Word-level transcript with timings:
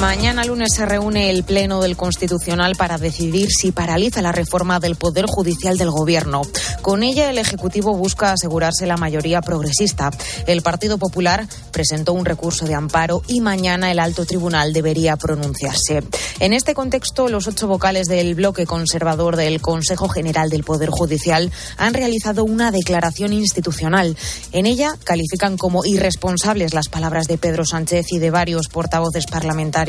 Mañana 0.00 0.44
lunes 0.44 0.68
se 0.76 0.86
reúne 0.86 1.28
el 1.28 1.42
Pleno 1.42 1.82
del 1.82 1.96
Constitucional 1.96 2.76
para 2.76 2.98
decidir 2.98 3.48
si 3.50 3.72
paraliza 3.72 4.22
la 4.22 4.30
reforma 4.30 4.78
del 4.78 4.94
Poder 4.94 5.26
Judicial 5.26 5.76
del 5.76 5.90
Gobierno. 5.90 6.42
Con 6.82 7.02
ella, 7.02 7.28
el 7.30 7.36
Ejecutivo 7.36 7.96
busca 7.96 8.30
asegurarse 8.30 8.86
la 8.86 8.96
mayoría 8.96 9.42
progresista. 9.42 10.12
El 10.46 10.62
Partido 10.62 10.98
Popular 10.98 11.48
presentó 11.72 12.12
un 12.12 12.24
recurso 12.24 12.64
de 12.64 12.74
amparo 12.74 13.22
y 13.26 13.40
mañana 13.40 13.90
el 13.90 13.98
alto 13.98 14.24
tribunal 14.24 14.72
debería 14.72 15.16
pronunciarse. 15.16 16.04
En 16.38 16.52
este 16.52 16.74
contexto, 16.74 17.28
los 17.28 17.48
ocho 17.48 17.66
vocales 17.66 18.06
del 18.06 18.36
bloque 18.36 18.66
conservador 18.66 19.34
del 19.34 19.60
Consejo 19.60 20.08
General 20.08 20.48
del 20.48 20.62
Poder 20.62 20.90
Judicial 20.90 21.50
han 21.76 21.92
realizado 21.92 22.44
una 22.44 22.70
declaración 22.70 23.32
institucional. 23.32 24.16
En 24.52 24.66
ella 24.66 24.92
califican 25.02 25.56
como 25.56 25.84
irresponsables 25.84 26.72
las 26.72 26.88
palabras 26.88 27.26
de 27.26 27.36
Pedro 27.36 27.64
Sánchez 27.64 28.12
y 28.12 28.20
de 28.20 28.30
varios 28.30 28.68
portavoces 28.68 29.26
parlamentarios 29.26 29.87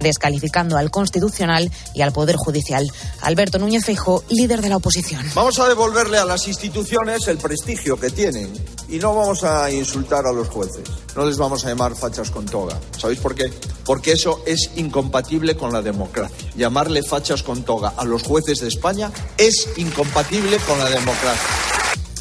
descalificando 0.00 0.76
al 0.76 0.90
Constitucional 0.90 1.70
y 1.94 2.02
al 2.02 2.12
Poder 2.12 2.36
Judicial. 2.36 2.86
Alberto 3.22 3.58
Núñez 3.58 3.84
Feijóo, 3.84 4.24
líder 4.28 4.62
de 4.62 4.68
la 4.68 4.76
oposición. 4.76 5.24
Vamos 5.34 5.58
a 5.58 5.68
devolverle 5.68 6.18
a 6.18 6.24
las 6.24 6.48
instituciones 6.48 7.28
el 7.28 7.38
prestigio 7.38 7.98
que 7.98 8.10
tienen 8.10 8.52
y 8.88 8.98
no 8.98 9.14
vamos 9.14 9.44
a 9.44 9.70
insultar 9.70 10.26
a 10.26 10.32
los 10.32 10.48
jueces. 10.48 10.84
No 11.14 11.24
les 11.24 11.38
vamos 11.38 11.64
a 11.64 11.68
llamar 11.68 11.94
fachas 11.96 12.30
con 12.30 12.46
toga. 12.46 12.78
¿Sabéis 12.98 13.20
por 13.20 13.34
qué? 13.34 13.50
Porque 13.84 14.12
eso 14.12 14.42
es 14.46 14.70
incompatible 14.76 15.56
con 15.56 15.72
la 15.72 15.82
democracia. 15.82 16.36
Llamarle 16.56 17.02
fachas 17.02 17.42
con 17.42 17.62
toga 17.64 17.94
a 17.96 18.04
los 18.04 18.22
jueces 18.22 18.60
de 18.60 18.68
España 18.68 19.10
es 19.36 19.68
incompatible 19.76 20.58
con 20.66 20.78
la 20.78 20.90
democracia. 20.90 21.75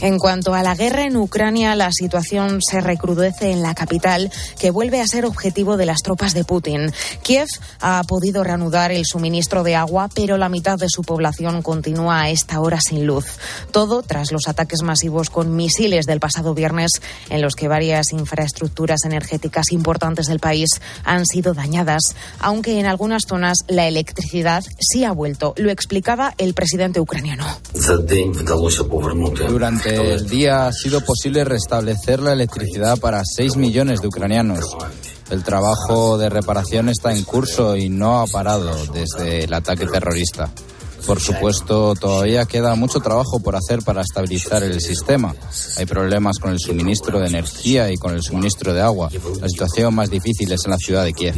En 0.06 0.20
cuanto 0.20 0.54
a 0.54 0.62
la 0.62 0.76
guerra 0.76 1.06
en 1.06 1.18
Ucrania, 1.18 1.74
la 1.74 1.90
situación 1.92 2.60
se 2.62 2.80
recrudece 2.80 3.50
en 3.50 3.64
la 3.64 3.74
capital, 3.74 4.32
que 4.60 4.70
vuelve 4.70 5.02
a 5.02 5.08
ser 5.08 5.26
objetivo 5.26 5.78
de 5.78 5.88
las 5.88 6.04
tropas 6.04 6.36
de 6.36 6.44
Putin. 6.44 6.94
Kiev 7.24 7.48
ha 7.82 8.04
podido 8.08 8.44
reanudar 8.44 8.92
el 8.92 9.04
suministro 9.04 9.64
de 9.64 9.76
agua, 9.76 10.08
pero 10.14 10.38
la 10.38 10.48
mitad 10.48 10.78
de 10.78 10.90
su 10.90 11.02
población 11.02 11.64
continúa 11.64 12.22
a 12.22 12.30
esta 12.30 12.60
hora 12.60 12.80
sin 12.82 13.08
luz. 13.08 13.26
Todo 13.72 14.04
tras 14.04 14.32
los 14.32 14.48
ataques 14.48 14.84
masivos 14.84 15.32
con 15.32 15.56
misiles 15.56 16.06
del 16.06 16.20
pasado 16.20 16.54
viernes, 16.54 16.92
en 17.32 17.42
los 17.42 17.56
que 17.56 17.68
varias 17.68 18.12
infraestructuras 18.12 19.06
energéticas 19.06 19.72
importantes 19.72 20.28
del 20.28 20.40
país 20.40 20.70
han 21.04 21.26
sido 21.26 21.56
dañadas, 21.56 22.14
aunque 22.38 22.80
en 22.80 22.86
algunas 22.86 23.24
zonas 23.28 23.58
la 23.68 23.88
electricidad 23.88 24.64
sí 24.80 25.04
ha 25.04 25.14
vuelto. 25.14 25.56
Lo 25.58 25.72
explicaba 25.72 26.36
el 26.38 26.54
presidente 26.54 27.00
ucraniano. 27.00 27.48
Durante 29.48 29.95
el 30.02 30.28
día 30.28 30.68
ha 30.68 30.74
sido 30.74 31.02
posible 31.02 31.44
restablecer 31.44 32.20
la 32.20 32.34
electricidad 32.34 32.98
para 33.00 33.24
6 33.24 33.56
millones 33.58 34.02
de 34.02 34.08
ucranianos. 34.08 34.76
El 35.30 35.44
trabajo 35.44 36.18
de 36.18 36.30
reparación 36.30 36.90
está 36.90 37.14
en 37.16 37.24
curso 37.24 37.76
y 37.76 37.90
no 37.90 38.20
ha 38.20 38.28
parado 38.28 38.72
desde 38.94 39.44
el 39.44 39.54
ataque 39.54 39.88
terrorista. 39.88 40.52
Por 41.06 41.20
supuesto, 41.20 41.94
todavía 41.94 42.46
queda 42.46 42.74
mucho 42.76 43.00
trabajo 43.00 43.40
por 43.40 43.56
hacer 43.56 43.84
para 43.84 44.02
estabilizar 44.02 44.64
el 44.64 44.82
sistema. 44.82 45.36
Hay 45.78 45.86
problemas 45.86 46.40
con 46.40 46.52
el 46.52 46.60
suministro 46.60 47.20
de 47.20 47.28
energía 47.28 47.92
y 47.92 47.98
con 47.98 48.14
el 48.14 48.24
suministro 48.24 48.74
de 48.74 48.82
agua. 48.82 49.10
La 49.40 49.48
situación 49.48 49.94
más 49.94 50.10
difícil 50.10 50.52
es 50.52 50.66
en 50.66 50.72
la 50.72 50.78
ciudad 50.78 51.04
de 51.04 51.14
Kiev 51.14 51.36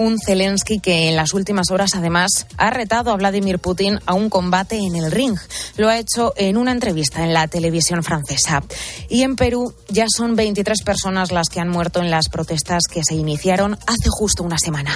un 0.00 0.18
Zelensky 0.18 0.80
que 0.80 1.08
en 1.08 1.16
las 1.16 1.34
últimas 1.34 1.70
horas 1.70 1.94
además 1.94 2.46
ha 2.56 2.70
retado 2.70 3.12
a 3.12 3.16
Vladimir 3.16 3.58
Putin 3.58 4.00
a 4.06 4.14
un 4.14 4.30
combate 4.30 4.78
en 4.78 4.96
el 4.96 5.10
ring. 5.10 5.36
Lo 5.76 5.88
ha 5.88 5.98
hecho 5.98 6.32
en 6.36 6.56
una 6.56 6.72
entrevista 6.72 7.22
en 7.22 7.34
la 7.34 7.46
televisión 7.48 8.02
francesa. 8.02 8.62
Y 9.08 9.22
en 9.22 9.36
Perú 9.36 9.74
ya 9.88 10.06
son 10.08 10.36
23 10.36 10.82
personas 10.82 11.32
las 11.32 11.48
que 11.48 11.60
han 11.60 11.68
muerto 11.68 12.00
en 12.00 12.10
las 12.10 12.28
protestas 12.28 12.84
que 12.90 13.04
se 13.04 13.14
iniciaron 13.14 13.74
hace 13.86 14.08
justo 14.08 14.42
una 14.42 14.58
semana. 14.58 14.92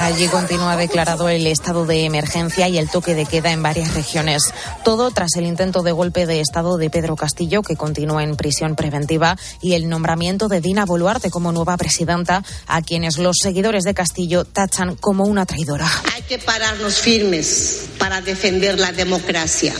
Allí 0.00 0.28
continúa 0.28 0.76
declarado 0.76 1.28
el 1.28 1.46
estado 1.46 1.86
de 1.86 2.04
emergencia 2.04 2.68
y 2.68 2.78
el 2.78 2.90
toque 2.90 3.14
de 3.14 3.26
queda 3.26 3.52
en 3.52 3.62
varias 3.62 3.94
regiones. 3.94 4.42
Todo 4.84 5.10
tras 5.10 5.36
el 5.36 5.46
intento 5.46 5.82
de 5.82 5.92
golpe 5.92 6.26
de 6.26 6.40
estado 6.40 6.76
de 6.76 6.90
Pedro 6.90 7.16
Castillo, 7.16 7.62
que 7.62 7.76
continúa 7.76 8.22
en 8.22 8.36
prisión 8.36 8.76
preventiva, 8.76 9.36
y 9.62 9.74
el 9.74 9.88
nombramiento 9.88 10.48
de 10.48 10.60
Dina 10.60 10.84
Boluarte 10.84 11.30
como 11.30 11.52
nueva 11.52 11.76
presidenta, 11.76 12.44
a 12.66 12.82
quienes 12.82 13.18
los 13.18 13.36
seguidores 13.40 13.84
de 13.84 13.94
Castillo 13.94 14.44
tachan 14.44 14.96
como 14.96 15.24
una 15.24 15.46
traidora. 15.46 15.90
Hay 16.14 16.22
que 16.22 16.38
pararnos 16.38 16.98
firmes 16.98 17.86
para 17.98 18.20
defender 18.20 18.78
la 18.78 18.92
democracia. 18.92 19.74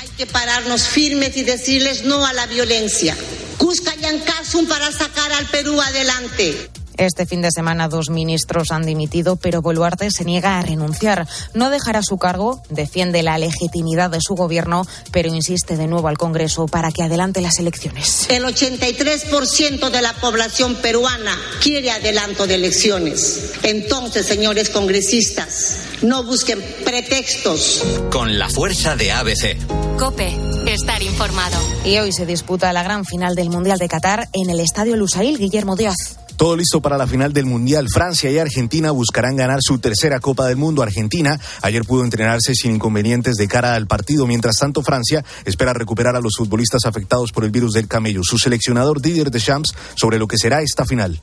Hay 0.00 0.08
que 0.16 0.26
pararnos 0.26 0.82
firmes 0.82 1.36
y 1.36 1.44
decirles 1.44 2.04
no 2.04 2.26
a 2.26 2.32
la 2.32 2.46
violencia. 2.46 3.16
Cusca 3.58 3.94
y 3.94 4.66
para 4.66 4.90
sacar 4.92 5.32
al 5.32 5.46
Perú 5.46 5.80
adelante. 5.80 6.70
Este 6.96 7.26
fin 7.26 7.42
de 7.42 7.50
semana 7.50 7.88
dos 7.88 8.10
ministros 8.10 8.70
han 8.70 8.82
dimitido, 8.82 9.36
pero 9.36 9.62
Boluarte 9.62 10.10
se 10.10 10.24
niega 10.24 10.58
a 10.58 10.62
renunciar. 10.62 11.26
No 11.52 11.70
dejará 11.70 12.02
su 12.02 12.18
cargo, 12.18 12.62
defiende 12.68 13.22
la 13.22 13.38
legitimidad 13.38 14.10
de 14.10 14.20
su 14.20 14.34
gobierno, 14.34 14.86
pero 15.10 15.28
insiste 15.28 15.76
de 15.76 15.86
nuevo 15.86 16.08
al 16.08 16.18
Congreso 16.18 16.66
para 16.66 16.92
que 16.92 17.02
adelante 17.02 17.40
las 17.40 17.58
elecciones. 17.58 18.26
El 18.30 18.44
83% 18.44 19.90
de 19.90 20.02
la 20.02 20.12
población 20.14 20.76
peruana 20.76 21.36
quiere 21.62 21.90
adelanto 21.90 22.46
de 22.46 22.54
elecciones. 22.54 23.52
Entonces, 23.62 24.26
señores 24.26 24.70
congresistas, 24.70 25.78
no 26.02 26.24
busquen 26.24 26.62
pretextos. 26.84 27.82
Con 28.10 28.38
la 28.38 28.48
fuerza 28.48 28.96
de 28.96 29.12
ABC. 29.12 29.56
Cope, 29.98 30.36
estar 30.66 31.02
informado. 31.02 31.58
Y 31.84 31.98
hoy 31.98 32.12
se 32.12 32.26
disputa 32.26 32.72
la 32.72 32.82
gran 32.82 33.04
final 33.04 33.34
del 33.34 33.50
Mundial 33.50 33.78
de 33.78 33.88
Qatar 33.88 34.28
en 34.32 34.50
el 34.50 34.60
Estadio 34.60 34.96
Lusail 34.96 35.38
Guillermo 35.38 35.76
Díaz. 35.76 36.23
Todo 36.36 36.56
listo 36.56 36.82
para 36.82 36.98
la 36.98 37.06
final 37.06 37.32
del 37.32 37.46
Mundial. 37.46 37.86
Francia 37.92 38.30
y 38.30 38.38
Argentina 38.38 38.90
buscarán 38.90 39.36
ganar 39.36 39.60
su 39.62 39.78
tercera 39.78 40.18
Copa 40.18 40.46
del 40.46 40.56
Mundo. 40.56 40.82
Argentina 40.82 41.38
ayer 41.62 41.84
pudo 41.84 42.02
entrenarse 42.02 42.54
sin 42.54 42.74
inconvenientes 42.74 43.36
de 43.36 43.46
cara 43.46 43.74
al 43.74 43.86
partido. 43.86 44.26
Mientras 44.26 44.56
tanto, 44.56 44.82
Francia 44.82 45.24
espera 45.44 45.72
recuperar 45.72 46.16
a 46.16 46.20
los 46.20 46.34
futbolistas 46.36 46.86
afectados 46.86 47.30
por 47.30 47.44
el 47.44 47.50
virus 47.50 47.72
del 47.72 47.86
camello. 47.86 48.22
Su 48.24 48.38
seleccionador 48.38 49.00
Didier 49.00 49.30
Deschamps 49.30 49.74
sobre 49.94 50.18
lo 50.18 50.26
que 50.26 50.36
será 50.36 50.60
esta 50.60 50.84
final. 50.84 51.20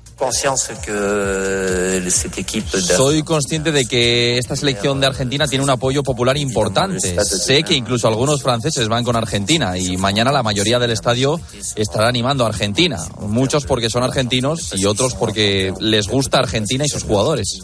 Soy 2.95 3.23
consciente 3.23 3.71
de 3.71 3.85
que 3.85 4.37
esta 4.37 4.55
selección 4.55 5.01
de 5.01 5.07
Argentina 5.07 5.47
tiene 5.47 5.63
un 5.63 5.69
apoyo 5.69 6.03
popular 6.03 6.37
importante. 6.37 7.21
Sé 7.25 7.63
que 7.63 7.75
incluso 7.75 8.07
algunos 8.07 8.41
franceses 8.41 8.87
van 8.87 9.03
con 9.03 9.15
Argentina 9.15 9.77
y 9.77 9.97
mañana 9.97 10.31
la 10.31 10.43
mayoría 10.43 10.79
del 10.79 10.91
estadio 10.91 11.39
estará 11.75 12.07
animando 12.07 12.45
a 12.45 12.49
Argentina. 12.49 12.97
Muchos 13.19 13.65
porque 13.65 13.89
son 13.89 14.03
argentinos 14.03 14.73
y 14.75 14.85
otros 14.85 15.00
porque 15.09 15.73
les 15.79 16.07
gusta 16.07 16.39
Argentina 16.39 16.85
y 16.85 16.89
sus 16.89 17.03
jugadores. 17.03 17.59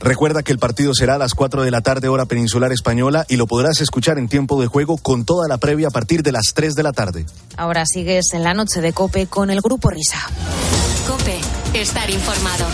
Recuerda 0.00 0.42
que 0.42 0.52
el 0.52 0.58
partido 0.58 0.94
será 0.94 1.14
a 1.14 1.18
las 1.18 1.34
4 1.34 1.62
de 1.62 1.70
la 1.70 1.80
tarde 1.80 2.08
hora 2.08 2.26
peninsular 2.26 2.72
española 2.72 3.24
y 3.28 3.36
lo 3.36 3.46
podrás 3.46 3.80
escuchar 3.80 4.18
en 4.18 4.28
tiempo 4.28 4.60
de 4.60 4.66
juego 4.66 4.98
con 4.98 5.24
toda 5.24 5.48
la 5.48 5.58
previa 5.58 5.88
a 5.88 5.90
partir 5.90 6.22
de 6.22 6.32
las 6.32 6.52
3 6.54 6.74
de 6.74 6.82
la 6.82 6.92
tarde. 6.92 7.26
Ahora 7.56 7.84
sigues 7.86 8.32
en 8.34 8.42
la 8.42 8.54
noche 8.54 8.80
de 8.80 8.92
Cope 8.92 9.26
con 9.26 9.50
el 9.50 9.60
grupo 9.60 9.88
Risa. 9.90 10.20
Cope, 11.06 11.38
estar 11.74 12.10
informado. 12.10 12.66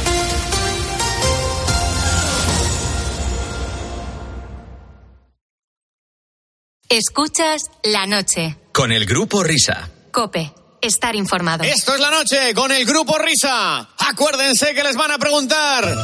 Escuchas 6.89 7.63
la 7.85 8.07
noche. 8.07 8.57
Con 8.73 8.93
el 8.93 9.05
grupo 9.05 9.43
Risa. 9.43 9.91
Cope 10.11 10.53
estar 10.81 11.15
informado. 11.17 11.65
Esto 11.65 11.95
es 11.95 12.01
la 12.01 12.11
noche 12.11 12.55
con 12.55 12.73
el 12.73 12.85
grupo 12.85 13.19
Risa. 13.19 13.89
Acuérdense 13.99 14.75
que 14.75 14.83
les 14.83 14.97
van 14.97 15.11
a 15.11 15.19
preguntar. 15.19 15.97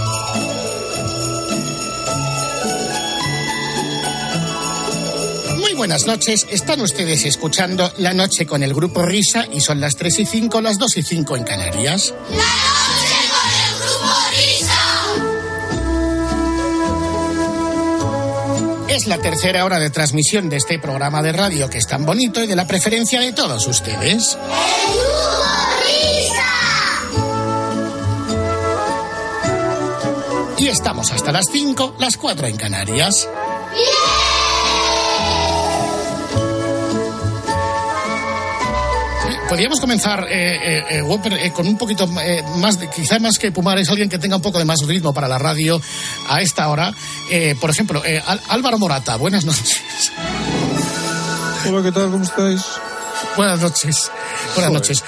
Muy 5.59 5.73
buenas 5.75 6.07
noches, 6.07 6.47
están 6.51 6.81
ustedes 6.81 7.25
escuchando 7.25 7.93
La 7.99 8.13
Noche 8.13 8.47
con 8.47 8.63
el 8.63 8.75
Grupo 8.75 9.03
Risa 9.03 9.47
y 9.51 9.61
son 9.61 9.81
las 9.81 9.97
3 9.97 10.21
y 10.21 10.27
5, 10.27 10.61
las 10.61 10.79
2 10.79 10.97
y 10.99 11.03
5 11.03 11.37
en 11.37 11.45
Canarias. 11.45 12.15
¡La 12.31 12.37
Noche 12.37 13.04
La 19.07 19.19
tercera 19.19 19.65
hora 19.65 19.79
de 19.79 19.91
transmisión 19.91 20.49
de 20.49 20.57
este 20.57 20.79
programa 20.79 21.23
de 21.23 21.33
radio 21.33 21.69
que 21.69 21.79
es 21.79 21.87
tan 21.87 22.07
bonito 22.07 22.43
y 22.43 22.47
de 22.47 22.57
la 22.57 22.67
preferencia 22.67 23.21
de 23.21 23.33
todos 23.33 23.67
ustedes. 23.67 24.39
Y 30.57 30.69
estamos 30.69 31.13
hasta 31.13 31.33
las 31.33 31.47
5, 31.53 31.97
las 31.99 32.17
4 32.17 32.47
en 32.47 32.57
Canarias. 32.57 33.29
Podríamos 39.55 39.79
comenzar, 39.79 40.27
eh, 40.29 40.57
eh, 40.57 40.85
eh, 40.99 41.45
eh, 41.45 41.53
con 41.53 41.69
un 41.69 41.79
poquito 41.79 42.11
eh, 42.21 42.43
más, 42.57 42.81
de, 42.81 42.91
quizá 42.91 43.21
más 43.21 43.39
que 43.39 43.53
Pumares, 43.53 43.89
alguien 43.89 44.09
que 44.09 44.19
tenga 44.19 44.35
un 44.35 44.43
poco 44.43 44.59
de 44.59 44.65
más 44.65 44.81
ritmo 44.85 45.15
para 45.15 45.29
la 45.29 45.39
radio 45.39 45.81
a 46.29 46.41
esta 46.41 46.69
hora. 46.69 46.93
Eh, 47.31 47.55
por 47.61 47.71
ejemplo, 47.71 48.03
eh, 48.05 48.21
Álvaro 48.49 48.81
Morata, 48.81 49.15
buenas 49.15 49.45
noches. 49.45 49.81
Hola, 51.69 51.85
¿qué 51.85 51.93
tal? 51.93 52.11
¿Cómo 52.11 52.25
estáis? 52.25 52.63
Buenas 53.37 53.61
noches. 53.61 54.11
Buenas 54.11 54.55
Joder. 54.55 54.73
noches. 54.73 55.05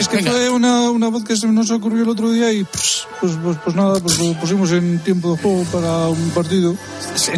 Es 0.00 0.08
que 0.08 0.16
Venga. 0.16 0.30
fue 0.32 0.48
una, 0.48 0.90
una 0.90 1.08
voz 1.08 1.24
que 1.24 1.36
se 1.36 1.46
nos 1.46 1.70
ocurrió 1.70 2.02
el 2.04 2.08
otro 2.08 2.32
día 2.32 2.50
y 2.52 2.64
pues, 2.64 3.06
pues, 3.20 3.32
pues, 3.42 3.58
pues 3.62 3.76
nada, 3.76 4.00
pues 4.00 4.18
lo 4.18 4.32
pusimos 4.40 4.72
en 4.72 4.98
tiempo 5.00 5.34
de 5.36 5.42
juego 5.42 5.62
para 5.64 6.08
un 6.08 6.30
partido. 6.30 6.74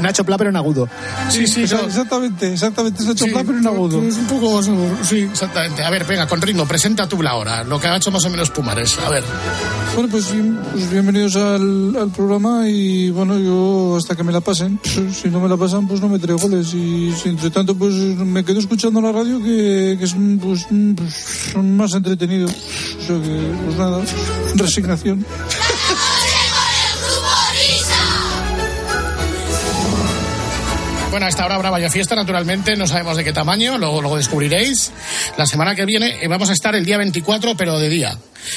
Nacho 0.01 0.23
Pla, 0.25 0.39
pero 0.39 0.51
en 0.51 0.57
agudo. 0.57 0.89
Sí, 1.29 1.47
sí, 1.49 1.65
no. 1.71 1.81
exactamente, 1.81 2.53
exactamente, 2.53 3.03
es 3.03 3.09
Nacho 3.09 3.25
Sí, 3.25 3.31
Pla, 3.33 3.43
pero 3.45 3.59
en 3.59 3.67
agudo. 3.67 3.99
pues 4.01 4.17
un 4.17 4.27
poco, 4.27 4.63
sí, 5.03 5.19
exactamente. 5.31 5.83
A 5.83 5.91
ver, 5.91 6.05
venga, 6.05 6.29
con 6.29 6.41
ritmo, 6.41 6.65
presenta 6.67 7.09
tú 7.09 7.21
la 7.21 7.35
hora, 7.35 7.65
lo 7.65 7.81
que 7.81 7.89
ha 7.89 7.97
hecho 7.97 8.13
más 8.13 8.25
o 8.27 8.31
menos 8.31 8.51
Pumares. 8.51 8.97
A 9.05 9.11
ver. 9.11 9.25
Bueno, 9.95 10.09
pues, 10.09 10.33
bien- 10.33 10.59
pues 10.73 10.89
bienvenidos 10.91 11.35
al, 11.37 11.97
al 11.97 12.11
programa 12.11 12.69
y 12.69 13.11
bueno, 13.11 13.39
yo 13.41 13.97
hasta 13.99 14.15
que 14.15 14.23
me 14.23 14.33
la 14.33 14.41
pasen, 14.41 14.79
pues, 14.79 15.17
si 15.17 15.29
no 15.29 15.41
me 15.41 15.49
la 15.49 15.57
pasan, 15.57 15.89
pues 15.89 16.01
no 16.01 16.09
me 16.09 16.19
traigo 16.21 16.39
goles 16.39 16.73
y 16.75 17.13
si 17.21 17.29
entre 17.29 17.51
tanto, 17.51 17.75
pues 17.75 17.93
me 17.95 18.45
quedo 18.45 18.61
escuchando 18.61 19.01
la 19.01 19.11
radio 19.11 19.43
que, 19.43 19.97
que 19.99 20.05
es 20.05 20.15
pues, 20.41 20.67
pues, 20.97 21.57
más 21.65 21.93
entretenido. 21.95 22.52
Pues 23.07 23.77
nada, 23.77 24.03
resignación. 24.55 25.25
Bueno, 31.13 31.27
a 31.27 31.29
esta 31.29 31.45
hora 31.45 31.57
habrá 31.57 31.69
vaya 31.69 31.91
fiesta, 31.91 32.15
naturalmente, 32.15 32.75
no 32.75 32.87
sabemos 32.87 33.19
de 33.19 33.23
qué 33.23 33.35
tamaño, 33.35 33.77
luego, 33.77 34.01
luego 34.01 34.17
descubriréis. 34.17 34.93
La 35.37 35.45
semana 35.45 35.75
que 35.75 35.85
viene 35.85 36.17
eh, 36.23 36.27
vamos 36.27 36.49
a 36.49 36.55
estar 36.55 36.75
el 36.75 36.87
día 36.87 36.97
24, 36.97 37.55
pero 37.55 37.79
de 37.79 37.91
día. 37.91 38.17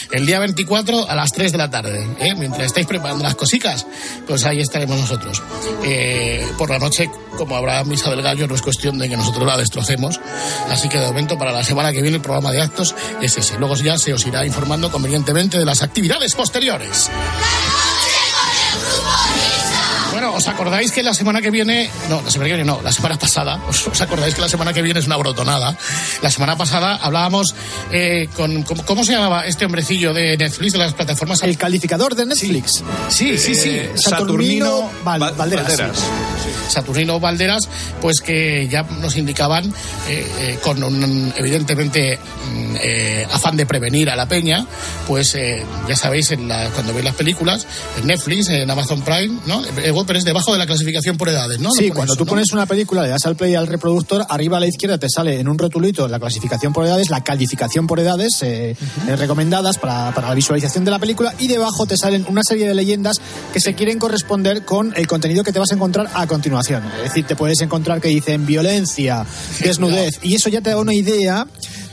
El 0.09 0.25
día 0.25 0.39
24 0.39 1.09
a 1.09 1.15
las 1.15 1.33
3 1.33 1.51
de 1.51 1.57
la 1.57 1.69
tarde, 1.69 2.07
¿eh? 2.17 2.33
mientras 2.33 2.67
estáis 2.67 2.87
preparando 2.87 3.25
las 3.25 3.35
cositas, 3.35 3.85
pues 4.25 4.45
ahí 4.45 4.61
estaremos 4.61 4.97
nosotros. 4.97 5.43
Eh, 5.83 6.47
por 6.57 6.69
la 6.69 6.79
noche, 6.79 7.11
como 7.37 7.57
habrá 7.57 7.83
misa 7.83 8.09
del 8.09 8.21
gallo, 8.21 8.47
no 8.47 8.55
es 8.55 8.61
cuestión 8.61 8.97
de 8.99 9.09
que 9.09 9.17
nosotros 9.17 9.45
la 9.45 9.57
destrocemos. 9.57 10.21
Así 10.69 10.87
que 10.87 10.97
de 10.97 11.07
momento, 11.07 11.37
para 11.37 11.51
la 11.51 11.61
semana 11.61 11.91
que 11.91 12.01
viene, 12.01 12.15
el 12.15 12.23
programa 12.23 12.53
de 12.53 12.61
actos 12.61 12.95
es 13.21 13.37
ese. 13.37 13.59
Luego 13.59 13.75
ya 13.75 13.97
se 13.97 14.13
os 14.13 14.25
irá 14.25 14.45
informando 14.45 14.89
convenientemente 14.89 15.59
de 15.59 15.65
las 15.65 15.83
actividades 15.83 16.33
posteriores. 16.35 17.11
Bueno, 20.15 20.33
¿os 20.33 20.47
acordáis 20.47 20.93
que 20.93 21.03
la 21.03 21.13
semana 21.13 21.41
que 21.41 21.51
viene, 21.51 21.89
no, 22.09 22.21
la 22.21 22.31
semana 22.31 22.47
que 22.49 22.55
viene 22.55 22.63
no, 22.71 22.81
la 22.81 22.93
semana 22.93 23.19
pasada, 23.19 23.59
¿os, 23.67 23.85
os 23.91 23.99
acordáis 24.01 24.33
que 24.33 24.39
la 24.39 24.47
semana 24.47 24.71
que 24.71 24.81
viene 24.81 25.01
es 25.01 25.07
una 25.07 25.17
brotonada? 25.17 25.77
La 26.21 26.31
semana 26.31 26.57
pasada 26.57 26.95
hablábamos 26.95 27.53
eh, 27.91 28.29
con, 28.33 28.63
¿cómo, 28.63 28.85
cómo 28.85 29.03
se 29.03 29.11
llamaba 29.11 29.45
este 29.45 29.65
hombrecillo 29.65 30.13
de 30.13 30.37
Netflix, 30.37 30.71
de 30.71 30.77
las 30.79 30.93
plataformas? 30.93 31.43
El 31.43 31.57
calificador 31.57 32.15
de 32.15 32.25
Netflix. 32.27 32.81
Sí, 33.09 33.37
sí, 33.37 33.55
sí. 33.55 33.69
Eh, 33.71 33.91
Saturnino 33.95 34.89
Val- 35.03 35.33
Valderas. 35.35 35.65
Saturnino 36.69 37.19
Valderas, 37.19 37.67
pues 38.01 38.21
que 38.21 38.67
ya 38.69 38.83
nos 38.83 39.17
indicaban, 39.17 39.65
eh, 40.07 40.25
eh, 40.39 40.59
con 40.63 40.81
un 40.81 41.33
evidentemente 41.35 42.17
mm, 42.17 42.75
eh, 42.81 43.27
afán 43.31 43.57
de 43.57 43.65
prevenir 43.65 44.09
a 44.09 44.15
la 44.15 44.27
peña, 44.27 44.65
pues 45.07 45.35
eh, 45.35 45.63
ya 45.89 45.95
sabéis, 45.97 46.31
en 46.31 46.47
la- 46.47 46.69
cuando 46.69 46.93
veis 46.93 47.03
las 47.05 47.15
películas, 47.15 47.67
en 47.99 48.07
Netflix, 48.07 48.47
en 48.49 48.71
Amazon 48.71 49.01
Prime, 49.01 49.39
¿no? 49.45 49.63
Eh, 49.65 49.91
pero 50.15 50.19
es 50.21 50.25
debajo 50.25 50.53
de 50.53 50.59
la 50.59 50.65
clasificación 50.65 51.17
por 51.17 51.27
edades, 51.27 51.59
¿no? 51.59 51.71
Sí, 51.71 51.89
cuando 51.89 52.13
eso, 52.13 52.19
tú 52.19 52.23
¿no? 52.23 52.29
pones 52.29 52.53
una 52.53 52.65
película, 52.65 53.03
le 53.03 53.09
das 53.09 53.25
al 53.25 53.35
play 53.35 53.53
al 53.53 53.67
reproductor, 53.67 54.25
arriba 54.29 54.55
a 54.55 54.59
la 54.61 54.67
izquierda 54.67 54.97
te 54.97 55.09
sale 55.09 55.41
en 55.41 55.49
un 55.49 55.57
rotulito 55.57 56.07
la 56.07 56.19
clasificación 56.19 56.71
por 56.71 56.85
edades, 56.85 57.09
la 57.09 57.21
calificación 57.21 57.85
por 57.85 57.99
edades 57.99 58.41
eh, 58.41 58.77
eh, 59.09 59.15
recomendadas 59.17 59.77
para, 59.77 60.13
para 60.13 60.29
la 60.29 60.33
visualización 60.33 60.85
de 60.85 60.91
la 60.91 60.99
película 60.99 61.33
y 61.37 61.49
debajo 61.49 61.85
te 61.85 61.97
salen 61.97 62.25
una 62.29 62.43
serie 62.43 62.65
de 62.65 62.73
leyendas 62.73 63.19
que 63.51 63.59
se 63.59 63.73
quieren 63.73 63.99
corresponder 63.99 64.63
con 64.63 64.93
el 64.95 65.05
contenido 65.05 65.43
que 65.43 65.51
te 65.51 65.59
vas 65.59 65.71
a 65.71 65.75
encontrar 65.75 66.09
a 66.13 66.25
continuación. 66.27 66.83
Es 66.97 67.09
decir, 67.09 67.25
te 67.25 67.35
puedes 67.35 67.59
encontrar 67.59 67.99
que 67.99 68.07
dicen 68.07 68.45
violencia, 68.45 69.25
desnudez 69.59 70.19
y 70.21 70.35
eso 70.35 70.47
ya 70.47 70.61
te 70.61 70.69
da 70.69 70.77
una 70.77 70.93
idea, 70.93 71.45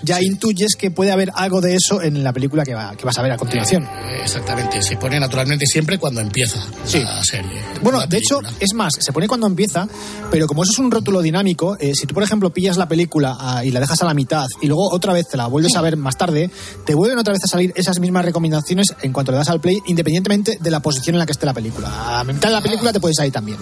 ya 0.02 0.20
intuyes 0.22 0.74
que 0.76 0.90
puede 0.90 1.12
haber 1.12 1.30
algo 1.34 1.60
de 1.60 1.74
eso 1.74 2.02
en 2.02 2.22
la 2.24 2.32
película 2.32 2.64
que, 2.64 2.74
va- 2.74 2.94
que 2.96 3.04
vas 3.04 3.18
a 3.18 3.22
ver 3.22 3.32
a 3.32 3.36
continuación. 3.36 3.84
Eh, 3.84 4.20
Exactamente, 4.22 4.80
se 4.82 4.96
pone 4.96 5.18
naturalmente 5.20 5.66
siempre 5.66 5.98
cuando 5.98 6.20
empieza 6.20 6.58
la 7.04 7.22
serie. 7.24 7.60
Bueno, 7.82 7.98
la 7.98 8.06
de 8.06 8.18
hecho, 8.18 8.40
es 8.60 8.72
más, 8.74 8.92
se 8.98 9.12
pone 9.12 9.26
cuando 9.28 9.46
empieza, 9.46 9.88
pero 10.30 10.46
como 10.46 10.62
eso 10.62 10.72
es 10.72 10.78
un 10.78 10.90
rótulo 10.90 11.20
dinámico, 11.22 11.76
eh, 11.80 11.92
si 11.94 12.06
tú, 12.06 12.14
por 12.14 12.22
ejemplo, 12.22 12.50
pillas 12.50 12.76
la 12.76 12.86
película 12.88 13.36
ah, 13.38 13.64
y 13.64 13.70
la 13.70 13.80
dejas 13.80 14.00
a 14.02 14.04
la 14.06 14.14
mitad 14.14 14.46
y 14.60 14.66
luego 14.66 14.88
otra 14.92 15.12
vez 15.12 15.28
te 15.28 15.36
la 15.36 15.46
vuelves 15.48 15.74
a 15.76 15.80
ver 15.82 15.96
más 15.96 16.16
tarde, 16.16 16.50
te 16.86 16.94
vuelven 16.94 17.18
otra 17.18 17.32
vez 17.32 17.42
a 17.44 17.46
salir 17.48 17.72
esas 17.76 17.98
mismas 18.00 18.24
recomendaciones 18.24 18.94
en 19.02 19.12
cuanto 19.12 19.32
le 19.32 19.38
das 19.38 19.48
al 19.48 19.60
play, 19.60 19.78
independientemente 19.86 20.58
de 20.60 20.70
la 20.70 20.80
posición 20.80 21.14
en 21.14 21.18
la 21.20 21.26
que 21.26 21.32
esté 21.32 21.46
la 21.46 21.54
película. 21.54 22.20
A 22.20 22.24
mitad 22.24 22.48
de 22.48 22.54
la 22.54 22.60
película 22.62 22.92
te 22.92 23.00
puedes 23.00 23.16
salir 23.16 23.32
también. 23.32 23.58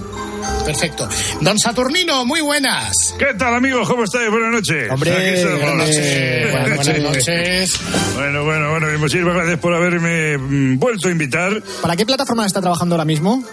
Perfecto. 0.64 1.08
Don 1.40 1.58
Saturnino, 1.58 2.24
muy 2.24 2.40
buenas. 2.40 3.14
¿Qué 3.18 3.34
tal, 3.38 3.54
amigos? 3.54 3.88
¿Cómo 3.88 4.04
estáis? 4.04 4.30
Buenas 4.30 4.52
noches. 4.52 4.90
Hombre. 4.90 5.10
Buenas 5.12 5.76
noches. 5.76 6.52
Buenas, 6.52 6.86
buenas 6.86 7.02
noches. 7.02 7.80
Bueno, 8.14 8.44
bueno, 8.44 8.70
bueno, 8.70 8.86
muchísimas 8.98 9.34
gracias 9.34 9.58
por 9.58 9.74
haberme 9.74 10.38
mm, 10.38 10.78
vuelto 10.78 11.08
a 11.08 11.10
invitar. 11.10 11.62
¿Para 11.82 11.96
qué 11.96 12.06
plataforma 12.06 12.46
está 12.46 12.60
trabajando 12.60 12.94
ahora 12.94 13.04
mismo? 13.04 13.44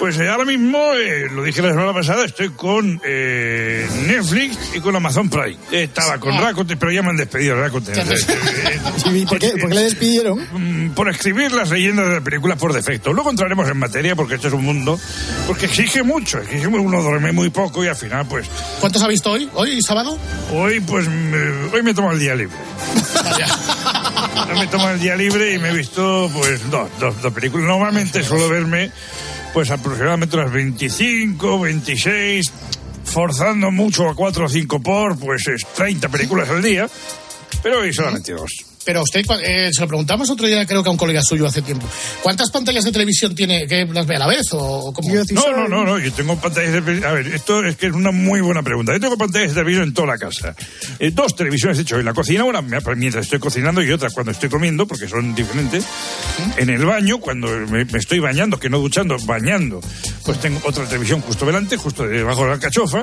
Pues 0.00 0.18
eh, 0.18 0.30
ahora 0.30 0.46
mismo, 0.46 0.78
eh, 0.94 1.28
lo 1.30 1.42
dije 1.42 1.60
la 1.60 1.72
semana 1.72 1.92
pasada, 1.92 2.24
estoy 2.24 2.48
con 2.48 2.98
eh, 3.04 3.86
Netflix 4.06 4.56
y 4.74 4.80
con 4.80 4.96
Amazon 4.96 5.28
Prime. 5.28 5.58
Estaba 5.70 6.18
con 6.18 6.32
Ah. 6.32 6.40
Rakuten, 6.40 6.78
pero 6.78 6.90
ya 6.90 7.02
me 7.02 7.10
han 7.10 7.18
despedido 7.18 7.56
de 7.56 7.60
Rakuten. 7.62 7.94
Eh, 7.98 8.80
¿Y 9.14 9.26
por 9.26 9.38
qué, 9.38 9.50
por 9.60 9.68
qué 9.68 9.74
le 9.74 9.82
despidieron? 9.82 10.38
mm, 10.88 10.92
por 10.94 11.10
escribir 11.10 11.52
las 11.52 11.68
leyendas 11.70 12.06
de 12.08 12.14
las 12.14 12.22
películas 12.22 12.56
por 12.58 12.72
defecto. 12.72 13.12
Luego 13.12 13.28
entraremos 13.28 13.68
en 13.68 13.76
materia 13.76 14.16
porque 14.16 14.36
este 14.36 14.48
es 14.48 14.54
un 14.54 14.64
mundo 14.64 14.98
porque 15.46 15.66
exige 15.66 16.02
mucho, 16.02 16.38
exige 16.38 16.68
mucho. 16.68 16.82
uno 16.82 17.02
duerme 17.02 17.32
muy 17.32 17.50
poco 17.50 17.84
y 17.84 17.88
al 17.88 17.96
final 17.96 18.26
pues 18.26 18.46
¿Cuántos 18.80 19.02
ha 19.02 19.06
visto 19.06 19.30
hoy? 19.32 19.50
¿Hoy, 19.52 19.82
sábado? 19.82 20.16
hoy 20.54 20.80
pues 20.80 21.06
me- 21.08 21.68
hoy 21.74 21.82
me 21.82 21.92
tomo 21.92 22.10
el 22.12 22.18
día 22.18 22.34
libre. 22.34 22.56
Me 24.58 24.66
tomo 24.66 24.88
el 24.90 25.00
día 25.00 25.16
libre 25.16 25.54
y 25.54 25.58
me 25.58 25.70
he 25.70 25.72
visto 25.72 26.30
pues 26.34 26.68
dos, 26.70 26.88
dos, 26.98 27.22
dos 27.22 27.32
películas. 27.32 27.66
Normalmente 27.66 28.22
suelo 28.22 28.48
verme 28.48 28.90
pues 29.52 29.70
aproximadamente 29.70 30.36
unas 30.36 30.52
25, 30.52 31.60
26, 31.60 32.52
forzando 33.04 33.70
mucho 33.70 34.08
a 34.08 34.14
4 34.14 34.44
o 34.44 34.48
5 34.48 34.80
por 34.80 35.18
pues 35.18 35.46
es 35.48 35.66
30 35.74 36.08
películas 36.08 36.48
al 36.48 36.62
día, 36.62 36.88
pero 37.62 37.80
hoy 37.80 37.92
solamente 37.92 38.32
dos. 38.32 38.69
Pero 38.84 39.02
usted, 39.02 39.22
eh, 39.42 39.70
se 39.72 39.80
lo 39.80 39.88
preguntamos 39.88 40.30
otro 40.30 40.46
día, 40.46 40.64
creo 40.66 40.82
que 40.82 40.88
a 40.88 40.92
un 40.92 40.96
colega 40.96 41.22
suyo 41.22 41.46
hace 41.46 41.60
tiempo. 41.62 41.86
¿Cuántas 42.22 42.50
pantallas 42.50 42.84
de 42.84 42.92
televisión 42.92 43.34
tiene 43.34 43.66
que 43.66 43.84
las 43.86 44.06
ve 44.06 44.16
a 44.16 44.20
la 44.20 44.26
vez? 44.26 44.46
¿O 44.52 44.92
cómo? 44.92 45.14
No, 45.32 45.52
no, 45.52 45.68
no, 45.68 45.84
no, 45.84 45.98
yo 45.98 46.12
tengo 46.12 46.36
pantallas 46.36 46.72
de 46.72 46.80
televisión. 46.80 47.10
A 47.10 47.14
ver, 47.14 47.26
esto 47.28 47.64
es 47.64 47.76
que 47.76 47.88
es 47.88 47.92
una 47.92 48.10
muy 48.10 48.40
buena 48.40 48.62
pregunta. 48.62 48.92
Yo 48.92 49.00
tengo 49.00 49.18
pantallas 49.18 49.50
de 49.50 49.54
televisión 49.54 49.88
en 49.88 49.94
toda 49.94 50.08
la 50.08 50.18
casa. 50.18 50.54
Eh, 50.98 51.10
dos 51.12 51.36
televisiones, 51.36 51.76
de 51.76 51.82
hecho, 51.82 51.98
en 51.98 52.06
la 52.06 52.14
cocina, 52.14 52.44
una 52.44 52.62
mientras 52.62 53.24
estoy 53.24 53.38
cocinando 53.38 53.82
y 53.82 53.92
otra 53.92 54.10
cuando 54.10 54.32
estoy 54.32 54.48
comiendo, 54.48 54.86
porque 54.86 55.08
son 55.08 55.34
diferentes. 55.34 55.84
En 56.56 56.70
el 56.70 56.84
baño, 56.84 57.18
cuando 57.18 57.48
me, 57.48 57.84
me 57.84 57.98
estoy 57.98 58.18
bañando, 58.18 58.58
que 58.58 58.70
no 58.70 58.78
duchando, 58.78 59.16
bañando, 59.24 59.80
pues 60.24 60.40
tengo 60.40 60.60
otra 60.64 60.86
televisión 60.86 61.20
justo 61.20 61.44
delante, 61.44 61.76
justo 61.76 62.06
debajo 62.06 62.44
de 62.44 62.50
la 62.50 62.58
cachofa. 62.58 63.02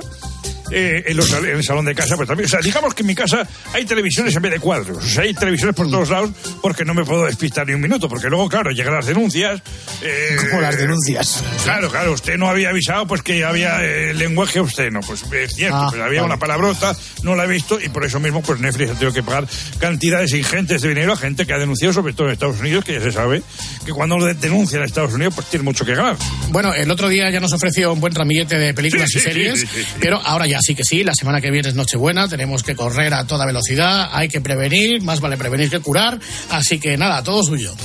Eh, 0.72 1.04
en, 1.08 1.18
los 1.18 1.32
en 1.34 1.46
el 1.46 1.64
salón 1.64 1.86
de 1.86 1.96
casa, 1.96 2.16
pues 2.16 2.28
también. 2.28 2.46
O 2.46 2.50
sea, 2.50 2.60
digamos 2.62 2.94
que 2.94 3.04
en 3.04 3.08
mi 3.08 3.16
casa 3.16 3.48
hay 3.74 3.86
televisiones 3.86 4.36
en 4.36 4.42
vez 4.42 4.52
de 4.52 4.60
cuadros. 4.60 4.98
O 4.98 5.02
sea, 5.08 5.24
hay 5.24 5.34
televisiones 5.34 5.76
por 5.76 5.90
todos 5.90 6.10
lados 6.10 6.32
porque 6.62 6.84
no 6.86 6.94
me 6.94 7.04
puedo 7.06 7.26
despistar 7.26 7.66
ni 7.68 7.74
un 7.74 7.82
minuto. 7.82 8.10
Porque 8.10 8.28
luego, 8.28 8.50
claro, 8.50 8.72
llegan 8.72 8.94
las 8.94 9.06
denuncias. 9.06 9.62
eh, 10.02 10.36
Como 10.50 10.62
las 10.62 10.78
denuncias. 10.78 11.44
Claro, 11.64 11.90
claro, 11.90 12.12
usted 12.14 12.38
no 12.38 12.50
había 12.50 12.70
avisado 12.70 13.08
pues 13.08 13.22
que 13.22 13.44
había 13.46 13.84
eh, 13.84 14.14
lenguaje 14.14 14.60
obsceno. 14.60 15.00
Pues 15.06 15.24
es 15.32 15.54
cierto, 15.56 15.78
Ah, 15.78 15.88
pues 15.90 16.02
había 16.02 16.22
vale. 16.22 16.34
una 16.34 16.40
palabrota, 16.40 16.96
no 17.24 17.36
la 17.36 17.46
he 17.46 17.48
visto 17.48 17.80
y 17.80 17.90
por 17.90 18.04
eso 18.06 18.20
mismo 18.20 18.42
pues 18.42 18.60
Netflix 18.60 18.92
ha 18.92 18.94
tenido 18.94 19.14
que 19.14 19.24
pagar 19.24 19.48
cantidades 19.80 20.34
ingentes 20.34 20.82
de 20.82 20.90
dinero 20.90 21.14
a 21.14 21.18
gente 21.18 21.46
que 21.46 21.54
ha 21.54 21.58
denunciado, 21.58 21.94
sobre 21.94 22.14
todo 22.14 22.28
en 22.28 22.34
Estados 22.34 22.60
Unidos, 22.60 22.84
que 22.84 22.94
ya 22.94 23.02
se 23.02 23.12
sabe 23.12 23.42
que 23.86 23.92
cuando 23.92 24.18
de- 24.26 24.34
denuncian 24.34 24.82
a 24.82 24.86
Estados 24.86 25.14
Unidos 25.14 25.34
pues 25.36 25.48
tiene 25.48 25.64
mucho 25.64 25.86
que 25.86 25.96
ganar. 25.96 26.16
Bueno, 26.50 26.74
el 26.74 26.90
otro 26.92 27.10
día 27.10 27.30
ya 27.30 27.40
nos 27.40 27.54
ofreció 27.54 27.94
un 27.94 28.00
buen 28.02 28.14
ramillete 28.14 28.58
de 28.58 28.74
películas 28.74 29.10
Sí, 29.12 29.20
y 29.20 29.22
series, 29.22 29.60
sí, 29.62 29.68
sí, 29.68 29.84
sí. 29.84 29.90
pero 30.00 30.20
ahora 30.24 30.48
ya 30.48 30.57
sí 30.62 30.76
que 30.76 30.84
sí, 30.84 31.04
la 31.04 31.14
semana 31.14 31.42
que 31.42 31.52
viene 31.52 31.70
es 31.70 31.76
Nochebuena, 31.76 32.28
tenemos 32.28 32.64
que 32.64 32.76
correr 32.76 33.14
a 33.14 33.26
toda 33.26 33.46
velocidad, 33.46 34.10
hay 34.12 34.28
que 34.28 34.42
prevenir, 34.42 35.02
más 35.02 35.20
vale 35.20 35.38
prevenir 35.38 35.70
que 35.70 35.80
curar, 35.80 36.20
así 36.50 36.80
que 36.80 36.98
nada, 36.98 37.24
todo 37.24 37.44
suyo. 37.44 37.76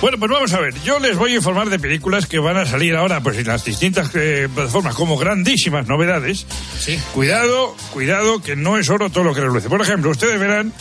Bueno, 0.00 0.18
pues 0.18 0.30
vamos 0.30 0.52
a 0.54 0.60
ver. 0.60 0.74
Yo 0.82 0.98
les 0.98 1.16
voy 1.16 1.32
a 1.32 1.36
informar 1.36 1.68
de 1.68 1.78
películas 1.78 2.26
que 2.26 2.38
van 2.38 2.56
a 2.56 2.64
salir 2.64 2.96
ahora, 2.96 3.22
pues 3.22 3.36
en 3.36 3.46
las 3.46 3.64
distintas 3.64 4.10
eh, 4.14 4.48
plataformas, 4.52 4.94
como 4.94 5.18
grandísimas 5.18 5.86
novedades. 5.86 6.46
Sí. 6.78 6.98
Cuidado, 7.12 7.76
cuidado, 7.92 8.40
que 8.40 8.56
no 8.56 8.78
es 8.78 8.88
oro 8.88 9.10
todo 9.10 9.24
lo 9.24 9.34
que 9.34 9.42
reluce. 9.42 9.68
Por 9.68 9.82
ejemplo, 9.82 10.10
ustedes 10.10 10.40
verán 10.40 10.72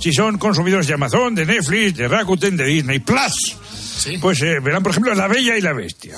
si 0.00 0.12
son 0.12 0.38
consumidores 0.38 0.88
de 0.88 0.94
Amazon, 0.94 1.34
de 1.36 1.46
Netflix, 1.46 1.96
de 1.96 2.08
Rakuten, 2.08 2.56
de 2.56 2.64
Disney 2.64 2.98
Plus. 2.98 3.56
Sí. 3.98 4.18
Pues 4.18 4.42
eh, 4.42 4.58
verán, 4.60 4.82
por 4.82 4.90
ejemplo, 4.90 5.14
La 5.14 5.28
Bella 5.28 5.56
y 5.56 5.60
la 5.60 5.72
Bestia. 5.72 6.16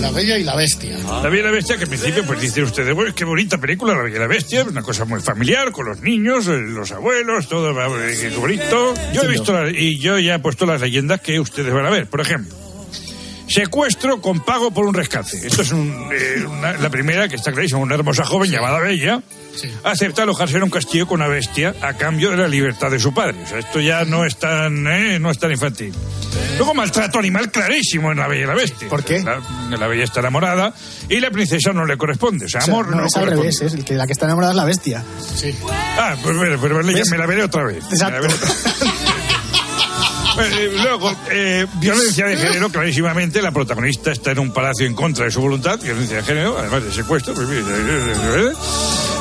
La 0.00 0.10
Bella 0.10 0.38
y 0.38 0.44
la 0.44 0.54
Bestia. 0.56 0.98
La 0.98 1.28
Bella 1.28 1.42
y 1.42 1.44
la 1.44 1.50
Bestia, 1.50 1.76
que 1.76 1.84
en 1.84 1.88
principio, 1.90 2.24
pues 2.24 2.40
dicen 2.40 2.64
ustedes, 2.64 2.94
bueno, 2.94 3.14
qué 3.14 3.24
bonita 3.24 3.58
película, 3.58 3.94
La 3.94 4.02
Bella 4.02 4.16
y 4.16 4.20
la 4.20 4.26
Bestia, 4.26 4.64
una 4.64 4.82
cosa 4.82 5.04
muy 5.04 5.20
familiar, 5.20 5.72
con 5.72 5.86
los 5.86 6.00
niños, 6.00 6.46
eh, 6.48 6.58
los 6.58 6.92
abuelos, 6.92 7.48
todo, 7.48 7.70
eh, 7.70 8.16
qué 8.20 8.36
bonito. 8.36 8.94
Yo 9.12 9.22
he 9.22 9.28
visto, 9.28 9.52
la- 9.52 9.70
y 9.70 9.98
yo 9.98 10.18
ya 10.18 10.34
he 10.36 10.38
puesto 10.38 10.66
las 10.66 10.80
leyendas 10.80 11.20
que 11.20 11.40
ustedes 11.40 11.72
van 11.72 11.86
a 11.86 11.90
ver. 11.90 12.06
Por 12.08 12.20
ejemplo, 12.20 12.54
secuestro 13.56 14.20
con 14.20 14.40
pago 14.44 14.70
por 14.70 14.84
un 14.84 14.92
rescate. 14.92 15.46
Esto 15.46 15.62
es 15.62 15.72
un, 15.72 16.10
eh, 16.12 16.44
una- 16.46 16.74
la 16.74 16.90
primera, 16.90 17.26
que 17.26 17.36
está 17.36 17.52
clarísima, 17.52 17.80
una 17.80 17.94
hermosa 17.94 18.22
joven 18.26 18.50
llamada 18.50 18.78
Bella, 18.80 19.22
acepta 19.82 20.24
alojarse 20.24 20.58
en 20.58 20.64
un 20.64 20.68
castillo 20.70 21.06
con 21.06 21.22
una 21.22 21.28
bestia 21.28 21.74
a 21.80 21.94
cambio 21.94 22.30
de 22.32 22.36
la 22.36 22.48
libertad 22.48 22.90
de 22.90 22.98
su 23.00 23.14
padre. 23.14 23.36
O 23.42 23.46
sea, 23.48 23.58
esto 23.58 23.80
ya 23.80 24.04
no 24.04 24.26
es 24.26 24.36
tan, 24.36 24.86
eh, 24.86 25.18
no 25.18 25.30
es 25.30 25.38
tan 25.38 25.50
infantil. 25.52 25.94
Luego 26.58 26.74
maltrato 26.74 27.18
animal 27.18 27.50
clarísimo 27.50 28.12
en 28.12 28.18
La 28.18 28.28
Bella 28.28 28.44
y 28.44 28.46
la 28.46 28.54
Bestia. 28.54 28.88
¿Por 28.90 29.02
qué? 29.02 29.22
La, 29.22 29.40
la 29.74 29.86
Bella 29.86 30.04
está 30.04 30.20
enamorada 30.20 30.74
y 31.08 31.18
la 31.20 31.30
princesa 31.30 31.72
no 31.72 31.86
le 31.86 31.96
corresponde. 31.96 32.44
O 32.44 32.48
sea, 32.50 32.60
O 32.60 32.64
sea, 32.64 32.74
amor 32.74 32.90
no, 32.90 32.98
no, 32.98 33.06
es 33.06 33.16
al 33.16 33.22
corresponde. 33.22 33.50
revés, 33.52 33.62
es 33.62 33.72
el 33.72 33.84
que 33.86 33.94
la 33.94 34.04
que 34.06 34.12
está 34.12 34.26
enamorada 34.26 34.52
es 34.52 34.56
la 34.58 34.64
bestia. 34.64 35.02
Sí. 35.34 35.54
Ah, 35.98 36.14
pues 36.22 36.36
bueno, 36.36 36.58
me 36.58 36.68
la- 36.92 36.98
¿Ves? 36.98 37.10
me 37.10 37.16
la 37.16 37.24
veré 37.26 37.42
otra 37.42 37.64
vez. 37.64 37.82
Exacto. 37.90 38.28
eh, 40.38 40.70
luego, 40.82 41.12
eh, 41.30 41.66
violencia 41.74 42.26
de 42.26 42.36
género, 42.36 42.68
clarísimamente, 42.70 43.40
la 43.42 43.52
protagonista 43.52 44.12
está 44.12 44.32
en 44.32 44.38
un 44.38 44.52
palacio 44.52 44.86
en 44.86 44.94
contra 44.94 45.24
de 45.24 45.30
su 45.30 45.40
voluntad, 45.40 45.78
violencia 45.80 46.16
de 46.18 46.22
género, 46.22 46.56
además 46.58 46.84
de 46.84 46.92
secuestro. 46.92 47.34
pues, 47.34 47.48
mire, 47.48 47.60
eh, 47.60 47.64
eh, 47.68 48.50
eh. 48.50 48.52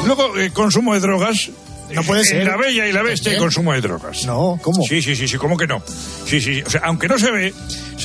Luego, 0.05 0.38
eh, 0.38 0.51
consumo 0.51 0.93
de 0.93 1.00
drogas. 1.00 1.50
No 1.91 2.01
puede 2.03 2.24
ser. 2.25 2.45
La 2.48 2.57
Bella 2.57 2.88
y 2.88 2.91
la 2.91 3.03
Bestia 3.03 3.31
hay 3.31 3.38
consumo 3.38 3.72
de 3.72 3.79
drogas. 3.81 4.25
No, 4.25 4.60
¿cómo? 4.62 4.84
Sí, 4.84 5.03
sí, 5.03 5.15
sí, 5.15 5.27
sí, 5.27 5.38
¿cómo 5.38 5.55
que 5.55 5.67
no? 5.67 5.84
Sí, 6.25 6.41
sí, 6.41 6.55
sí. 6.55 6.63
O 6.65 6.69
sea, 6.69 6.81
aunque 6.86 7.07
no 7.07 7.19
se 7.19 7.29
ve, 7.29 7.53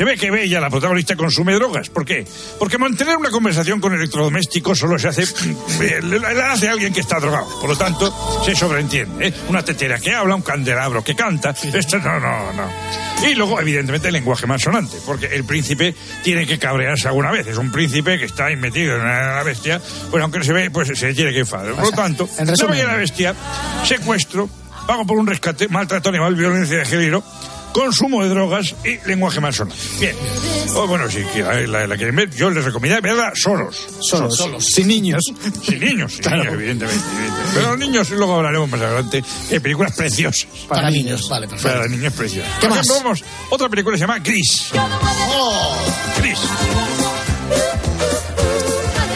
se 0.00 0.04
ve 0.06 0.16
que 0.16 0.30
Bella, 0.30 0.60
la 0.60 0.70
protagonista, 0.70 1.14
consume 1.14 1.52
drogas. 1.52 1.90
¿Por 1.90 2.06
qué? 2.06 2.26
Porque 2.58 2.78
mantener 2.78 3.18
una 3.18 3.28
conversación 3.28 3.82
con 3.82 3.92
electrodomésticos 3.92 4.78
solo 4.78 4.98
se 4.98 5.08
hace. 5.08 5.24
eh, 5.82 6.00
la 6.02 6.32
la 6.32 6.52
hace 6.52 6.70
alguien 6.70 6.90
que 6.90 7.00
está 7.00 7.20
drogado. 7.20 7.60
Por 7.60 7.68
lo 7.68 7.76
tanto, 7.76 8.42
se 8.42 8.56
sobreentiende. 8.56 9.26
¿eh? 9.26 9.34
Una 9.50 9.62
tetera 9.62 9.98
que 9.98 10.14
habla, 10.14 10.36
un 10.36 10.40
candelabro 10.40 11.04
que 11.04 11.14
canta. 11.14 11.50
Esto 11.50 11.98
no, 11.98 12.18
no, 12.18 12.50
no. 12.54 13.28
Y 13.28 13.34
luego, 13.34 13.60
evidentemente, 13.60 14.08
el 14.08 14.14
lenguaje 14.14 14.46
más 14.46 14.62
sonante. 14.62 14.96
Porque 15.04 15.26
el 15.26 15.44
príncipe 15.44 15.94
tiene 16.24 16.46
que 16.46 16.58
cabrearse 16.58 17.06
alguna 17.06 17.30
vez. 17.30 17.48
Es 17.48 17.58
un 17.58 17.70
príncipe 17.70 18.18
que 18.18 18.24
está 18.24 18.46
ahí 18.46 18.56
metido 18.56 18.96
en 18.96 19.04
la 19.04 19.42
bestia. 19.42 19.82
Pues 20.10 20.22
aunque 20.22 20.38
no 20.38 20.44
se 20.44 20.54
ve, 20.54 20.70
pues 20.70 20.98
se 20.98 21.12
tiene 21.12 21.30
que 21.30 21.40
enfadar. 21.40 21.74
Por 21.74 21.84
lo 21.84 21.92
tanto, 21.92 22.26
la. 22.38 22.66
Bella 22.68 22.86
la 22.86 22.96
bestia, 22.96 23.34
secuestro, 23.84 24.48
pago 24.86 25.04
por 25.04 25.18
un 25.18 25.26
rescate, 25.26 25.68
maltrato 25.68 26.08
animal, 26.08 26.34
violencia 26.36 26.78
de 26.78 26.86
género, 26.86 27.22
consumo 27.72 28.22
de 28.22 28.28
drogas 28.30 28.74
y 28.84 29.06
lenguaje 29.08 29.40
malsonante. 29.40 29.80
Bien. 30.00 30.14
Oh, 30.74 30.86
bueno, 30.86 31.10
si 31.10 31.24
la, 31.40 31.60
la, 31.66 31.86
la 31.86 31.96
quieren 31.96 32.14
ver, 32.14 32.30
yo 32.30 32.50
les 32.50 32.64
recomiendo 32.64 33.00
verla 33.02 33.32
solos. 33.34 33.86
Solos. 34.00 34.38
Sin 34.64 34.88
niños. 34.88 35.24
Sin 35.62 35.80
niños, 35.80 36.12
sin 36.14 36.30
niños, 36.32 36.52
evidentemente, 36.54 37.04
evidentemente. 37.16 37.50
Pero 37.54 37.70
los 37.70 37.78
niños, 37.78 38.10
luego 38.10 38.36
hablaremos 38.36 38.68
más 38.70 38.80
adelante, 38.80 39.24
de 39.50 39.60
películas 39.60 39.92
preciosas. 39.96 40.46
Para 40.68 40.90
niños, 40.90 41.28
vale, 41.28 41.48
perfecto. 41.48 41.72
Para 41.76 41.88
niños 41.88 42.12
preciosas. 42.12 42.52
¿Qué 42.60 42.66
Por 42.68 42.76
más? 42.76 42.86
ejemplo, 42.86 43.04
vamos, 43.04 43.24
otra 43.50 43.68
película 43.68 43.96
se 43.96 44.00
llama 44.02 44.18
Gris. 44.20 44.70
Gris. 46.18 46.38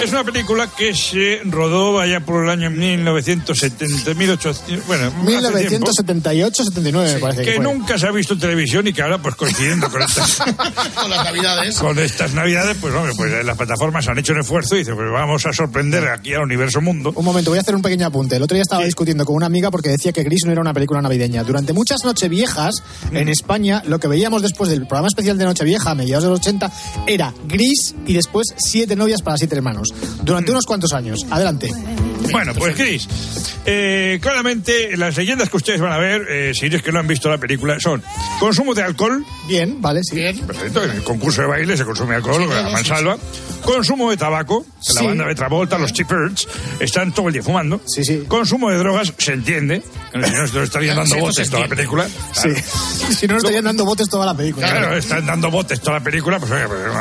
Es 0.05 0.13
una 0.13 0.23
película 0.25 0.69
que 0.69 0.95
se 0.95 1.41
rodó 1.45 1.99
allá 1.99 2.21
por 2.21 2.45
el 2.45 2.51
año 2.51 2.71
1970, 2.71 4.13
1800, 4.15 4.87
bueno, 4.87 5.07
hace 5.07 5.67
tiempo, 5.67 5.91
1978-79 5.91 7.15
me 7.15 7.21
parece 7.21 7.43
que, 7.43 7.53
que 7.55 7.59
nunca 7.59 7.97
se 7.99 8.07
ha 8.07 8.11
visto 8.11 8.35
en 8.35 8.41
televisión 8.41 8.87
y 8.87 8.93
que 8.93 9.01
ahora, 9.01 9.17
pues 9.17 9.35
coincidiendo 9.35 9.91
con 9.91 10.03
estas, 10.03 10.37
Con 10.95 11.11
las 11.11 11.25
navidades. 11.25 11.79
con 11.79 11.99
estas 11.99 12.35
navidades, 12.35 12.77
pues 12.81 12.95
hombre, 12.95 13.15
pues 13.17 13.45
las 13.45 13.57
plataformas 13.57 14.07
han 14.09 14.19
hecho 14.19 14.35
un 14.35 14.41
esfuerzo 14.41 14.75
y 14.75 14.81
dicen, 14.81 14.95
pues 14.95 15.11
vamos 15.11 15.47
a 15.47 15.53
sorprender 15.55 16.07
aquí 16.09 16.35
al 16.35 16.43
universo 16.43 16.83
mundo. 16.83 17.13
Un 17.15 17.25
momento, 17.25 17.51
voy 17.51 17.59
a 17.59 17.63
hacer 17.63 17.75
un 17.75 17.83
pequeño 17.83 18.07
apunte. 18.07 18.37
El 18.37 18.43
otro 18.43 18.55
día 18.55 18.63
estaba 18.63 18.85
discutiendo 18.85 19.25
con 19.25 19.37
una 19.37 19.47
amiga 19.47 19.71
porque 19.71 19.89
decía 19.89 20.13
que 20.13 20.23
Gris 20.23 20.45
no 20.45 20.53
era 20.53 20.61
una 20.61 20.75
película 20.75 21.01
navideña. 21.01 21.45
Durante 21.45 21.73
muchas 21.73 22.05
Nocheviejas, 22.05 22.83
en 23.11 23.31
España, 23.31 23.83
lo 23.87 23.99
que 23.99 24.09
veíamos 24.09 24.43
después 24.43 24.69
del 24.69 24.81
programa 24.81 25.09
especial 25.09 25.39
de 25.39 25.47
Nochevieja, 25.47 25.93
a 25.93 25.95
mediados 25.95 26.25
de 26.25 26.31
los 26.31 26.41
80, 26.41 26.71
era 27.07 27.33
Gris 27.49 27.95
y 28.07 28.13
después 28.13 28.49
Siete 28.57 28.97
novias 28.97 29.23
para 29.23 29.37
siete 29.37 29.57
hermanos. 29.57 29.94
Durante 30.23 30.51
unos 30.51 30.67
cuantos 30.67 30.93
años. 30.93 31.21
Adelante. 31.31 31.71
Bueno, 32.33 32.55
pues 32.55 32.75
Chris, 32.75 33.07
eh, 33.67 34.19
claramente 34.21 34.97
las 34.97 35.17
leyendas 35.17 35.51
que 35.51 35.57
ustedes 35.57 35.81
van 35.81 35.93
a 35.93 35.99
ver, 35.99 36.23
eh, 36.29 36.53
si 36.55 36.67
es 36.67 36.83
que 36.83 36.91
no 36.91 37.01
han 37.01 37.07
visto 37.07 37.29
la 37.29 37.39
película, 37.39 37.79
son 37.79 38.03
consumo 38.41 38.75
de 38.75 38.83
alcohol. 38.83 39.25
Bien, 39.47 39.81
vale, 39.81 40.01
sí. 40.03 40.17
Perfecto, 40.47 40.83
en 40.85 40.91
el 40.93 41.03
concurso 41.03 41.43
de 41.43 41.49
baile 41.49 41.77
se 41.77 41.85
consume 41.85 42.15
alcohol, 42.15 42.51
a 42.53 42.71
mansalva. 42.71 43.19
Consumo 43.65 44.11
de 44.11 44.17
tabaco, 44.17 44.65
Sí. 44.81 44.93
la 44.97 45.03
banda 45.03 45.27
de 45.27 45.35
Travolta, 45.35 45.79
los 45.79 45.93
T-Birds, 45.93 46.47
están 46.81 47.13
todo 47.13 47.29
el 47.29 47.33
día 47.35 47.43
fumando. 47.43 47.81
Sí, 47.87 48.05
sí. 48.05 48.25
Consumo 48.29 48.71
de 48.71 48.77
drogas, 48.77 49.13
se 49.17 49.33
entiende. 49.33 49.83
Si 50.13 50.19
no, 50.19 50.27
se 50.47 50.55
lo 50.55 50.63
estarían 50.63 50.97
dando 50.97 51.17
botes 51.19 51.49
toda 51.49 51.63
la 51.63 51.69
película. 51.69 52.07
Sí. 52.33 52.51
si 53.15 53.27
no, 53.27 53.35
nos 53.35 53.43
estarían 53.45 53.65
dando 53.65 53.85
botes 53.85 54.09
toda 54.09 54.27
la 54.27 54.35
película. 54.35 54.69
Claro, 54.71 54.97
están 54.97 55.25
dando 55.27 55.51
botes 55.51 55.81
toda 55.81 55.99
la 55.99 56.05
película, 56.05 56.39
pues 56.39 56.53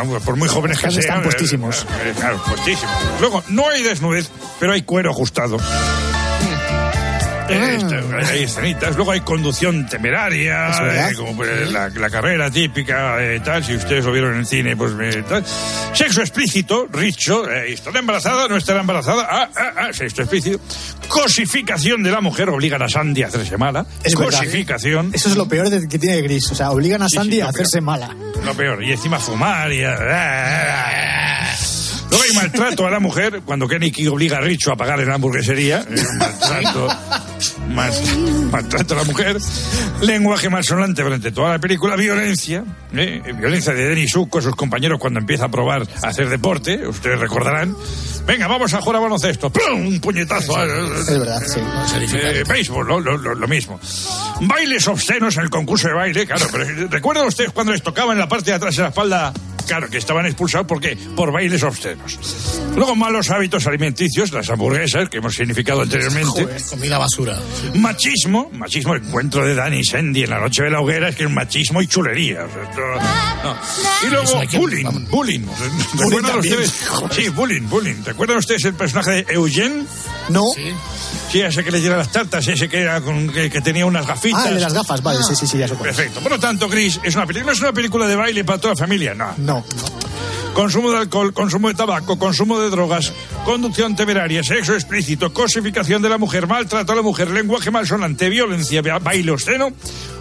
pues, 0.07 0.23
por 0.23 0.35
muy 0.37 0.47
jóvenes 0.47 0.79
que 0.79 0.89
sean. 0.89 0.99
están 1.01 1.19
eh, 1.19 1.23
puestísimos. 1.23 1.85
eh, 2.05 2.13
Claro, 2.17 2.41
puestísimos. 2.47 2.95
Luego, 3.19 3.43
no 3.49 3.69
hay 3.69 3.83
desnudez, 3.83 4.29
pero 4.59 4.71
hay 4.73 4.83
cuero 4.83 5.11
ajustado. 5.11 5.57
Eh, 7.49 7.75
está- 7.77 8.29
hay 8.31 8.43
escenitas, 8.43 8.95
luego 8.95 9.11
hay 9.11 9.21
conducción 9.21 9.85
temeraria, 9.87 10.69
eh, 11.09 11.13
como 11.15 11.35
pues, 11.35 11.71
la, 11.71 11.89
la 11.89 12.09
carrera 12.09 12.49
típica, 12.49 13.21
eh, 13.23 13.39
tal, 13.41 13.63
si 13.63 13.75
ustedes 13.75 14.05
lo 14.05 14.11
vieron 14.11 14.33
en 14.33 14.39
el 14.39 14.45
cine, 14.45 14.75
pues 14.77 14.93
eh, 15.01 15.23
tal. 15.27 15.43
Sexo 15.93 16.21
explícito, 16.21 16.87
richo, 16.91 17.49
eh, 17.49 17.73
¿estará 17.73 17.99
embarazada? 17.99 18.47
¿No 18.47 18.55
estará 18.57 18.79
embarazada? 18.81 19.27
Ah, 19.29 19.49
ah, 19.55 19.71
ah, 19.77 19.93
sexo 19.93 20.21
explícito. 20.21 20.59
Cosificación 21.09 22.01
de 22.01 22.11
la 22.11 22.21
mujer, 22.21 22.49
obligan 22.49 22.81
a 22.81 22.89
Sandy 22.89 23.23
a 23.23 23.27
hacerse 23.27 23.57
mala. 23.57 23.85
Es 24.03 24.15
verdad. 24.15 24.39
Cosificación. 24.39 25.11
Eso 25.13 25.29
es 25.29 25.35
lo 25.35 25.47
peor 25.47 25.69
de- 25.69 25.87
que 25.87 25.99
tiene 25.99 26.21
Gris. 26.21 26.49
O 26.51 26.55
sea, 26.55 26.71
obligan 26.71 27.01
a 27.03 27.09
Sandy 27.09 27.35
sí, 27.35 27.41
a 27.41 27.49
hacerse 27.49 27.77
peor. 27.79 27.83
mala. 27.83 28.15
Lo 28.45 28.53
peor. 28.55 28.83
Y 28.83 28.91
encima 28.93 29.19
fumar 29.19 29.71
y... 29.71 29.83
Luego 32.13 32.23
hay 32.29 32.35
maltrato 32.35 32.85
a 32.85 32.91
la 32.91 32.99
mujer 32.99 33.41
cuando 33.43 33.67
Kenny 33.67 33.91
obliga 34.07 34.37
a 34.37 34.41
Richo 34.41 34.71
a 34.71 34.75
pagar 34.75 34.99
en 34.99 35.07
la 35.09 35.15
hamburguesería. 35.15 35.79
Eh, 35.89 36.01
maltrato, 36.19 36.87
mal- 37.69 37.91
maltrato 38.51 38.93
a 38.93 38.97
la 38.97 39.03
mujer. 39.03 39.37
Lenguaje 40.01 40.49
malsonante 40.49 41.01
durante 41.01 41.31
toda 41.31 41.49
la 41.53 41.59
película. 41.59 41.95
Violencia. 41.95 42.63
eh, 42.95 43.21
Violencia 43.37 43.73
de 43.73 43.87
Denis 43.89 44.11
Suk 44.11 44.29
con 44.29 44.41
sus 44.43 44.55
compañeros 44.55 44.99
cuando 44.99 45.19
empieza 45.19 45.45
a 45.45 45.49
probar 45.49 45.87
a 46.03 46.07
hacer 46.07 46.29
deporte. 46.29 46.87
Ustedes 46.87 47.19
recordarán. 47.19 47.75
Venga, 48.25 48.47
vamos 48.47 48.73
a 48.73 48.81
jugar 48.81 48.97
a 48.97 48.99
baloncesto. 48.99 49.49
¡Pum! 49.51 49.87
Un 49.87 49.99
puñetazo. 49.99 50.53
Es 50.63 51.07
verdad, 51.19 51.41
sí. 51.45 51.59
Eh, 52.15 52.43
béisbol, 52.47 52.87
lo, 52.87 52.99
lo- 52.99 53.17
lo- 53.17 53.35
lo 53.35 53.47
mismo. 53.47 53.79
Bailes 54.41 54.87
obscenos 54.87 55.35
en 55.37 55.43
el 55.43 55.49
concurso 55.49 55.87
de 55.89 55.93
baile, 55.93 56.25
claro, 56.25 56.47
pero 56.51 56.65
¿recuerdan 56.89 57.27
ustedes 57.27 57.51
cuando 57.51 57.73
les 57.73 57.83
tocaba 57.83 58.13
en 58.13 58.19
la 58.19 58.27
parte 58.29 58.51
de 58.51 58.55
atrás 58.57 58.75
de 58.75 58.83
la 58.83 58.89
espalda? 58.89 59.33
Claro, 59.67 59.89
que 59.89 59.97
estaban 59.97 60.25
expulsados 60.25 60.67
porque 60.67 60.97
por 61.15 61.31
bailes 61.31 61.63
obscenos. 61.63 62.19
Luego 62.75 62.95
malos 62.97 63.29
hábitos 63.29 63.65
alimenticios, 63.65 64.33
las 64.33 64.49
hamburguesas, 64.49 65.07
que 65.07 65.17
hemos 65.19 65.35
significado 65.35 65.81
anteriormente. 65.83 66.43
Joder, 66.43 66.61
comida 66.69 66.97
basura. 66.97 67.39
Machismo, 67.75 68.49
machismo, 68.51 68.93
el 68.95 69.03
encuentro 69.05 69.45
de 69.45 69.55
Dani 69.55 69.77
y 69.79 69.83
Sandy 69.85 70.23
en 70.23 70.31
la 70.31 70.39
noche 70.41 70.63
de 70.63 70.69
la 70.69 70.81
hoguera, 70.81 71.07
es 71.09 71.15
que 71.15 71.23
es 71.23 71.29
machismo 71.29 71.81
y 71.81 71.87
chulería. 71.87 72.43
o 72.43 72.49
sea, 72.51 72.63
esto- 72.63 72.81
no. 73.43 74.07
Y 74.07 74.11
luego 74.11 74.41
bullying, 74.59 75.07
bullying. 75.09 75.39
¿Recuerdan 75.93 76.31
también. 76.33 76.53
ustedes? 76.59 76.85
Sí, 77.11 77.29
bullying, 77.29 77.61
bullying. 77.69 77.95
¿Recuerdan 78.13 78.37
ustedes 78.37 78.63
el 78.65 78.75
personaje 78.75 79.23
de 79.23 79.33
Eugene? 79.33 79.85
No. 80.29 80.43
Sí. 80.53 80.71
Sí, 81.31 81.41
ese 81.41 81.63
que 81.63 81.71
le 81.71 81.79
dieron 81.79 81.97
las 81.97 82.11
tartas, 82.11 82.47
ese 82.47 82.69
que, 82.69 82.79
era 82.81 83.01
con- 83.01 83.27
que, 83.33 83.49
que 83.49 83.59
tenía 83.59 83.87
unas 83.87 84.05
gafitas. 84.05 84.45
Ah, 84.45 84.51
de 84.51 84.59
las 84.59 84.71
gafas, 84.71 85.01
vale, 85.01 85.23
sí, 85.23 85.35
sí, 85.35 85.47
sí, 85.47 85.57
ya 85.57 85.65
es. 85.65 85.71
Perfecto. 85.71 86.19
Por 86.19 86.31
lo 86.31 86.39
tanto, 86.39 86.69
Gris, 86.69 86.99
es 87.03 87.15
una 87.15 87.25
película, 87.25 87.47
no 87.47 87.53
es 87.53 87.61
una 87.61 87.73
película 87.73 88.07
de 88.07 88.15
baile 88.15 88.43
para 88.45 88.59
toda 88.59 88.75
la 88.75 88.77
familia, 88.79 89.15
no. 89.15 89.33
No. 89.37 89.65
Consumo 90.53 90.91
de 90.91 90.99
alcohol, 90.99 91.33
consumo 91.33 91.69
de 91.69 91.73
tabaco, 91.73 92.19
consumo 92.19 92.59
de 92.59 92.69
drogas, 92.69 93.11
conducción 93.45 93.95
temeraria, 93.95 94.43
sexo 94.43 94.75
explícito, 94.75 95.33
cosificación 95.33 96.03
de 96.03 96.09
la 96.09 96.19
mujer, 96.19 96.45
maltrato 96.45 96.91
a 96.93 96.95
la 96.95 97.01
mujer, 97.01 97.31
lenguaje 97.31 97.71
malsonante, 97.71 98.29
violencia, 98.29 98.83
ba- 98.83 98.99
baile 98.99 99.31
obsceno, 99.31 99.71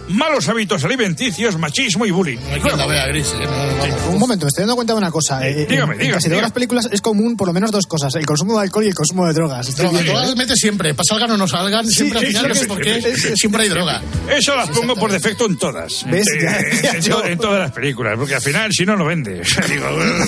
malos 0.09 0.47
hábitos 0.49 0.83
alimenticios, 0.83 1.57
machismo 1.57 2.05
y 2.05 2.11
bullying. 2.11 2.37
No 2.37 2.53
hay 2.55 2.61
quien 2.61 2.77
la 2.77 2.85
vea 2.85 3.07
gris. 3.07 3.27
¿eh? 3.39 3.45
No, 3.45 3.51
vamos. 3.51 4.01
Un 4.09 4.19
momento, 4.19 4.45
me 4.45 4.49
estoy 4.49 4.61
dando 4.63 4.75
cuenta 4.75 4.93
de 4.93 4.97
una 4.99 5.11
cosa. 5.11 5.47
Eh, 5.47 5.65
dígame, 5.69 5.93
en, 5.93 5.99
dígame, 5.99 6.03
en 6.05 6.11
casi 6.11 6.11
todas 6.11 6.23
dígame. 6.23 6.41
las 6.41 6.51
películas 6.51 6.89
es 6.91 7.01
común 7.01 7.35
por 7.37 7.47
lo 7.47 7.53
menos 7.53 7.71
dos 7.71 7.87
cosas: 7.87 8.13
el 8.15 8.25
consumo 8.25 8.53
de 8.57 8.61
alcohol 8.63 8.83
y 8.85 8.87
el 8.87 8.93
consumo 8.95 9.25
de 9.27 9.33
drogas. 9.33 9.67
Estoy 9.69 9.85
Droga, 9.87 10.05
todas 10.05 10.23
¿eh? 10.25 10.27
las 10.27 10.35
mete 10.37 10.55
siempre, 10.55 10.93
para 10.93 11.03
salgan 11.07 11.31
o 11.31 11.37
no 11.37 11.47
salgan, 11.47 11.87
siempre 11.87 12.19
al 12.19 12.25
sí, 12.25 12.31
final, 12.31 12.43
sí, 12.43 12.49
no 12.49 12.55
sé 12.55 12.61
sí, 12.61 12.67
por 12.67 12.77
sí, 12.77 12.83
qué, 12.83 13.01
sí, 13.15 13.21
sí, 13.21 13.33
siempre 13.37 13.63
hay 13.63 13.69
droga. 13.69 14.01
Eso 14.29 14.55
las 14.55 14.69
pongo 14.69 14.95
por 14.95 15.11
defecto 15.11 15.45
en 15.45 15.57
todas. 15.57 16.05
¿Ves? 16.09 16.27
Eh, 16.27 16.39
Ya, 16.43 16.81
ya, 16.81 16.97
en, 16.97 17.01
yo- 17.01 17.17
to- 17.21 17.25
en 17.25 17.37
todas 17.39 17.59
las 17.59 17.71
películas, 17.71 18.13
porque 18.17 18.35
al 18.35 18.41
final 18.41 18.71
si 18.73 18.85
no, 18.85 18.95
no 18.95 19.05
vende. 19.05 19.41
Digo, 19.69 19.87
eh, 20.03 20.25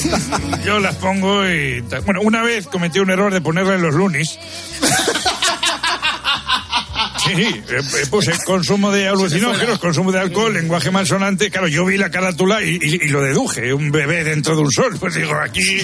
yo 0.66 0.80
las 0.80 0.96
pongo 0.96 1.48
y... 1.48 1.82
Bueno, 2.06 2.22
una 2.22 2.42
vez 2.44 2.68
cometí 2.68 3.00
un 3.00 3.10
error 3.10 3.34
de 3.34 3.42
ponerla 3.42 3.76
en 3.76 3.82
los 3.82 3.94
lunis. 3.94 4.38
Sí, 7.26 7.36
sí, 7.36 7.44
eh, 7.70 7.80
eh, 7.80 8.06
puse 8.10 8.32
consumo 8.46 8.92
de 8.92 9.08
alucinógenos, 9.08 9.80
consumo 9.80 10.12
de 10.12 10.20
alcohol, 10.20 10.54
lenguaje 10.54 10.92
malsonante. 10.92 11.50
Claro, 11.50 11.68
yo 11.68 11.86
vi 11.86 11.98
la 11.98 12.10
carátula 12.12 12.62
y, 12.64 12.78
y- 12.82 13.06
y 13.06 13.08
lo 13.10 13.22
deduje, 13.22 13.74
un 13.74 13.92
bebé 13.92 14.24
dentro 14.24 14.56
de 14.56 14.62
un 14.62 14.72
sol. 14.72 14.96
Pues 15.00 15.16
digo, 15.16 15.34
aquí, 15.36 15.82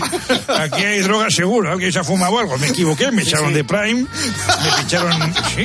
aquí 0.48 0.84
hay 0.84 1.00
droga 1.02 1.30
seguro, 1.30 1.72
alguien 1.72 1.92
se 1.92 2.00
ha 2.00 2.04
fumado 2.04 2.40
algo. 2.40 2.58
Me 2.58 2.68
equivoqué, 2.68 3.12
me 3.12 3.24
echaron 3.24 3.54
de 3.54 3.64
Prime, 3.64 4.04
me 4.04 4.72
ficharon... 4.84 5.34
Sí, 5.56 5.64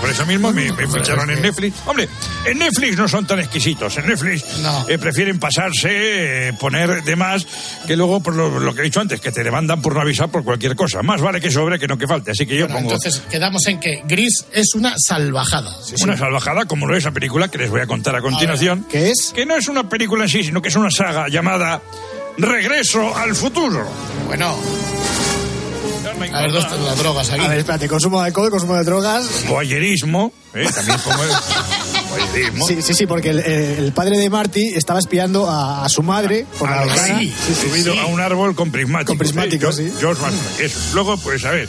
por 0.00 0.08
eso 0.10 0.26
mismo 0.26 0.52
me, 0.52 0.70
me 0.72 0.86
ficharon 0.88 1.30
en 1.30 1.42
Netflix. 1.42 1.76
Hombre, 1.86 2.08
en 2.46 2.58
Netflix 2.58 2.96
no 2.96 3.08
son 3.08 3.26
tan 3.26 3.40
exquisitos. 3.40 3.96
En 3.98 4.06
Netflix 4.06 4.44
eh, 4.88 4.98
prefieren 4.98 5.38
pasarse, 5.38 6.48
eh, 6.48 6.52
poner 6.54 7.02
de 7.02 7.16
más, 7.16 7.46
que 7.86 7.96
luego, 7.96 8.22
por 8.22 8.34
lo, 8.36 8.58
lo 8.60 8.74
que 8.74 8.80
he 8.82 8.84
dicho 8.84 9.00
antes, 9.00 9.20
que 9.20 9.32
te 9.32 9.42
demandan 9.42 9.82
por 9.82 9.94
no 9.94 10.00
avisar 10.00 10.30
por 10.30 10.44
cualquier 10.44 10.76
cosa. 10.76 11.02
Más 11.02 11.20
vale 11.20 11.40
que 11.40 11.50
sobre 11.50 11.78
que 11.78 11.86
no 11.88 11.98
que 11.98 12.06
falte. 12.06 12.30
Así 12.32 12.46
que 12.46 12.56
yo 12.56 12.66
Bueno, 12.66 12.80
pongo... 12.88 12.92
entonces 12.94 13.22
quedamos 13.30 13.66
en 13.66 13.80
que 13.80 14.02
Gris 14.06 14.44
es 14.52 14.74
una 14.74 14.91
salvajada. 14.96 15.76
Una 16.02 16.16
salvajada, 16.16 16.64
como 16.64 16.86
lo 16.86 16.96
es 16.96 17.04
la 17.04 17.10
película 17.10 17.48
que 17.48 17.58
les 17.58 17.70
voy 17.70 17.80
a 17.80 17.86
contar 17.86 18.16
a 18.16 18.20
continuación. 18.20 18.86
¿Qué 18.90 19.10
es? 19.10 19.32
Que 19.34 19.46
no 19.46 19.56
es 19.56 19.68
una 19.68 19.88
película 19.88 20.24
en 20.24 20.28
sí, 20.28 20.44
sino 20.44 20.60
que 20.62 20.68
es 20.68 20.76
una 20.76 20.90
saga 20.90 21.28
llamada 21.28 21.82
Regreso 22.38 23.14
al 23.16 23.34
futuro. 23.34 23.86
Bueno. 24.26 24.56
A 26.32 26.40
ver, 26.42 26.52
dos 26.52 26.66
las 26.80 26.98
drogas 26.98 27.30
aquí. 27.30 27.44
A 27.44 27.48
ver, 27.48 27.58
espérate, 27.58 27.88
consumo 27.88 28.20
de 28.20 28.26
alcohol, 28.28 28.50
consumo 28.50 28.76
de 28.76 28.84
drogas. 28.84 29.44
Boyerismo, 29.48 30.32
¿eh? 30.54 30.66
también 30.74 30.98
como 30.98 31.18
Sí, 32.66 32.82
sí, 32.82 32.94
sí, 32.94 33.06
porque 33.06 33.30
el, 33.30 33.38
el 33.40 33.92
padre 33.92 34.18
de 34.18 34.28
Marty 34.30 34.68
estaba 34.74 34.98
espiando 34.98 35.48
a, 35.50 35.84
a 35.84 35.88
su 35.88 36.02
madre 36.02 36.46
por 36.58 36.68
la 36.70 36.80
Ah, 36.80 36.84
ventana. 36.86 37.18
sí, 37.20 37.32
subido 37.54 37.98
a 37.98 38.06
un 38.06 38.20
árbol 38.20 38.54
con 38.54 38.70
prismáticos. 38.70 39.08
Con 39.08 39.18
prismáticos, 39.18 39.76
sí. 39.76 39.92
George 39.98 40.20
McFly, 40.22 40.64
eso. 40.66 40.78
Luego, 40.94 41.16
pues 41.18 41.44
a 41.44 41.50
ver, 41.50 41.68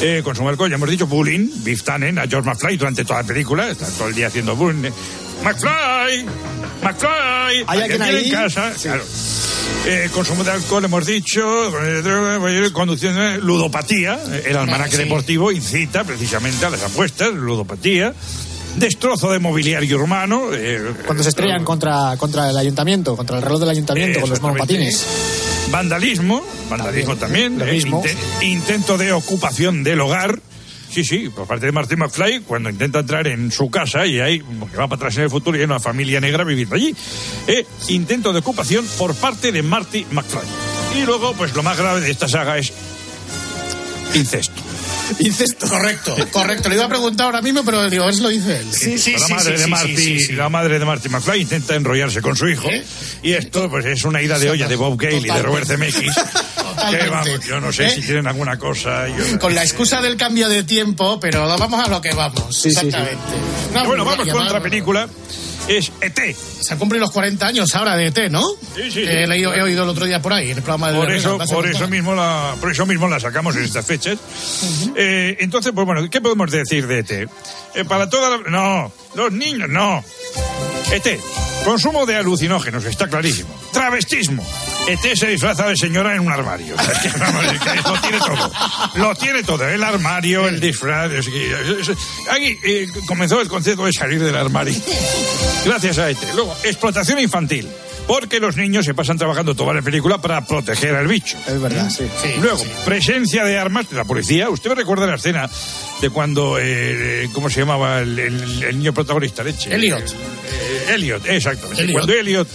eh, 0.00 0.20
consumo 0.24 0.48
alcohol, 0.48 0.70
ya 0.70 0.76
hemos 0.76 0.90
dicho, 0.90 1.06
bullying, 1.06 1.48
Biff 1.64 1.82
Tannen 1.82 2.18
a 2.18 2.26
George 2.26 2.48
McFly 2.48 2.76
durante 2.76 3.04
toda 3.04 3.22
la 3.22 3.26
película, 3.28 3.68
está 3.68 3.86
todo 3.86 4.08
el 4.08 4.14
día 4.14 4.26
haciendo 4.28 4.56
bullying. 4.56 4.90
McFly, 5.44 6.24
McFly, 6.82 7.64
¿Hay 7.66 7.80
alguien 7.80 8.02
aquí 8.02 8.16
ahí? 8.16 8.24
en 8.26 8.30
casa? 8.30 8.72
Claro. 8.80 9.04
Eh, 9.86 10.08
consumo 10.12 10.42
de 10.42 10.50
alcohol, 10.50 10.84
hemos 10.84 11.06
dicho, 11.06 11.70
eh, 11.84 12.70
conducción, 12.72 13.16
eh, 13.18 13.38
ludopatía, 13.38 14.18
eh, 14.30 14.44
el 14.46 14.56
almanaque 14.56 14.96
sí. 14.96 15.02
deportivo 15.04 15.52
incita 15.52 16.02
precisamente 16.04 16.66
a 16.66 16.70
las 16.70 16.82
apuestas, 16.82 17.32
ludopatía, 17.32 18.12
destrozo 18.76 19.32
de 19.32 19.38
mobiliario 19.38 19.96
urbano. 19.98 20.52
eh, 20.52 20.92
Cuando 21.04 21.22
se 21.22 21.30
estrellan 21.30 21.64
contra, 21.64 22.16
contra 22.16 22.50
el 22.50 22.56
ayuntamiento, 22.56 23.16
contra 23.16 23.36
el 23.36 23.42
reloj 23.42 23.60
del 23.60 23.70
ayuntamiento 23.70 24.20
con 24.20 24.30
los 24.30 24.40
monopatines. 24.40 25.06
Vandalismo, 25.70 26.42
vandalismo 26.70 27.16
también, 27.16 27.60
eh, 27.60 27.72
mismo. 27.72 28.02
intento 28.42 28.96
de 28.98 29.12
ocupación 29.12 29.82
del 29.82 30.00
hogar. 30.00 30.38
Sí, 30.88 31.04
sí, 31.04 31.28
por 31.28 31.46
parte 31.46 31.66
de 31.66 31.72
Martin 31.72 31.98
McFly, 31.98 32.40
cuando 32.40 32.70
intenta 32.70 33.00
entrar 33.00 33.26
en 33.26 33.50
su 33.50 33.68
casa 33.68 34.06
y 34.06 34.20
hay, 34.20 34.38
que 34.38 34.76
va 34.76 34.86
para 34.86 34.94
atrás 34.96 35.16
en 35.16 35.24
el 35.24 35.30
futuro 35.30 35.56
y 35.56 35.60
hay 35.60 35.66
una 35.66 35.80
familia 35.80 36.20
negra 36.20 36.44
viviendo 36.44 36.76
allí. 36.76 36.94
Eh, 37.48 37.66
intento 37.88 38.32
de 38.32 38.38
ocupación 38.38 38.86
por 38.96 39.14
parte 39.16 39.50
de 39.52 39.62
Marty 39.62 40.06
McFly. 40.12 41.00
Y 41.00 41.04
luego, 41.04 41.34
pues 41.34 41.54
lo 41.54 41.62
más 41.62 41.76
grave 41.76 42.00
de 42.00 42.10
esta 42.10 42.28
saga 42.28 42.56
es 42.56 42.72
incesto. 44.14 44.62
Incesto. 45.20 45.68
Correcto, 45.68 46.16
correcto. 46.32 46.68
Le 46.68 46.74
iba 46.76 46.84
a 46.84 46.88
preguntar 46.88 47.26
ahora 47.26 47.42
mismo, 47.42 47.64
pero 47.64 47.88
digo, 47.88 48.04
a 48.04 48.06
ver 48.06 48.14
si 48.14 48.22
lo 48.22 48.28
dice 48.28 48.58
él. 48.60 49.16
la 49.20 49.28
madre 49.28 49.58
de 49.58 49.66
Marty, 49.66 50.18
la 50.32 50.48
madre 50.48 50.78
de 50.78 50.84
Marty 50.84 51.08
McFly 51.08 51.40
intenta 51.42 51.74
enrollarse 51.74 52.20
con 52.22 52.36
su 52.36 52.48
hijo 52.48 52.68
y 53.22 53.32
esto 53.32 53.68
pues 53.70 53.84
es 53.86 54.04
una 54.04 54.20
ida 54.22 54.38
de 54.38 54.50
olla 54.50 54.68
de 54.68 54.76
Bob 54.76 54.96
Gale 55.00 55.18
y 55.18 55.24
de 55.24 55.42
Robert 55.42 55.66
Zemeckis. 55.66 56.14
que 56.90 57.08
vamos, 57.08 57.40
yo 57.46 57.60
no 57.60 57.72
sé 57.72 57.86
¿Eh? 57.86 57.90
si 57.90 58.02
tienen 58.02 58.26
alguna 58.26 58.58
cosa. 58.58 59.08
yo- 59.08 59.38
Con 59.38 59.54
la 59.54 59.62
excusa 59.62 60.00
del 60.02 60.16
cambio 60.16 60.48
de 60.48 60.62
tiempo, 60.64 61.18
pero 61.20 61.46
vamos 61.58 61.84
a 61.84 61.88
lo 61.88 62.00
que 62.00 62.12
vamos. 62.14 62.54
Sí, 62.54 62.70
sí, 62.70 62.80
sí. 62.80 62.86
exactamente. 62.86 63.22
Una 63.70 63.84
bueno, 63.84 64.04
vamos 64.04 64.28
con 64.28 64.42
otra 64.42 64.60
película. 64.60 65.08
Es 65.68 65.90
ET. 66.00 66.36
Se 66.60 66.72
han 66.72 66.78
cumplido 66.78 67.04
los 67.04 67.12
40 67.12 67.44
años 67.46 67.74
ahora 67.74 67.96
de 67.96 68.06
ET, 68.06 68.30
¿no? 68.30 68.40
Sí, 68.76 68.90
sí, 68.90 69.02
Que 69.02 69.24
he, 69.24 69.26
leído- 69.26 69.52
he 69.52 69.62
oído 69.62 69.82
el 69.82 69.88
otro 69.88 70.04
día 70.06 70.22
por 70.22 70.32
ahí, 70.32 70.50
en 70.52 70.58
el 70.58 70.62
programa 70.62 70.92
de 70.92 70.98
Por 70.98 71.10
eso, 71.10 71.38
por 71.38 71.66
eso 71.66 71.88
mismo 71.88 72.14
la, 72.14 72.54
por 72.60 72.70
eso 72.70 72.86
mismo 72.86 73.08
la 73.08 73.18
sacamos 73.18 73.56
en 73.56 73.64
estas 73.64 73.84
fechas. 73.84 74.16
Eh, 74.94 75.36
entonces, 75.40 75.72
pues 75.74 75.84
bueno, 75.84 76.08
¿qué 76.08 76.20
podemos 76.20 76.50
decir 76.50 76.86
de 76.86 77.00
ET? 77.00 77.10
Eh, 77.74 77.84
para 77.88 78.08
toda 78.08 78.30
la, 78.30 78.38
no, 78.48 78.92
los 79.14 79.32
niños, 79.32 79.68
no. 79.68 80.04
ET, 80.92 81.18
consumo 81.64 82.06
de 82.06 82.14
alucinógenos, 82.16 82.84
está 82.84 83.08
clarísimo. 83.08 83.48
Travestismo. 83.72 84.46
ET 84.88 85.16
se 85.16 85.26
disfraza 85.26 85.66
de 85.68 85.76
señora 85.76 86.14
en 86.14 86.20
un 86.20 86.32
armario. 86.32 86.74
O 86.78 86.82
sea, 86.82 86.92
es 86.92 86.98
que, 87.12 87.18
vamos, 87.18 87.44
es 87.44 87.60
que 87.60 87.76
lo 87.88 88.00
tiene 88.00 88.18
todo. 88.18 88.52
Lo 88.94 89.14
tiene 89.14 89.42
todo. 89.42 89.68
El 89.68 89.82
armario, 89.82 90.46
el 90.48 90.60
disfraz. 90.60 91.10
es 91.12 91.26
que- 91.28 91.52
es- 91.80 91.88
es- 91.88 91.98
Aquí 92.30 92.58
eh, 92.64 92.86
comenzó 93.06 93.40
el 93.40 93.48
concepto 93.48 93.84
de 93.86 93.92
salir 93.92 94.22
del 94.22 94.36
armario. 94.36 94.74
Gracias 95.64 95.98
a 95.98 96.10
ET. 96.10 96.18
Luego, 96.34 96.56
explotación 96.64 97.18
infantil. 97.18 97.68
Porque 98.06 98.38
los 98.38 98.56
niños 98.56 98.84
se 98.84 98.94
pasan 98.94 99.18
trabajando 99.18 99.56
toda 99.56 99.74
la 99.74 99.82
película 99.82 100.18
para 100.18 100.44
proteger 100.46 100.94
al 100.94 101.08
bicho. 101.08 101.36
Es 101.44 101.60
verdad, 101.60 101.90
sí. 101.90 102.04
Luego, 102.40 102.62
presencia 102.84 103.44
de 103.44 103.58
armas 103.58 103.90
de 103.90 103.96
la 103.96 104.04
policía. 104.04 104.48
¿Usted 104.48 104.70
me 104.70 104.76
recuerda 104.76 105.08
la 105.08 105.16
escena 105.16 105.50
de 106.00 106.10
cuando, 106.10 106.56
eh, 106.60 107.28
¿cómo 107.32 107.50
se 107.50 107.58
llamaba 107.58 107.98
el, 107.98 108.16
el- 108.16 108.62
el 108.62 108.78
niño 108.78 108.92
protagonista? 108.94 109.42
Leche. 109.42 109.74
Elliot. 109.74 110.08
Eh, 110.08 110.92
Elliot, 110.94 111.26
exactamente. 111.26 111.82
Elliot. 111.82 111.94
Cuando 111.98 112.12
Elliot... 112.12 112.48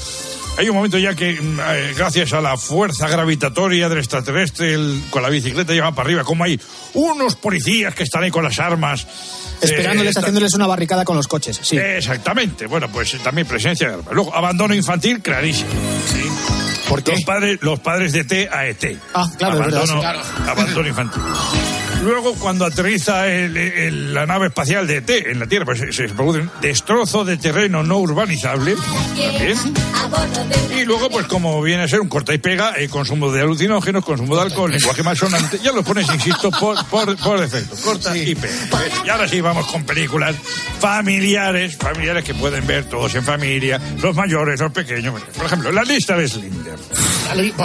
Hay 0.57 0.69
un 0.69 0.75
momento 0.75 0.97
ya 0.99 1.15
que, 1.15 1.33
mm, 1.41 1.59
eh, 1.59 1.93
gracias 1.97 2.33
a 2.33 2.41
la 2.41 2.55
fuerza 2.57 3.07
gravitatoria 3.07 3.89
del 3.89 3.97
extraterrestre, 3.99 4.73
el- 4.73 5.01
con 5.09 5.23
la 5.23 5.29
bicicleta 5.29 5.73
lleva 5.73 5.91
para 5.93 6.07
arriba, 6.07 6.23
como 6.23 6.43
hay 6.43 6.59
unos 6.93 7.35
policías 7.35 7.95
que 7.95 8.03
están 8.03 8.23
ahí 8.23 8.31
con 8.31 8.43
las 8.43 8.59
armas. 8.59 9.07
Esperándoles, 9.61 10.07
eh, 10.07 10.09
están- 10.09 10.23
haciéndolles 10.25 10.53
una 10.53 10.67
barricada 10.67 11.03
con 11.05 11.15
los 11.15 11.27
coches. 11.27 11.59
Sí. 11.63 11.77
Exactamente. 11.77 12.67
Bueno, 12.67 12.89
pues 12.91 13.13
eh, 13.13 13.19
también 13.23 13.47
presencia 13.47 13.87
de 13.87 13.93
armas. 13.95 14.13
Luego, 14.13 14.35
abandono 14.35 14.75
infantil, 14.75 15.21
clarísimo. 15.21 15.69
Sí. 16.11 16.29
¿Por 16.87 17.07
Los 17.07 17.23
padres, 17.23 17.57
los 17.61 17.79
padres 17.79 18.11
de 18.11 18.23
T 18.25 18.49
a 18.51 18.67
ET. 18.67 18.99
Ah, 19.13 19.25
claro, 19.37 19.53
es 19.53 19.59
verdad, 19.61 19.77
abandono, 19.83 19.93
sí. 19.93 19.99
Claro. 19.99 20.51
abandono 20.51 20.87
infantil. 20.89 21.21
Luego, 22.01 22.33
cuando 22.35 22.65
aterriza 22.65 23.27
el- 23.27 23.55
el- 23.57 24.13
la 24.13 24.25
nave 24.25 24.47
espacial 24.47 24.87
de 24.87 24.97
ET 24.97 25.09
en 25.31 25.39
la 25.39 25.45
Tierra, 25.47 25.65
pues 25.65 25.79
se, 25.79 25.91
se 25.93 26.09
produce 26.09 26.39
un 26.39 26.51
destrozo 26.61 27.23
de 27.23 27.37
terreno 27.37 27.83
no 27.83 27.97
urbanizable. 27.99 28.75
También. 28.75 29.57
Y 30.77 30.83
luego, 30.85 31.09
pues 31.09 31.27
como 31.27 31.61
viene 31.61 31.83
a 31.83 31.87
ser 31.87 32.01
un 32.01 32.09
corta 32.09 32.33
y 32.33 32.39
pega, 32.39 32.73
eh, 32.77 32.89
consumo 32.89 33.31
de 33.31 33.41
alucinógenos, 33.41 34.03
consumo 34.03 34.35
de 34.35 34.41
alcohol, 34.41 34.71
lenguaje 34.71 35.03
malsonante, 35.03 35.59
ya 35.63 35.71
lo 35.71 35.83
pones, 35.83 36.07
insisto, 36.11 36.49
por, 36.51 36.83
por, 36.85 37.15
por 37.17 37.39
defecto. 37.39 37.75
Corta 37.83 38.17
y 38.17 38.33
pega. 38.35 38.53
Y 39.05 39.09
ahora 39.09 39.27
sí 39.27 39.39
vamos 39.41 39.67
con 39.67 39.83
películas 39.85 40.35
familiares, 40.79 41.77
familiares 41.77 42.23
que 42.23 42.33
pueden 42.33 42.65
ver 42.65 42.85
todos 42.85 43.13
en 43.15 43.23
familia, 43.23 43.79
los 44.01 44.15
mayores, 44.15 44.59
los 44.59 44.71
pequeños. 44.71 45.21
Por 45.37 45.45
ejemplo, 45.45 45.71
la 45.71 45.83
lista 45.83 46.17
de 46.17 46.27
Slinder. 46.27 46.75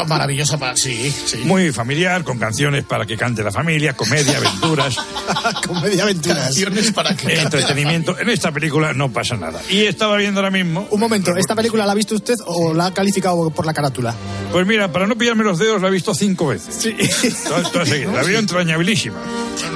Maravillosa. 0.07 0.59
Sí, 0.77 1.11
sí. 1.27 1.38
Muy 1.38 1.72
familiar, 1.72 2.22
con 2.22 2.38
canciones 2.38 2.85
para 2.85 3.05
que 3.07 3.16
cante 3.16 3.42
la 3.42 3.51
familia, 3.51 3.94
comedia, 3.94 4.26
aventuras, 4.35 4.97
Comedia 5.67 6.03
aventuras. 6.05 6.45
Canciones 6.47 6.93
para 6.93 7.17
que. 7.17 7.41
entretenimiento. 7.41 8.19
En 8.19 8.31
esta 8.31 8.53
película 8.53 8.93
no 8.93 9.12
pasa 9.12 9.37
nada. 9.37 9.61
Y 9.71 9.83
estaba 9.83 10.17
viendo 10.17 10.41
ahora 10.41 10.51
mismo. 10.51 10.87
Un 10.91 11.01
momento, 11.01 11.37
¿esta 11.37 11.55
película 11.55 11.87
la 11.87 11.93
ha 11.93 11.95
visto 11.95 12.15
usted 12.15 12.35
o 12.47 12.75
la 12.75 12.87
ha 12.87 12.95
calificado 12.95 13.51
por 13.51 13.67
la 13.67 13.75
carátula? 13.75 14.15
Pues 14.53 14.67
mira, 14.67 14.91
para 14.91 15.07
no 15.07 15.17
pillarme 15.17 15.45
los 15.45 15.59
dedos, 15.59 15.83
la 15.83 15.89
he 15.89 15.91
visto 15.91 16.15
cinco 16.15 16.49
veces. 16.49 16.75
Sí. 16.79 16.97
Toda, 17.49 17.62
toda 17.71 17.87
seguida. 17.87 18.12
La 18.12 18.23
veo 18.23 18.39
entrañabilísima. 18.39 19.17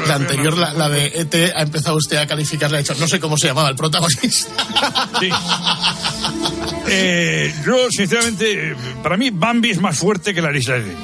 La 0.07 0.15
anterior, 0.15 0.57
la, 0.57 0.73
la 0.73 0.89
de 0.89 1.07
ET, 1.07 1.35
ha 1.55 1.63
empezado 1.63 1.97
usted 1.97 2.17
a 2.17 2.27
calificarla. 2.27 2.79
Ha 2.79 2.81
dicho, 2.81 2.95
no 2.99 3.07
sé 3.07 3.21
cómo 3.21 3.37
se 3.37 3.49
llamaba 3.49 3.69
el 3.69 3.77
protagonista. 3.77 4.51
Sí. 5.21 5.31
Eh, 6.89 7.55
yo, 7.65 7.91
sinceramente, 7.91 8.71
eh, 8.71 8.77
para 9.03 9.17
mí, 9.17 9.31
Bambi 9.31 9.71
es 9.71 9.81
más 9.81 9.99
fuerte 9.99 10.35
que 10.35 10.43
la 10.43 10.51
lista 10.51 10.75
de. 10.75 10.95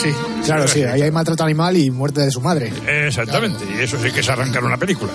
Sí. 0.00 0.10
Claro, 0.44 0.66
sí, 0.66 0.82
ahí 0.82 1.02
hay 1.02 1.10
maltrato 1.10 1.44
animal 1.44 1.76
y 1.76 1.90
muerte 1.90 2.22
de 2.22 2.30
su 2.30 2.40
madre. 2.40 2.72
Exactamente, 3.06 3.64
y 3.76 3.82
eso 3.82 3.96
sí 4.02 4.10
que 4.10 4.20
es 4.20 4.28
arrancar 4.28 4.64
una 4.64 4.76
película. 4.76 5.12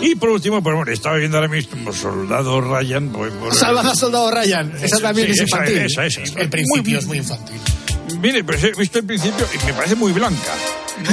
Y 0.00 0.14
por 0.14 0.30
último, 0.30 0.62
pues 0.62 0.74
bueno, 0.74 0.90
estaba 0.90 1.16
viendo 1.16 1.36
ahora 1.36 1.48
mismo 1.48 1.92
Soldado 1.92 2.60
Ryan. 2.60 3.08
Pues, 3.10 3.62
al 3.62 3.96
soldado 3.96 4.30
Ryan. 4.30 4.72
Esa 4.80 4.98
también 5.00 5.28
sí, 5.28 5.34
es 5.34 5.40
infantil. 5.42 5.78
Esa, 5.78 6.06
esa. 6.06 6.20
El 6.36 6.48
principio 6.48 6.82
Muy- 6.92 6.98
es 6.98 7.06
muy 7.06 7.18
infantil. 7.18 7.60
Mire, 8.20 8.44
pues 8.44 8.62
he 8.64 8.72
visto 8.72 8.98
el 8.98 9.04
principio 9.06 9.46
y 9.54 9.66
me 9.66 9.72
parece 9.74 9.94
muy 9.94 10.12
blanca. 10.12 10.52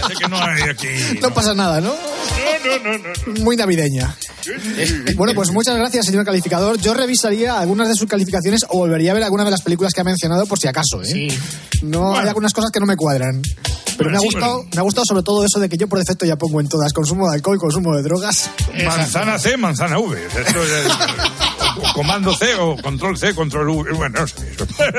parece 0.00 0.14
que 0.22 0.28
no 0.28 0.36
hay 0.42 0.62
aquí. 0.62 0.88
No 1.20 1.32
pasa 1.34 1.54
nada, 1.54 1.80
¿no? 1.80 1.94
No, 1.94 2.78
no, 2.84 2.98
no, 2.98 3.04
no. 3.26 3.40
Muy 3.42 3.56
navideña. 3.56 4.14
Bueno, 5.16 5.34
pues 5.34 5.50
muchas 5.50 5.76
gracias, 5.76 6.06
señor 6.06 6.24
calificador. 6.24 6.78
Yo 6.78 6.94
revisaría 6.94 7.58
algunas 7.58 7.88
de 7.88 7.94
sus 7.94 8.08
calificaciones 8.08 8.62
o 8.68 8.78
volvería 8.78 9.10
a 9.12 9.14
ver 9.14 9.22
alguna 9.22 9.44
de 9.44 9.50
las 9.50 9.62
películas 9.62 9.92
que 9.92 10.00
ha 10.00 10.04
mencionado 10.04 10.46
por 10.46 10.58
si 10.58 10.68
acaso, 10.68 11.02
¿eh? 11.02 11.06
Sí. 11.06 11.28
No 11.82 12.16
hay 12.16 12.28
algunas 12.28 12.52
cosas 12.52 12.70
que 12.70 12.80
no 12.80 12.86
me 12.86 12.96
cuadran. 12.96 13.42
Pero 13.98 14.10
me 14.10 14.16
ha 14.16 14.20
Sí, 14.20 14.26
gustado, 14.26 14.64
me 14.72 14.78
ha 14.78 14.82
gustado 14.82 15.04
sobre 15.06 15.22
todo 15.22 15.44
eso 15.44 15.60
de 15.60 15.68
que 15.68 15.76
yo 15.76 15.86
por 15.86 15.98
defecto 15.98 16.24
ya 16.24 16.36
pongo 16.36 16.60
en 16.60 16.68
todas 16.68 16.92
consumo 16.92 17.28
de 17.28 17.34
alcohol, 17.34 17.58
consumo 17.58 17.94
de 17.94 18.02
drogas. 18.02 18.48
Manzana 18.84 19.38
C, 19.38 19.56
manzana 19.56 19.98
V. 19.98 20.18
Esto 20.26 20.62
es- 20.62 20.92
comando 21.94 22.34
C 22.34 22.54
o 22.56 22.76
control 22.76 23.16
C, 23.18 23.34
control 23.34 23.68
U. 23.70 23.84
Bueno, 23.94 24.20
no 24.20 24.26
sé. 24.26 24.34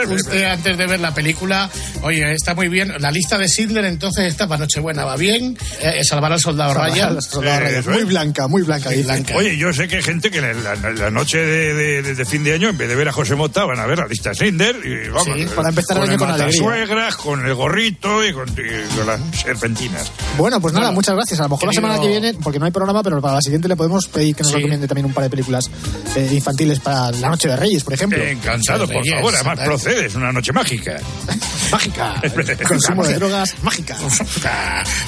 Usted 0.14 0.44
antes 0.46 0.78
de 0.78 0.88
ver 0.88 1.00
la 1.00 1.14
película, 1.14 1.70
oye, 2.02 2.34
está 2.34 2.54
muy 2.56 2.68
bien. 2.68 2.94
La 3.00 3.12
lista 3.12 3.38
de 3.38 3.48
Sidler 3.48 3.86
entonces 3.86 4.26
está 4.26 4.48
para 4.48 4.60
Nochebuena, 4.60 5.06
va 5.06 5.16
bien. 5.16 5.58
Eh, 5.82 6.04
salvar 6.04 6.32
al 6.34 6.40
soldado 6.40 6.74
Salvar 6.74 6.92
Ryan. 6.92 7.10
al 7.10 7.22
soldado 7.22 7.60
Ryan. 7.62 7.76
eso 7.80 7.90
Muy 7.92 8.04
blanca, 8.04 8.48
muy 8.48 8.62
blanca. 8.64 8.90
Muy 8.90 9.04
blanca. 9.04 9.36
Oye, 9.36 9.58
yo 9.58 9.74
sé 9.74 9.88
que 9.88 9.98
hay 9.98 10.04
gente 10.04 10.30
que 10.32 10.42
la, 10.42 10.54
la- 10.54 10.92
la 10.92 11.10
noche 11.12 11.38
de, 11.40 11.74
de- 12.02 12.16
de 12.16 12.26
fin 12.26 12.44
de 12.44 12.54
año, 12.54 12.70
en 12.70 12.78
vez 12.78 12.88
de 12.90 12.96
ver 12.96 13.08
a 13.10 13.12
José 13.12 13.36
Mota, 13.36 13.66
van 13.66 13.80
a 13.80 13.86
ver 13.86 13.98
la 14.00 14.08
lista 14.08 14.34
Slinder 14.34 14.76
y 14.86 15.10
vamos. 15.10 15.26
Sí, 15.38 15.46
para 15.56 15.70
empezar 15.70 15.98
el 15.98 16.04
año 16.10 16.18
con 16.18 16.30
alegría. 16.30 16.58
suegras, 16.62 17.16
con 17.16 17.46
el 17.46 17.54
gorrito 17.56 18.26
y 18.26 18.34
con, 18.34 18.50
y 18.50 18.96
con 18.96 19.08
las 19.08 19.20
serpentinas. 19.42 20.12
Bueno, 20.38 20.60
pues 20.62 20.74
nada, 20.74 20.88
Bueno, 20.88 20.96
muchas 20.96 21.16
gracias. 21.16 21.40
A 21.40 21.44
lo 21.44 21.50
mejor 21.50 21.66
la 21.68 21.72
querido- 21.72 21.82
semana 21.88 22.02
que 22.02 22.08
viene, 22.08 22.34
porque 22.42 22.60
no 22.60 22.66
hay 22.66 22.72
programa, 22.72 23.04
pero 23.04 23.22
para 23.22 23.36
la 23.36 23.42
siguiente 23.42 23.68
le 23.68 23.76
podemos 23.76 24.08
pedir 24.08 24.36
que 24.36 24.44
nos 24.44 24.52
Sí. 24.52 24.58
recomiende 24.58 24.88
también 24.88 25.06
un 25.06 25.14
par 25.14 25.24
de 25.24 25.30
películas 25.30 25.70
eh, 26.16 26.30
infantiles 26.34 26.73
para 26.80 27.12
la 27.12 27.30
Noche 27.30 27.48
de 27.48 27.56
Reyes, 27.56 27.84
por 27.84 27.94
ejemplo. 27.94 28.22
Encantado, 28.24 28.86
por 28.88 28.96
Reyes, 28.98 29.14
favor. 29.16 29.34
Además, 29.36 29.56
¿verdad? 29.58 29.66
procede, 29.66 30.06
es 30.08 30.16
una 30.16 30.32
noche 30.32 30.52
mágica. 30.54 30.98
Mágica. 31.72 32.22
Consumo 32.68 33.04
de 33.06 33.16
drogas 33.16 33.56
mágica. 33.62 33.98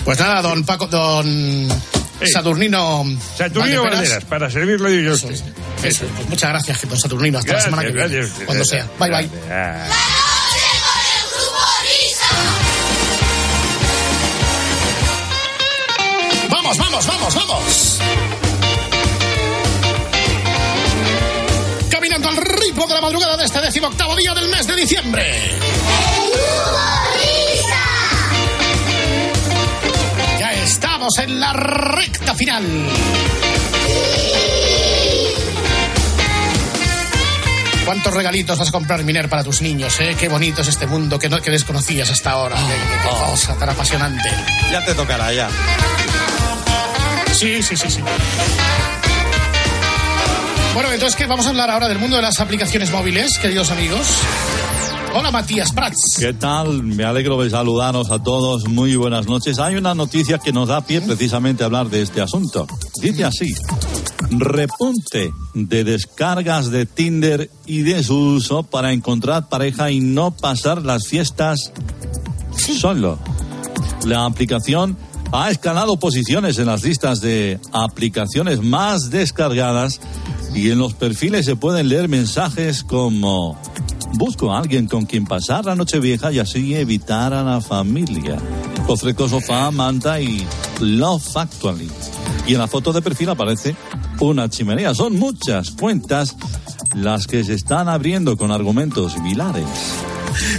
Pues 0.06 0.20
nada, 0.20 0.42
don 0.42 0.64
Paco, 0.64 0.88
don 0.88 1.68
Saturnino. 2.32 3.04
Saturnino 3.38 3.84
Valdeperas. 3.84 4.24
Para 4.26 4.50
servirlo 4.50 4.90
yo 4.90 5.14
Eso 5.14 5.30
es, 5.30 5.44
eso 5.84 6.06
es. 6.06 6.12
Pues 6.16 6.30
muchas 6.30 6.50
gracias, 6.52 6.88
don 6.90 7.00
Saturnino. 7.00 7.40
Hasta 7.40 7.52
Gracias, 7.52 7.72
la 7.72 7.78
semana 7.82 7.88
que 7.92 8.08
viene. 8.08 8.16
gracias. 8.26 8.46
Cuando 8.46 8.66
sea. 8.66 8.88
Bye, 9.00 9.10
bye. 9.10 9.30
Ah. 9.52 9.88
Vamos, 16.50 16.78
vamos, 16.78 17.08
vamos, 17.08 17.36
vamos. 17.36 18.00
De 22.88 22.94
la 22.94 23.02
madrugada 23.02 23.38
de 23.38 23.46
este 23.46 23.60
decimoctavo 23.62 24.16
día 24.16 24.34
del 24.34 24.48
mes 24.50 24.68
de 24.68 24.76
diciembre. 24.76 25.60
Ya 30.40 30.54
estamos 30.54 31.18
en 31.20 31.40
la 31.40 31.54
recta 31.54 32.36
final. 32.36 32.64
¿Cuántos 37.86 38.14
regalitos 38.14 38.58
vas 38.58 38.70
a 38.70 38.72
comprar, 38.72 39.04
Miner, 39.04 39.30
para 39.30 39.44
tus 39.44 39.62
niños? 39.62 40.00
Eh? 40.00 40.16
Qué 40.20 40.28
bonito 40.28 40.62
es 40.62 40.68
este 40.68 40.88
mundo 40.88 41.20
que, 41.20 41.30
no, 41.30 41.40
que 41.42 41.52
desconocías 41.52 42.10
hasta 42.10 42.32
ahora. 42.32 42.56
Qué- 42.56 42.64
qué 42.64 43.10
cosa 43.10 43.56
tan 43.56 43.70
apasionante. 43.70 44.30
Ya 44.72 44.84
te 44.84 44.96
tocará, 44.96 45.32
ya. 45.32 45.50
Sí, 47.34 47.62
sí, 47.62 47.76
sí, 47.78 47.90
sí. 47.90 48.00
Bueno, 50.76 50.92
entonces, 50.92 51.16
¿qué? 51.16 51.26
Vamos 51.26 51.46
a 51.46 51.52
hablar 51.52 51.70
ahora 51.70 51.88
del 51.88 52.00
mundo 52.00 52.18
de 52.18 52.22
las 52.22 52.42
aplicaciones 52.42 52.92
móviles, 52.92 53.40
queridos 53.40 53.72
amigos. 53.72 54.06
Hola, 55.14 55.32
Matías 55.32 55.72
Prats. 55.72 56.18
¿Qué 56.20 56.34
tal? 56.34 56.84
Me 56.84 57.06
alegro 57.06 57.42
de 57.42 57.50
saludaros 57.50 58.12
a 58.12 58.22
todos. 58.22 58.68
Muy 58.68 58.98
buenas 58.98 59.26
noches. 59.26 59.58
Hay 59.60 59.78
una 59.78 59.96
noticia 59.96 60.38
que 60.38 60.52
nos 60.52 60.68
da 60.68 60.86
pie 60.86 61.00
precisamente 61.00 61.64
a 61.64 61.68
hablar 61.68 61.90
de 61.90 62.02
este 62.02 62.20
asunto. 62.20 62.68
Dice 63.02 63.24
así. 63.24 63.56
Repunte 64.32 65.32
de 65.54 65.86
descargas 65.86 66.70
de 66.70 66.86
Tinder 66.86 67.50
y 67.66 67.84
de 67.84 68.04
su 68.04 68.18
uso 68.18 68.64
para 68.64 68.92
encontrar 68.92 69.48
pareja 69.48 69.92
y 69.92 70.02
no 70.02 70.32
pasar 70.32 70.82
las 70.82 71.08
fiestas 71.08 71.72
solo. 72.58 73.18
La 74.04 74.26
aplicación 74.26 74.98
ha 75.38 75.50
escalado 75.50 75.98
posiciones 75.98 76.58
en 76.60 76.68
las 76.68 76.84
listas 76.84 77.20
de 77.20 77.60
aplicaciones 77.74 78.62
más 78.62 79.10
descargadas 79.10 80.00
y 80.54 80.72
en 80.72 80.80
los 80.80 80.94
perfiles 80.94 81.46
se 81.46 81.58
pueden 81.58 81.90
leer 81.90 82.08
mensajes 82.08 82.86
como 82.86 83.60
busco 84.14 84.54
a 84.54 84.60
alguien 84.60 84.88
con 84.88 85.06
quien 85.06 85.26
pasar 85.26 85.66
la 85.66 85.76
noche 85.76 86.00
vieja 86.00 86.32
y 86.32 86.40
así 86.40 86.74
evitar 86.74 87.34
a 87.34 87.44
la 87.44 87.60
familia. 87.60 88.38
Ofrezco 88.88 89.28
sofá, 89.28 89.72
manta 89.72 90.22
y 90.22 90.48
Love 90.80 91.36
Actually. 91.36 91.90
Y 92.48 92.54
en 92.54 92.60
la 92.60 92.68
foto 92.68 92.94
de 92.94 93.02
perfil 93.02 93.30
aparece 93.30 93.76
una 94.22 94.50
chimenea. 94.50 94.96
Son 94.96 95.20
muchas 95.20 95.72
cuentas 95.72 96.38
las 96.94 97.28
que 97.28 97.44
se 97.44 97.56
están 97.56 97.90
abriendo 97.90 98.38
con 98.38 98.52
argumentos 98.52 99.12
similares. 99.12 99.66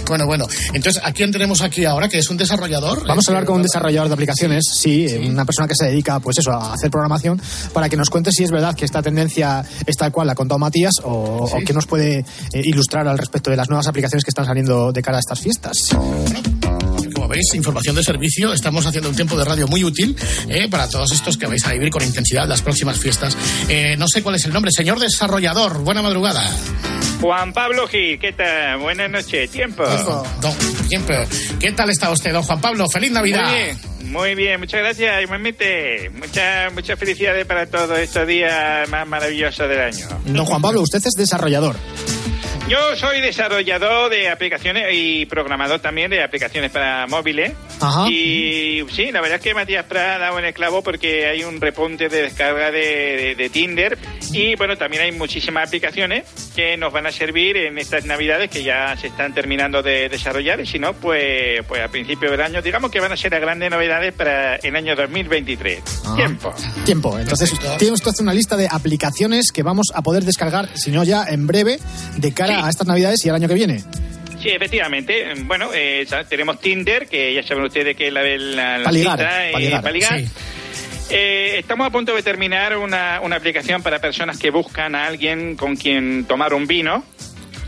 Bueno, 0.07 0.25
bueno. 0.25 0.45
Entonces, 0.73 1.01
¿a 1.03 1.11
quién 1.11 1.31
tenemos 1.31 1.61
aquí 1.61 1.85
ahora? 1.85 2.09
Que 2.09 2.19
es 2.19 2.29
un 2.29 2.37
desarrollador. 2.37 3.05
Vamos 3.07 3.27
a 3.27 3.31
hablar 3.31 3.45
con 3.45 3.57
un 3.57 3.63
desarrollador 3.63 4.07
de 4.07 4.13
aplicaciones, 4.13 4.65
sí, 4.73 5.05
una 5.27 5.45
persona 5.45 5.67
que 5.67 5.75
se 5.75 5.85
dedica, 5.85 6.19
pues 6.19 6.37
eso, 6.37 6.51
a 6.51 6.73
hacer 6.73 6.89
programación, 6.89 7.41
para 7.73 7.89
que 7.89 7.97
nos 7.97 8.09
cuente 8.09 8.31
si 8.31 8.43
es 8.43 8.51
verdad 8.51 8.75
que 8.75 8.85
esta 8.85 9.01
tendencia 9.01 9.63
es 9.85 9.95
tal 9.95 10.11
cual 10.11 10.27
la 10.27 10.33
ha 10.33 10.35
contado 10.35 10.59
Matías 10.59 10.93
o, 11.03 11.49
o 11.51 11.59
que 11.65 11.73
nos 11.73 11.85
puede 11.85 12.19
eh, 12.19 12.25
ilustrar 12.63 13.07
al 13.07 13.17
respecto 13.17 13.49
de 13.49 13.57
las 13.57 13.69
nuevas 13.69 13.87
aplicaciones 13.87 14.23
que 14.23 14.29
están 14.29 14.45
saliendo 14.45 14.91
de 14.91 15.01
cara 15.01 15.17
a 15.17 15.19
estas 15.19 15.39
fiestas. 15.39 15.77
Como 17.27 17.35
veis, 17.35 17.55
información 17.55 17.93
de 17.93 18.03
servicio. 18.03 18.53
Estamos 18.53 18.85
haciendo 18.85 19.09
un 19.09 19.15
tiempo 19.17 19.37
de 19.37 19.43
radio 19.43 19.67
muy 19.67 19.83
útil 19.83 20.15
eh, 20.47 20.69
para 20.69 20.87
todos 20.87 21.11
estos 21.11 21.37
que 21.37 21.45
vais 21.45 21.61
a 21.65 21.73
vivir 21.73 21.89
con 21.89 22.01
intensidad 22.01 22.47
las 22.47 22.61
próximas 22.61 22.97
fiestas. 22.97 23.35
Eh, 23.67 23.97
no 23.97 24.07
sé 24.07 24.23
cuál 24.23 24.35
es 24.35 24.45
el 24.45 24.53
nombre. 24.53 24.71
Señor 24.71 24.97
desarrollador, 24.97 25.79
buena 25.79 26.01
madrugada. 26.01 26.41
Juan 27.19 27.51
Pablo 27.51 27.85
Gil, 27.89 28.17
¿qué 28.17 28.31
tal? 28.31 28.77
Buenas 28.77 29.11
noches, 29.11 29.51
tiempo. 29.51 29.83
Don, 30.41 30.53
siempre. 30.87 31.27
¿Qué 31.59 31.73
tal 31.73 31.89
está 31.89 32.09
usted, 32.11 32.31
don 32.31 32.43
Juan 32.43 32.61
Pablo? 32.61 32.87
¡Feliz 32.87 33.11
Navidad! 33.11 33.43
Muy 33.43 33.57
bien, 33.57 33.77
muy 34.13 34.35
bien, 34.35 34.59
muchas 34.61 34.79
gracias, 34.79 35.21
igualmente. 35.21 36.09
Muchas 36.11 36.73
muchas 36.73 36.97
felicidades 36.97 37.45
para 37.45 37.65
todos 37.65 37.99
estos 37.99 38.25
días 38.25 38.87
más 38.87 39.05
maravillosos 39.05 39.67
del 39.67 39.81
año. 39.81 40.07
Don 40.27 40.45
Juan 40.45 40.61
Pablo, 40.61 40.81
usted 40.81 40.99
es 40.99 41.13
desarrollador. 41.17 41.75
Yo 42.69 42.97
soy 42.97 43.21
desarrollador 43.21 44.09
de 44.11 44.29
aplicaciones 44.29 44.87
y 44.91 45.25
programador 45.25 45.79
también 45.79 46.09
de 46.11 46.21
aplicaciones 46.21 46.69
para 46.69 47.07
móviles. 47.07 47.53
Ajá. 47.79 48.09
Y 48.09 48.83
sí, 48.91 49.09
la 49.13 49.21
verdad 49.21 49.37
es 49.37 49.41
que 49.41 49.53
Matías 49.53 49.85
Prat 49.85 50.15
ha 50.15 50.17
dado 50.17 50.37
en 50.39 50.43
el 50.45 50.53
clavo 50.53 50.83
porque 50.83 51.27
hay 51.27 51.45
un 51.45 51.61
repunte 51.61 52.09
de 52.09 52.23
descarga 52.23 52.69
de, 52.69 52.79
de- 52.79 53.35
de 53.37 53.49
Tinder. 53.49 53.97
Y 54.33 54.55
bueno, 54.57 54.75
también 54.75 55.03
hay 55.03 55.13
muchísimas 55.13 55.65
aplicaciones 55.67 56.25
que 56.57 56.75
nos 56.75 56.91
van 56.91 57.05
a 57.07 57.11
servir 57.13 57.55
en 57.55 57.77
estas 57.77 58.03
navidades 58.03 58.49
que 58.49 58.61
ya 58.63 58.97
se 58.97 59.07
están 59.07 59.33
terminando 59.33 59.81
de 59.81 60.09
desarrollar. 60.09 60.59
Y 60.59 60.65
si 60.65 60.77
no, 60.77 60.91
pues, 60.91 61.61
pues 61.69 61.81
a 61.81 61.87
principio 61.87 62.29
del 62.29 62.41
año, 62.41 62.61
digamos 62.61 62.91
que 62.91 62.99
van 62.99 63.13
a 63.13 63.17
ser 63.17 63.31
las 63.31 63.39
grandes 63.39 63.71
novedades 63.71 64.13
para 64.13 64.57
el 64.57 64.75
año 64.75 64.93
2023. 64.93 65.81
Tiempo. 66.17 66.53
Tiempo. 66.83 67.17
Entonces, 67.17 67.53
tiene 67.77 67.93
usted 67.93 68.11
una 68.19 68.33
lista 68.33 68.57
de 68.57 68.67
aplicaciones 68.69 69.51
que 69.53 69.63
vamos 69.63 69.87
a 69.93 70.01
poder 70.01 70.25
descargar, 70.25 70.67
si 70.75 70.91
no 70.91 71.05
ya 71.05 71.23
en 71.29 71.47
breve, 71.47 71.79
de 72.17 72.33
cara 72.33 72.56
a 72.65 72.69
estas 72.69 72.87
navidades 72.87 73.25
y 73.25 73.29
al 73.29 73.35
año 73.35 73.47
que 73.47 73.53
viene. 73.53 73.79
Sí, 74.41 74.49
efectivamente. 74.49 75.33
Bueno, 75.45 75.69
eh, 75.73 76.05
tenemos 76.29 76.59
Tinder, 76.59 77.07
que 77.07 77.33
ya 77.33 77.41
saben 77.43 77.63
ustedes 77.63 77.95
que 77.97 78.07
es 78.07 78.13
la, 78.13 78.21
la, 78.23 78.77
la 78.77 78.83
Pa' 78.83 78.91
ligar, 78.91 79.17
cita, 79.19 79.29
pa' 79.29 79.59
eh, 79.59 79.63
ligar, 79.65 79.81
pa' 79.83 79.91
ligar. 79.91 80.19
sí. 80.19 80.27
Eh, 81.09 81.55
estamos 81.59 81.87
a 81.87 81.89
punto 81.89 82.13
de 82.15 82.21
terminar 82.21 82.77
una, 82.77 83.21
una 83.21 83.37
aplicación 83.37 83.81
para 83.81 83.99
personas 83.99 84.37
que 84.37 84.51
buscan 84.51 84.93
a 84.93 85.07
alguien 85.07 85.55
con 85.55 85.75
quien 85.77 86.25
tomar 86.25 86.53
un 86.53 86.67
vino. 86.67 87.03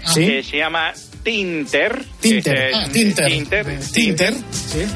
¿Sí? 0.06 0.25
Que 0.25 0.43
se 0.43 0.58
llama 0.58 0.93
Tinter. 1.23 2.04
Tinter. 2.19 2.58
es, 2.58 2.75
Ah, 2.75 2.86
eh, 2.86 2.89
Tinter. 2.91 3.28
Tinter. 3.28 3.65
Tinter. 3.93 4.34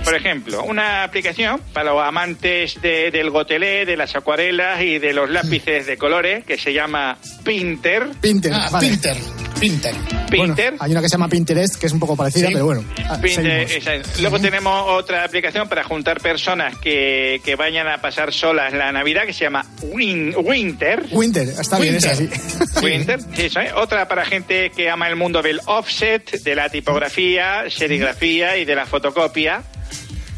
Por 0.04 0.16
ejemplo, 0.16 0.64
una 0.64 1.04
aplicación 1.04 1.62
para 1.74 1.92
los 1.92 2.02
amantes 2.04 2.82
de- 2.82 3.12
del 3.12 3.30
gotelé, 3.30 3.86
de 3.86 3.96
las 3.98 4.16
acuarelas 4.16 4.82
y 4.82 5.00
de 5.00 5.14
los 5.14 5.30
lápices 5.30 5.86
de 5.86 5.98
colores 5.98 6.44
que 6.46 6.58
se 6.58 6.74
llama 6.74 7.18
Pinter. 7.44 8.10
Pinter. 8.22 8.52
Ah, 8.54 8.70
vale. 8.72 8.88
Pinter. 8.90 9.18
Pinter. 9.64 9.96
Pinter. 10.30 10.74
Hay 10.80 10.92
una 10.92 11.02
que 11.02 11.08
se 11.08 11.14
llama 11.14 11.30
Pinterest, 11.30 11.76
que 11.78 11.86
es 11.88 11.94
un 11.94 12.00
poco 12.00 12.16
parecida, 12.18 12.48
Sí. 12.48 12.54
pero 12.54 12.66
bueno. 12.66 12.84
ah, 13.10 13.18
Pinter, 13.22 13.62
esa. 13.72 13.92
Luego 14.22 14.40
tenemos 14.40 14.84
otra 14.90 15.24
aplicación 15.24 15.70
para 15.70 15.84
juntar 15.84 16.20
personas 16.20 16.78
que, 16.80 17.40
que 17.46 17.56
vayan 17.56 17.88
a 17.88 18.00
pasar 18.02 18.34
solas 18.34 18.74
la 18.74 18.92
Navidad 18.92 19.24
que 19.26 19.32
se 19.34 19.46
llama 19.46 19.66
Win- 19.82 20.34
Winter. 20.38 21.06
Winter, 21.12 21.48
está 21.48 21.80
bien, 21.80 21.96
es 21.96 22.06
Winter. 22.06 22.30
así. 22.38 22.80
Winter, 22.84 23.20
sí, 23.36 23.46
eso 23.46 23.60
es. 23.62 23.72
Otra 23.74 24.08
para 24.08 24.26
gente 24.26 24.72
que 24.76 24.90
ama 24.90 25.08
el 25.08 25.16
mundo 25.16 25.42
del 25.42 25.62
offset, 25.66 26.30
de 26.44 26.56
la 26.56 26.68
tipografía, 26.70 27.64
serigrafía 27.70 28.58
y 28.58 28.66
de 28.66 28.76
la 28.76 28.86
fotocopia, 28.86 29.64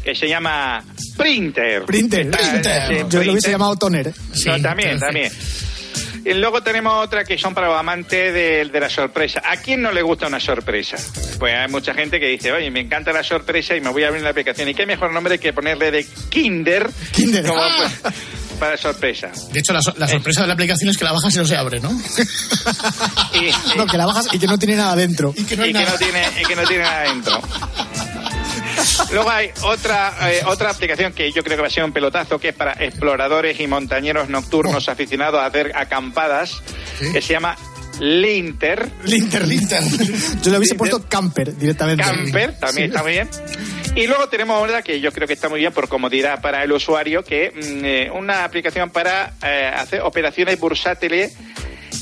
que 0.04 0.14
se 0.14 0.28
llama 0.28 0.84
Printer. 1.16 1.84
Printer. 1.84 2.30
Printer. 2.30 2.82
sí, 2.88 2.94
Yo 3.10 3.24
lo 3.24 3.32
hubiese 3.32 3.50
llamado 3.50 3.74
Toner. 3.76 4.12
Sí, 4.32 4.48
No, 4.48 4.60
también, 4.60 4.98
perfecto. 5.00 5.06
también. 5.06 5.32
Y 6.28 6.34
luego 6.34 6.60
tenemos 6.60 6.92
otra 7.04 7.24
que 7.24 7.38
son 7.38 7.54
para 7.54 7.68
los 7.68 7.78
amantes 7.78 8.34
de, 8.34 8.64
de 8.64 8.80
la 8.80 8.90
sorpresa. 8.90 9.40
¿A 9.44 9.58
quién 9.58 9.80
no 9.80 9.92
le 9.92 10.02
gusta 10.02 10.26
una 10.26 10.40
sorpresa? 10.40 10.96
Pues 11.38 11.54
hay 11.54 11.68
mucha 11.68 11.94
gente 11.94 12.18
que 12.18 12.26
dice, 12.26 12.50
oye, 12.50 12.68
me 12.70 12.80
encanta 12.80 13.12
la 13.12 13.22
sorpresa 13.22 13.76
y 13.76 13.80
me 13.80 13.90
voy 13.90 14.02
a 14.02 14.08
abrir 14.08 14.22
la 14.24 14.30
aplicación. 14.30 14.68
¿Y 14.68 14.74
qué 14.74 14.86
mejor 14.86 15.12
nombre 15.12 15.38
que 15.38 15.52
ponerle 15.52 15.90
de 15.92 16.04
Kinder? 16.28 16.90
Kinder. 17.12 17.46
como, 17.46 17.60
Ah. 17.62 17.88
pues, 18.02 18.14
para 18.58 18.76
sorpresa. 18.76 19.30
De 19.52 19.60
hecho, 19.60 19.72
la, 19.72 19.80
so- 19.82 19.94
la 19.98 20.08
sorpresa 20.08 20.40
de 20.40 20.46
la 20.48 20.54
aplicación 20.54 20.90
es 20.90 20.96
que 20.98 21.04
la 21.04 21.12
bajas 21.12 21.34
y 21.34 21.38
no 21.38 21.44
se 21.44 21.56
abre, 21.56 21.78
¿no? 21.78 21.90
Y, 23.34 23.76
No, 23.76 23.86
que 23.86 23.96
la 23.98 24.06
bajas 24.06 24.28
y 24.32 24.38
que 24.38 24.46
no 24.46 24.58
tiene 24.58 24.76
nada 24.76 24.96
dentro. 24.96 25.32
y 25.36 25.44
que 25.44 25.56
no 25.56 25.62
hay 25.64 25.70
y 25.70 25.72
que 25.74 25.78
nada. 25.78 25.92
no 25.92 25.98
tiene 25.98 26.26
y 26.40 26.44
que 26.44 26.56
no 26.56 26.62
tiene 26.64 26.82
nada 26.82 27.00
dentro. 27.02 27.42
Luego 29.12 29.30
hay 29.30 29.50
otra 29.62 30.14
eh, 30.30 30.42
otra 30.46 30.70
aplicación 30.70 31.12
que 31.12 31.30
yo 31.32 31.42
creo 31.42 31.56
que 31.56 31.62
va 31.62 31.68
a 31.68 31.70
ser 31.70 31.84
un 31.84 31.92
pelotazo 31.92 32.38
que 32.38 32.48
es 32.50 32.54
para 32.54 32.72
exploradores 32.72 33.58
y 33.60 33.66
montañeros 33.66 34.28
nocturnos 34.28 34.88
aficionados 34.88 35.40
a 35.40 35.46
hacer 35.46 35.72
acampadas 35.74 36.62
que 37.12 37.20
se 37.22 37.32
llama 37.32 37.56
Linter. 38.00 38.90
Linter, 39.04 39.46
Linter. 39.48 39.82
Yo 40.42 40.50
le 40.50 40.58
hubiese 40.58 40.74
puesto 40.74 41.02
Camper 41.08 41.56
directamente. 41.56 42.02
Camper, 42.04 42.58
también 42.58 42.88
Sí. 42.90 42.94
está 42.94 43.02
muy 43.02 43.12
bien. 43.12 43.28
Y 43.94 44.06
luego 44.06 44.28
tenemos 44.28 44.54
ahora 44.56 44.82
que 44.82 45.00
yo 45.00 45.10
creo 45.12 45.26
que 45.26 45.32
está 45.32 45.48
muy 45.48 45.60
bien 45.60 45.72
por 45.72 45.88
comodidad 45.88 46.42
para 46.42 46.62
el 46.62 46.72
usuario, 46.72 47.24
que 47.24 47.50
mm, 47.54 47.84
eh, 47.84 48.10
una 48.12 48.44
aplicación 48.44 48.90
para 48.90 49.32
eh, 49.42 49.70
hacer 49.74 50.02
operaciones 50.02 50.60
bursátiles 50.60 51.32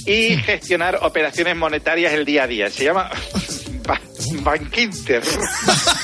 y 0.04 0.36
gestionar 0.38 0.98
operaciones 1.02 1.54
monetarias 1.54 2.12
el 2.12 2.24
día 2.24 2.42
a 2.42 2.46
día. 2.48 2.68
Se 2.70 2.82
llama 2.84 3.08
Ba- 3.86 4.00
Bankinter. 4.42 5.22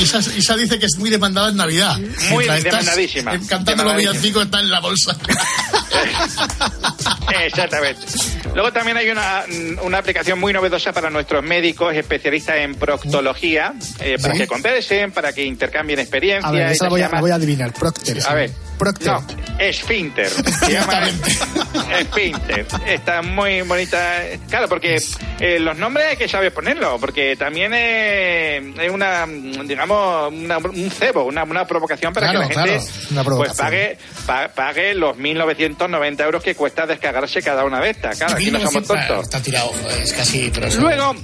Isa, 0.00 0.18
Isa 0.36 0.56
dice 0.56 0.78
que 0.78 0.86
es 0.86 0.96
muy 0.98 1.10
demandada 1.10 1.50
en 1.50 1.56
Navidad. 1.56 1.96
Muy 2.30 2.44
Mientras 2.48 2.58
estás 2.58 2.72
demandadísima. 2.80 3.32
Cantando 3.48 3.84
los 3.84 3.96
villancicos 3.96 4.44
está 4.44 4.60
en 4.60 4.70
la 4.70 4.80
bolsa. 4.80 5.16
Exactamente. 7.44 8.00
Luego 8.54 8.72
también 8.72 8.96
hay 8.96 9.08
una, 9.10 9.44
una 9.82 9.98
aplicación 9.98 10.38
muy 10.38 10.52
novedosa 10.52 10.92
para 10.92 11.10
nuestros 11.10 11.42
médicos 11.44 11.94
especialistas 11.94 12.56
en 12.56 12.74
proctología, 12.74 13.74
eh, 14.00 14.16
para 14.20 14.34
¿Sí? 14.34 14.40
que 14.40 14.46
conversen, 14.46 15.12
para 15.12 15.32
que 15.32 15.44
intercambien 15.44 15.98
experiencias. 16.00 16.44
A 16.50 16.52
ver, 16.52 16.72
esa 16.72 16.84
la 16.84 16.90
voy 16.90 17.00
llama- 17.00 17.14
la 17.16 17.20
voy 17.20 17.30
a 17.30 17.34
adivinar. 17.36 17.72
Procter. 17.72 18.18
A 18.26 18.34
ver. 18.34 18.50
Procter. 18.78 19.08
No, 19.12 19.26
esfínter. 19.58 20.30
Se 20.30 20.72
llama 20.72 21.02
esfínter. 21.98 22.66
Está 22.86 23.22
muy 23.22 23.62
bonita. 23.62 24.22
Claro, 24.48 24.68
porque 24.68 24.96
eh, 25.38 25.58
los 25.60 25.76
nombres 25.76 26.06
hay 26.10 26.16
que 26.16 26.28
saber 26.28 26.52
ponerlos, 26.52 26.98
porque 27.00 27.36
también 27.36 27.72
eh, 27.74 28.74
es 28.80 28.90
una, 28.90 29.26
digamos, 29.26 29.89
una- 30.28 30.58
un 30.58 30.90
cebo, 30.90 31.24
una, 31.24 31.44
una 31.44 31.66
provocación 31.66 32.12
para 32.12 32.30
Claro, 32.30 32.48
que 32.48 32.54
la 32.54 32.62
gente 32.66 32.86
claro, 33.08 33.36
pues 33.36 33.52
pague, 33.54 33.98
pa- 34.26 34.48
pague 34.48 34.94
los 34.94 35.16
1.990 35.16 36.24
euros 36.24 36.42
que 36.42 36.54
cuesta 36.54 36.86
descargarse 36.86 37.42
cada 37.42 37.64
una 37.64 37.80
de 37.80 37.90
estas. 37.90 38.18
Claro, 38.18 38.34
aquí 38.34 38.50
no 38.50 38.58
somos 38.58 38.74
1900, 38.88 39.06
tontos. 39.08 39.24
Está 39.24 39.42
tirado, 39.42 39.72
es 40.02 40.12
casi. 40.12 40.50
Luego, 40.78 41.14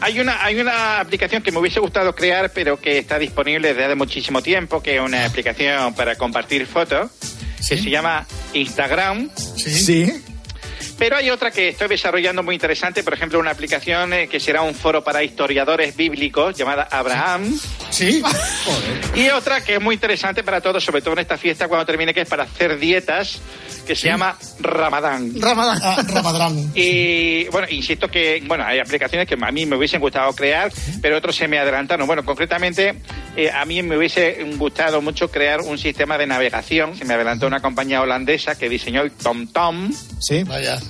hay 0.00 0.20
una, 0.20 0.44
hay 0.44 0.60
una 0.60 1.00
aplicación 1.00 1.42
que 1.42 1.52
me 1.52 1.58
hubiese 1.58 1.80
gustado 1.80 2.14
crear, 2.14 2.50
pero 2.52 2.78
que 2.80 2.98
está 2.98 3.18
disponible 3.18 3.68
desde 3.68 3.84
hace 3.84 3.94
muchísimo 3.94 4.42
tiempo, 4.42 4.82
que 4.82 4.96
es 4.96 5.00
una 5.00 5.24
aplicación 5.24 5.94
para 5.94 6.16
compartir 6.16 6.66
fotos, 6.66 7.10
que 7.68 7.76
se 7.78 7.90
llama 7.90 8.26
Instagram. 8.52 9.30
Sí. 9.56 10.12
Pero 10.98 11.16
hay 11.16 11.30
otra 11.30 11.50
que 11.50 11.70
estoy 11.70 11.88
desarrollando 11.88 12.42
muy 12.42 12.54
interesante, 12.54 13.02
por 13.02 13.14
ejemplo, 13.14 13.38
una 13.38 13.50
aplicación 13.50 14.12
eh, 14.12 14.28
que 14.28 14.38
será 14.38 14.62
un 14.62 14.74
foro 14.74 15.02
para 15.02 15.22
historiadores 15.22 15.96
bíblicos 15.96 16.56
llamada 16.56 16.88
Abraham. 16.90 17.58
Sí. 17.90 18.22
Y 19.14 19.28
otra 19.28 19.62
que 19.62 19.74
es 19.74 19.80
muy 19.80 19.94
interesante 19.94 20.42
para 20.42 20.60
todos, 20.60 20.82
sobre 20.82 21.00
todo 21.00 21.12
en 21.12 21.20
esta 21.20 21.38
fiesta 21.38 21.68
cuando 21.68 21.86
termine, 21.86 22.12
que 22.12 22.22
es 22.22 22.28
para 22.28 22.42
hacer 22.42 22.78
dietas, 22.78 23.38
que 23.86 23.94
se 23.94 24.08
llama 24.08 24.36
Ramadán. 24.58 25.32
Ramadán. 25.40 25.78
Ah, 25.82 26.04
Ramadán. 26.08 26.72
Y 26.74 27.44
bueno, 27.48 27.68
insisto 27.70 28.08
que 28.08 28.42
bueno, 28.46 28.64
hay 28.64 28.80
aplicaciones 28.80 29.28
que 29.28 29.36
a 29.40 29.52
mí 29.52 29.66
me 29.66 29.76
hubiesen 29.76 30.00
gustado 30.00 30.32
crear, 30.32 30.72
pero 31.00 31.16
otros 31.16 31.36
se 31.36 31.46
me 31.46 31.58
adelantaron. 31.58 32.06
Bueno, 32.06 32.24
concretamente, 32.24 32.94
eh, 33.36 33.50
a 33.50 33.64
mí 33.64 33.82
me 33.82 33.96
hubiese 33.96 34.44
gustado 34.56 35.00
mucho 35.00 35.30
crear 35.30 35.60
un 35.60 35.78
sistema 35.78 36.18
de 36.18 36.26
navegación. 36.26 36.96
Se 36.96 37.04
me 37.04 37.14
adelantó 37.14 37.46
una 37.46 37.60
compañía 37.60 38.02
holandesa 38.02 38.56
que 38.58 38.68
diseñó 38.68 39.02
el 39.02 39.12
TomTom. 39.12 39.92
Sí. 40.20 40.42
Vaya. 40.44 40.80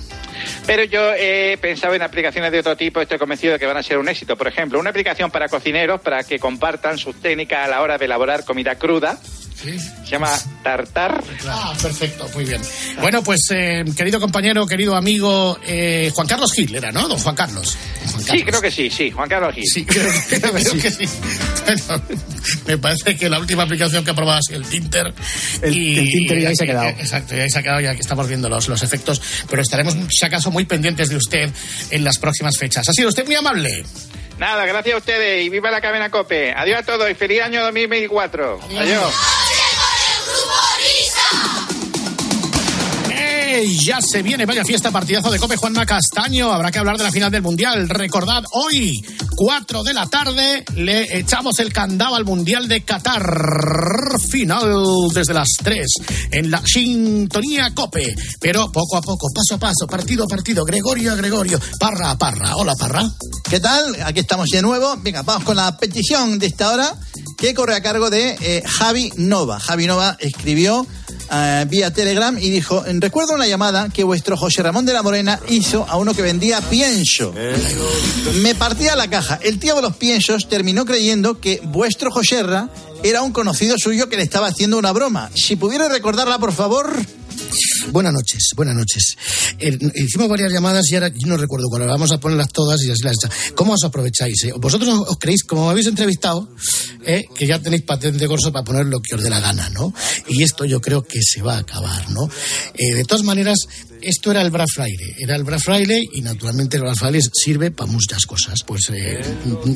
Pero 0.65 0.83
yo 0.83 1.13
he 1.13 1.57
pensado 1.61 1.93
en 1.93 2.01
aplicaciones 2.01 2.51
de 2.51 2.59
otro 2.59 2.75
tipo, 2.75 2.99
estoy 2.99 3.17
convencido 3.17 3.53
de 3.53 3.59
que 3.59 3.65
van 3.65 3.77
a 3.77 3.83
ser 3.83 3.97
un 3.97 4.09
éxito. 4.09 4.35
Por 4.35 4.47
ejemplo, 4.47 4.79
una 4.79 4.89
aplicación 4.89 5.31
para 5.31 5.47
cocineros 5.47 6.01
para 6.01 6.23
que 6.23 6.39
compartan 6.39 6.97
sus 6.97 7.15
técnicas 7.21 7.65
a 7.65 7.67
la 7.67 7.81
hora 7.81 7.97
de 7.97 8.05
elaborar 8.05 8.45
comida 8.45 8.75
cruda. 8.75 9.19
Sí. 9.61 9.79
Se 9.79 10.09
llama 10.11 10.37
Tartar. 10.63 11.23
Ah, 11.47 11.73
perfecto, 11.81 12.29
muy 12.35 12.43
bien. 12.45 12.61
Bueno, 12.99 13.23
pues 13.23 13.39
eh, 13.51 13.83
querido 13.95 14.19
compañero, 14.19 14.67
querido 14.67 14.95
amigo, 14.95 15.57
eh, 15.65 16.11
Juan 16.13 16.27
Carlos 16.27 16.51
Gil 16.53 16.75
era, 16.75 16.91
¿no? 16.91 17.07
Don 17.07 17.17
Juan 17.17 17.35
Carlos. 17.35 17.77
Sí, 18.19 18.43
creo 18.43 18.61
que 18.61 18.69
sí, 18.69 18.89
sí, 18.89 19.09
Juan 19.11 19.29
Carlos 19.29 19.55
Gil. 19.55 19.63
Sí, 19.65 19.85
creo, 19.87 20.11
creo 20.29 20.53
que 20.81 20.91
sí. 20.91 21.05
Bueno, 21.65 22.01
me 22.67 22.77
parece 22.77 23.15
que 23.15 23.29
la 23.29 23.39
última 23.39 23.63
aplicación 23.63 24.03
que 24.03 24.11
ha 24.11 24.15
probado 24.15 24.39
ha 24.39 24.41
sido 24.41 24.59
el 24.59 24.65
Tinter. 24.67 25.13
El- 25.61 25.97
el 25.99 26.09
Tinter 26.09 26.37
y 26.39 26.45
ahí 26.45 26.55
se 26.55 26.63
ha 26.63 26.67
quedado. 26.67 26.89
Exacto, 26.89 27.35
y 27.35 27.39
ahí 27.39 27.49
se 27.49 27.59
ha 27.59 27.63
quedado, 27.63 27.79
ya 27.81 27.95
que 27.95 28.01
estamos 28.01 28.27
viendo 28.27 28.49
los, 28.49 28.67
los 28.67 28.83
efectos, 28.83 29.21
pero 29.49 29.61
estaremos, 29.61 29.95
si 30.09 30.25
acaso, 30.25 30.51
muy 30.51 30.65
pendientes 30.65 31.09
de 31.09 31.15
usted 31.15 31.49
en 31.91 32.03
las 32.03 32.17
próximas 32.17 32.57
fechas. 32.57 32.87
Ha 32.89 32.93
sido 32.93 33.09
usted 33.09 33.25
muy 33.25 33.35
amable. 33.35 33.83
Nada, 34.37 34.65
gracias 34.65 34.95
a 34.95 34.97
ustedes 34.97 35.45
y 35.45 35.49
viva 35.49 35.71
la 35.71 35.79
cadena 35.79 36.09
COPE. 36.11 36.51
Adiós 36.51 36.79
a 36.79 36.83
todos 36.83 37.09
y 37.09 37.13
feliz 37.13 37.41
año 37.41 37.63
2024. 37.63 38.59
Adiós. 38.77 39.13
Super 40.25 40.64
Ya 43.63 44.01
se 44.01 44.21
viene, 44.21 44.45
vaya 44.45 44.65
fiesta, 44.65 44.91
partidazo 44.91 45.31
de 45.31 45.39
Cope 45.39 45.55
Juanma 45.55 45.85
Castaño. 45.85 46.51
Habrá 46.51 46.71
que 46.71 46.79
hablar 46.79 46.97
de 46.97 47.05
la 47.05 47.11
final 47.11 47.31
del 47.31 47.41
Mundial. 47.41 47.87
Recordad, 47.87 48.43
hoy, 48.51 49.01
4 49.33 49.81
de 49.81 49.93
la 49.93 50.07
tarde, 50.07 50.65
le 50.75 51.17
echamos 51.17 51.57
el 51.59 51.71
candado 51.71 52.15
al 52.15 52.25
Mundial 52.25 52.67
de 52.67 52.83
Qatar. 52.83 53.23
Final 54.29 54.85
desde 55.13 55.33
las 55.33 55.47
3 55.63 55.87
en 56.31 56.51
la 56.51 56.61
sintonía 56.65 57.73
Cope. 57.73 58.13
Pero 58.41 58.69
poco 58.73 58.97
a 58.97 59.01
poco, 59.01 59.29
paso 59.33 59.55
a 59.55 59.57
paso, 59.57 59.87
partido 59.87 60.25
a 60.25 60.27
partido, 60.27 60.65
Gregorio 60.65 61.13
a 61.13 61.15
Gregorio, 61.15 61.57
parra 61.79 62.11
a 62.11 62.17
parra. 62.17 62.57
Hola, 62.57 62.75
parra. 62.75 63.09
¿Qué 63.49 63.61
tal? 63.61 63.95
Aquí 64.03 64.19
estamos 64.19 64.49
de 64.49 64.61
nuevo. 64.61 64.97
Venga, 64.97 65.21
vamos 65.21 65.45
con 65.45 65.55
la 65.55 65.77
petición 65.77 66.39
de 66.39 66.47
esta 66.47 66.73
hora 66.73 66.93
que 67.37 67.53
corre 67.53 67.75
a 67.75 67.81
cargo 67.81 68.09
de 68.09 68.35
eh, 68.41 68.63
Javi 68.65 69.13
Nova. 69.15 69.61
Javi 69.61 69.87
Nova 69.87 70.17
escribió 70.19 70.85
eh, 71.31 71.65
vía 71.67 71.91
Telegram 71.91 72.37
y 72.37 72.49
dijo, 72.49 72.83
recuerdo 72.99 73.33
una 73.33 73.47
llamada 73.47 73.89
que 73.89 74.03
vuestro 74.03 74.37
José 74.37 74.63
Ramón 74.63 74.85
de 74.85 74.93
la 74.93 75.03
Morena 75.03 75.39
hizo 75.49 75.85
a 75.87 75.97
uno 75.97 76.13
que 76.13 76.21
vendía 76.21 76.61
pienso. 76.61 77.33
Me 78.41 78.55
partía 78.55 78.95
la 78.95 79.09
caja. 79.09 79.39
El 79.41 79.59
tío 79.59 79.75
de 79.75 79.81
los 79.81 79.95
piensos 79.95 80.47
terminó 80.47 80.85
creyendo 80.85 81.39
que 81.39 81.61
vuestro 81.63 82.11
Joserra 82.11 82.69
era 83.03 83.21
un 83.21 83.31
conocido 83.31 83.77
suyo 83.77 84.09
que 84.09 84.17
le 84.17 84.23
estaba 84.23 84.47
haciendo 84.47 84.77
una 84.77 84.91
broma. 84.91 85.29
Si 85.35 85.55
pudiera 85.55 85.87
recordarla, 85.87 86.39
por 86.39 86.53
favor. 86.53 86.95
Buenas 87.91 88.13
noches, 88.13 88.49
buenas 88.55 88.75
noches. 88.75 89.17
Eh, 89.59 89.77
hicimos 89.95 90.27
varias 90.27 90.51
llamadas 90.51 90.89
y 90.89 90.95
ahora 90.95 91.09
yo 91.09 91.27
no 91.27 91.37
recuerdo 91.37 91.67
cuál. 91.69 91.87
Vamos 91.87 92.11
a 92.11 92.19
ponerlas 92.19 92.49
todas 92.49 92.81
y 92.83 92.91
así 92.91 93.03
las 93.03 93.17
¿Cómo 93.55 93.73
os 93.73 93.83
aprovecháis? 93.83 94.43
eh? 94.45 94.53
¿Vosotros 94.57 94.89
os 95.07 95.17
creéis, 95.17 95.43
como 95.43 95.65
me 95.65 95.71
habéis 95.71 95.87
entrevistado, 95.87 96.49
eh, 97.05 97.23
que 97.35 97.47
ya 97.47 97.59
tenéis 97.59 97.83
patente 97.83 98.27
corso 98.27 98.51
para 98.51 98.65
poner 98.65 98.85
lo 98.87 98.99
que 99.01 99.15
os 99.15 99.23
dé 99.23 99.29
la 99.29 99.39
gana, 99.39 99.69
¿no? 99.69 99.93
Y 100.27 100.43
esto 100.43 100.65
yo 100.65 100.81
creo 100.81 101.03
que 101.03 101.19
se 101.21 101.41
va 101.41 101.55
a 101.55 101.59
acabar, 101.59 102.09
¿no? 102.09 102.27
Eh, 102.73 102.95
de 102.95 103.03
todas 103.03 103.23
maneras, 103.23 103.57
esto 104.01 104.31
era 104.31 104.41
el 104.41 104.51
Friday. 104.51 105.15
Era 105.17 105.35
el 105.35 105.45
Friday 105.59 106.09
y 106.13 106.21
naturalmente 106.21 106.77
el 106.77 106.95
Friday 106.95 107.21
sirve 107.33 107.71
para 107.71 107.91
muchas 107.91 108.25
cosas. 108.25 108.61
Pues 108.65 108.91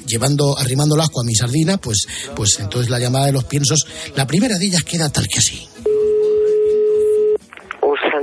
llevando, 0.06 0.58
arrimando 0.58 0.96
el 0.96 1.02
asco 1.02 1.22
a 1.22 1.24
mi 1.24 1.36
sardina, 1.36 1.78
pues, 1.78 2.06
pues 2.36 2.58
entonces 2.60 2.90
la 2.90 3.00
llamada 3.00 3.28
de 3.28 3.32
los 3.32 3.46
piensos, 3.46 3.86
la 4.16 4.28
primera 4.28 4.58
de 4.58 4.66
ellas 4.66 4.84
queda 4.84 5.10
tal 5.10 5.28
que 5.28 5.40
así. 5.40 5.68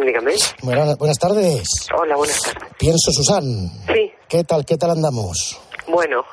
Dígame. 0.06 0.34
Buenas, 0.62 0.96
buenas 0.98 1.18
tardes. 1.18 1.66
Hola, 1.98 2.14
buenas 2.14 2.40
tardes. 2.40 2.62
Pienso, 2.78 3.10
Susan. 3.10 3.44
Sí. 3.88 4.12
¿Qué 4.28 4.44
tal, 4.44 4.64
qué 4.64 4.76
tal 4.76 4.90
andamos? 4.90 5.58
Bueno, 5.88 6.24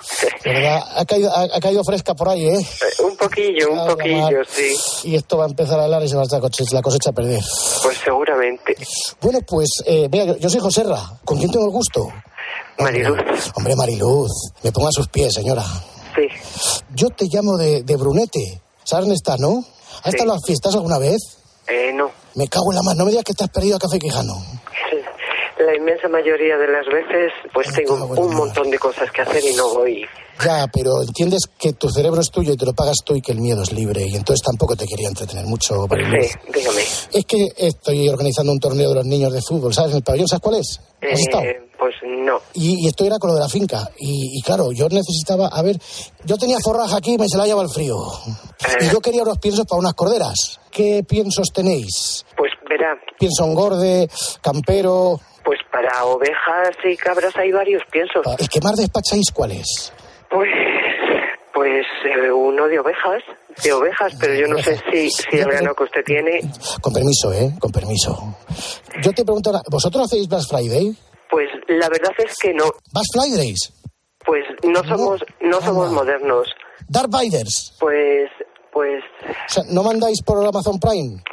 verdad, 0.44 0.84
ha 0.96 1.06
caído, 1.06 1.32
ha, 1.32 1.44
ha 1.44 1.60
caído 1.60 1.84
fresca 1.84 2.16
por 2.16 2.28
ahí, 2.30 2.48
¿eh? 2.48 2.58
eh, 2.60 3.04
un 3.04 3.16
poquillo, 3.16 3.72
un 3.72 3.88
poquillo, 3.88 4.44
sí. 4.48 4.76
Y 5.04 5.16
esto 5.16 5.38
va 5.38 5.46
a 5.46 5.48
empezar 5.48 5.80
a 5.80 5.84
hablar 5.84 6.04
y 6.04 6.10
se 6.10 6.16
va 6.16 6.24
a 6.24 6.72
la 6.72 6.82
cosecha 6.82 7.10
a 7.10 7.14
perder. 7.14 7.42
Pues 7.84 7.98
seguramente. 8.04 8.76
Bueno, 9.22 9.40
pues, 9.48 9.70
eh, 9.86 10.08
vea, 10.10 10.38
yo, 10.38 10.50
soy 10.50 10.60
Joserra. 10.60 11.00
¿Con 11.26 11.38
quién 11.38 11.52
tengo 11.52 11.66
el 11.66 11.72
gusto? 11.72 12.10
Mariluz. 12.80 13.52
Hombre, 13.56 13.76
Mariluz. 13.76 14.32
Me 14.64 14.72
ponga 14.72 14.90
a 14.90 14.92
sus 14.92 15.08
pies, 15.08 15.34
señora. 15.34 15.64
Sí. 16.16 16.28
Yo 16.96 17.10
te 17.10 17.26
llamo 17.26 17.58
de, 17.58 17.84
de 17.84 17.96
Brunete. 17.96 18.62
¿Sabes 18.84 19.06
dónde 19.06 19.16
está, 19.16 19.38
no? 19.38 19.64
¿Has 20.04 20.14
estado 20.14 20.32
en 20.32 20.36
las 20.36 20.46
fiestas 20.46 20.76
alguna 20.76 20.98
vez? 20.98 21.20
Eh, 21.68 21.92
no. 21.94 22.23
Me 22.36 22.48
cago 22.48 22.72
en 22.72 22.76
la 22.78 22.84
mano. 22.84 23.00
No 23.00 23.06
me 23.06 23.12
digas 23.12 23.26
que 23.26 23.34
te 23.34 23.44
has 23.44 23.50
perdido 23.50 23.78
a 23.78 23.80
Café 23.80 24.00
Quijano. 24.00 24.34
La 25.60 25.76
inmensa 25.76 26.10
mayoría 26.10 26.58
de 26.58 26.68
las 26.68 26.86
veces, 26.88 27.32
pues 27.54 27.72
tengo 27.74 27.96
un 27.96 28.36
montón 28.36 28.70
de 28.70 28.78
cosas 28.78 29.10
que 29.12 29.22
hacer 29.22 29.42
y 29.44 29.56
no 29.56 29.74
voy. 29.74 30.06
Ya, 30.44 30.66
pero 30.74 31.02
entiendes 31.02 31.44
que 31.58 31.74
tu 31.74 31.90
cerebro 31.90 32.20
es 32.20 32.32
tuyo 32.32 32.54
y 32.54 32.58
te 32.58 32.66
lo 32.66 32.74
pagas 32.74 32.98
tú 33.06 33.16
y 33.16 33.22
que 33.22 33.32
el 33.32 33.40
miedo 33.40 33.62
es 33.62 33.72
libre. 33.72 34.02
Y 34.06 34.16
entonces 34.16 34.44
tampoco 34.44 34.76
te 34.76 34.86
quería 34.86 35.08
entretener 35.08 35.46
mucho, 35.46 35.88
Mariluz. 35.88 36.26
Sí, 36.26 36.38
dígame. 36.54 36.82
Es 37.14 37.26
que 37.26 37.48
estoy 37.56 38.10
organizando 38.10 38.52
un 38.52 38.60
torneo 38.60 38.90
de 38.90 38.96
los 38.96 39.06
niños 39.06 39.32
de 39.32 39.42
fútbol, 39.42 39.74
¿sabes? 39.74 39.92
En 39.92 39.98
el 39.98 40.04
pabellón, 40.04 40.28
¿sabes 40.28 40.42
cuál 40.42 40.56
es? 40.56 40.82
¿Has 41.02 41.20
estado? 41.20 41.44
Eh, 41.88 41.92
pues 42.02 42.12
no. 42.26 42.40
Y, 42.54 42.86
y 42.86 42.88
esto 42.88 43.06
era 43.06 43.18
con 43.20 43.30
lo 43.30 43.36
de 43.36 43.42
la 43.42 43.50
finca. 43.50 43.90
Y, 43.98 44.38
y 44.38 44.42
claro, 44.42 44.72
yo 44.72 44.88
necesitaba, 44.90 45.48
a 45.48 45.62
ver, 45.62 45.78
yo 46.26 46.38
tenía 46.38 46.58
forraja 46.60 46.98
aquí 46.98 47.14
y 47.14 47.18
me 47.18 47.28
se 47.28 47.38
la 47.38 47.46
lleva 47.46 47.62
el 47.64 47.70
frío. 47.70 47.98
Y 48.82 48.90
yo 48.90 49.00
quería 49.02 49.24
unos 49.24 49.38
piensos 49.40 49.66
para 49.66 49.80
unas 49.80 49.94
corderas. 49.94 50.60
¿Qué 50.72 51.04
piensos 51.08 51.50
tenéis? 51.54 52.26
Pues 52.38 52.52
verá, 52.70 52.96
Pienso 53.20 53.46
engorde, 53.46 54.10
campero. 54.42 55.20
pues 55.46 55.60
para 55.72 56.06
ovejas 56.06 56.76
y 56.84 56.96
cabras 56.98 57.36
hay 57.36 57.52
varios 57.52 57.82
piensos. 57.92 58.26
¿El 58.40 58.50
que 58.50 58.60
más 58.62 58.76
despacháis 58.78 59.32
cuál 59.34 59.52
es? 59.52 59.94
Pues, 60.30 60.50
pues 61.54 61.86
eh, 62.06 62.32
uno 62.32 62.68
de 62.68 62.80
ovejas, 62.80 63.22
de 63.64 63.72
ovejas, 63.74 64.14
pero 64.20 64.34
yo 64.34 64.48
no 64.48 64.58
sé 64.58 64.80
si, 64.92 65.10
si 65.12 65.38
el 65.38 65.46
grano 65.46 65.74
que 65.76 65.84
usted 65.84 66.04
tiene. 66.04 66.40
Con 66.82 66.92
permiso, 66.94 67.32
¿eh? 67.34 67.54
Con 67.60 67.72
permiso. 67.72 68.36
Yo 69.04 69.12
te 69.12 69.24
pregunto 69.24 69.52
ahora, 69.52 69.62
¿vosotros 69.70 70.06
hacéis 70.06 70.28
Black 70.28 70.44
Friday? 70.50 70.96
Pues 71.34 71.50
la 71.68 71.90
verdad 71.90 72.12
es 72.20 72.36
que 72.40 72.54
no. 72.54 72.66
¿Black 72.92 73.06
Fridays? 73.12 73.74
Pues 74.24 74.44
no 74.64 74.84
somos, 74.84 75.20
no 75.42 75.60
somos 75.62 75.92
modernos. 75.92 76.48
¿Darth 76.88 77.10
Vaders? 77.10 77.76
Pues, 77.80 78.30
pues, 78.72 79.04
O 79.26 79.50
sea, 79.50 79.64
¿no 79.70 79.82
mandáis 79.82 80.22
por 80.22 80.38
Amazon 80.46 80.80
Prime? 80.80 81.24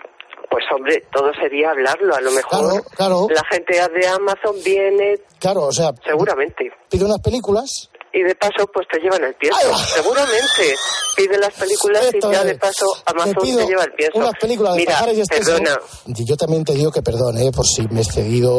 pues 0.51 0.65
hombre, 0.75 1.05
todo 1.13 1.31
sería 1.35 1.71
hablarlo. 1.71 2.15
A 2.15 2.21
lo 2.23 2.31
mejor 2.33 2.51
Claro, 2.51 2.85
claro. 2.97 3.27
la 3.29 3.45
gente 3.51 3.75
de 3.75 4.09
Amazon 4.09 4.57
viene, 4.65 5.19
Claro, 5.39 5.65
o 5.67 5.73
sea, 5.73 5.93
seguramente. 6.05 6.73
pide 6.89 7.05
unas 7.05 7.21
películas. 7.21 7.90
Y 8.13 8.23
de 8.25 8.35
paso, 8.35 8.67
pues 8.73 8.89
te 8.91 8.99
llevan 8.99 9.23
el 9.23 9.35
pienso. 9.35 9.73
Seguramente. 9.95 10.75
Pide 11.17 11.39
las 11.39 11.53
películas 11.53 12.05
Esto 12.07 12.29
y 12.31 12.33
ya 12.33 12.41
es. 12.41 12.47
de 12.47 12.55
paso 12.57 12.87
Amazon 13.07 13.35
Te 13.35 13.67
lleva 13.67 13.85
el 13.85 13.93
pienso. 13.93 14.19
Unas 14.19 14.33
películas 14.41 14.75
de 14.75 14.81
Mira, 14.81 15.13
y 15.13 15.23
perdona. 15.27 15.79
Y 16.07 16.25
yo 16.25 16.37
también 16.37 16.65
te 16.65 16.75
digo 16.75 16.91
que 16.91 17.03
perdone 17.03 17.47
¿eh? 17.47 17.53
por 17.53 17.67
si 17.67 17.87
me 17.89 18.01
he 18.01 18.03
excedido 18.03 18.57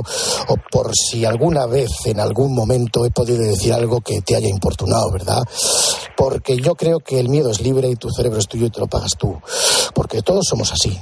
o 0.47 0.55
por 0.71 0.91
si 0.95 1.25
alguna 1.25 1.65
vez, 1.65 1.89
en 2.05 2.19
algún 2.19 2.55
momento, 2.55 3.05
he 3.05 3.11
podido 3.11 3.43
decir 3.43 3.73
algo 3.73 3.99
que 3.99 4.21
te 4.21 4.35
haya 4.35 4.47
importunado, 4.47 5.11
¿verdad? 5.11 5.41
Porque 6.15 6.55
yo 6.57 6.75
creo 6.75 6.99
que 6.99 7.19
el 7.19 7.27
miedo 7.27 7.51
es 7.51 7.61
libre 7.61 7.89
y 7.89 7.95
tu 7.95 8.09
cerebro 8.09 8.39
es 8.39 8.47
tuyo 8.47 8.67
y 8.67 8.69
te 8.69 8.79
lo 8.79 8.87
pagas 8.87 9.17
tú. 9.17 9.37
Porque 9.93 10.21
todos 10.21 10.45
somos 10.47 10.71
así. 10.71 10.97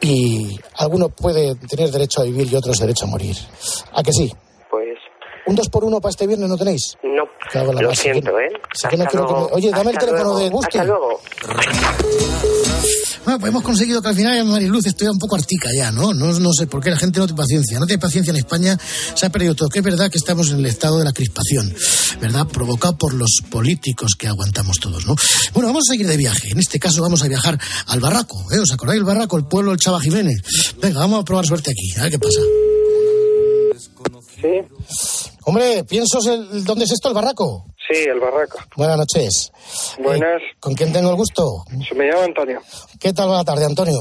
Y 0.00 0.58
alguno 0.78 1.10
puede 1.10 1.56
tener 1.56 1.90
derecho 1.90 2.22
a 2.22 2.24
vivir 2.24 2.50
y 2.50 2.56
otros 2.56 2.78
derecho 2.78 3.04
a 3.04 3.08
morir. 3.08 3.36
¿A 3.92 4.02
que 4.02 4.12
sí? 4.12 4.32
Pues 4.70 4.96
¿Un 5.46 5.54
dos 5.54 5.68
por 5.68 5.84
uno 5.84 6.00
para 6.00 6.10
este 6.10 6.26
viernes 6.26 6.48
no 6.48 6.56
tenéis? 6.56 6.96
Cago 7.52 7.72
la 7.72 7.82
Lo 7.82 7.94
siento, 7.94 8.30
que- 8.36 8.44
¿eh? 8.46 8.60
sí 8.74 8.88
que 8.88 8.96
no 8.96 9.06
que 9.06 9.16
me-. 9.18 9.24
Oye, 9.52 9.70
dame 9.70 9.90
el 9.92 9.98
teléfono 9.98 10.24
luego. 10.24 10.38
de 10.40 10.48
Gusti. 10.50 10.78
Hasta 10.78 10.84
luego. 10.84 11.20
Bueno, 13.24 13.40
pues 13.40 13.50
hemos 13.50 13.62
conseguido 13.64 14.00
que 14.00 14.08
al 14.08 14.14
final 14.14 14.44
Mariluz 14.44 14.86
estoy 14.86 15.08
un 15.08 15.18
poco 15.18 15.34
artica 15.34 15.68
ya, 15.76 15.90
¿no? 15.90 16.14
¿no? 16.14 16.38
No 16.38 16.52
sé 16.52 16.68
por 16.68 16.80
qué 16.82 16.90
la 16.90 16.96
gente 16.96 17.18
no 17.18 17.26
tiene 17.26 17.36
paciencia. 17.36 17.80
No 17.80 17.86
tiene 17.86 18.00
paciencia 18.00 18.30
en 18.30 18.36
España, 18.36 18.78
se 19.14 19.26
ha 19.26 19.30
perdido 19.30 19.54
todo. 19.56 19.68
Que 19.68 19.80
es 19.80 19.84
verdad 19.84 20.10
que 20.10 20.18
estamos 20.18 20.50
en 20.50 20.58
el 20.60 20.66
estado 20.66 20.98
de 20.98 21.04
la 21.04 21.12
crispación, 21.12 21.74
¿verdad? 22.20 22.46
Provocado 22.46 22.96
por 22.96 23.14
los 23.14 23.38
políticos 23.50 24.12
que 24.16 24.28
aguantamos 24.28 24.78
todos, 24.78 25.06
¿no? 25.06 25.16
Bueno, 25.54 25.68
vamos 25.68 25.82
a 25.88 25.92
seguir 25.92 26.06
de 26.06 26.16
viaje. 26.16 26.50
En 26.50 26.58
este 26.60 26.78
caso 26.78 27.02
vamos 27.02 27.22
a 27.24 27.28
viajar 27.28 27.58
al 27.88 27.98
Barraco, 28.00 28.44
¿eh? 28.52 28.60
¿Os 28.60 28.70
acordáis 28.72 28.98
del 29.00 29.04
Barraco, 29.06 29.36
el 29.36 29.44
pueblo 29.46 29.72
del 29.72 29.80
Chava 29.80 30.00
Jiménez? 30.00 30.36
Venga, 30.80 31.00
vamos 31.00 31.20
a 31.20 31.24
probar 31.24 31.46
suerte 31.46 31.72
aquí, 31.72 31.98
a 31.98 32.02
ver 32.04 32.12
qué 32.12 32.18
pasa. 32.20 32.40
Sí. 34.46 35.36
Hombre, 35.44 35.84
¿piensos 35.84 36.26
el, 36.26 36.64
dónde 36.64 36.84
es 36.84 36.92
esto, 36.92 37.08
el 37.08 37.14
barraco? 37.14 37.66
Sí, 37.88 38.02
el 38.02 38.18
barraco. 38.18 38.58
Buenas 38.76 38.96
noches. 38.96 39.52
Buenas. 40.02 40.42
Eh, 40.42 40.56
¿Con 40.58 40.74
quién 40.74 40.92
tengo 40.92 41.10
el 41.10 41.16
gusto? 41.16 41.64
Se 41.88 41.94
me 41.94 42.06
llama 42.06 42.24
Antonio. 42.24 42.60
¿Qué 43.00 43.12
tal 43.12 43.30
va 43.30 43.36
la 43.36 43.44
tarde, 43.44 43.64
Antonio? 43.64 43.98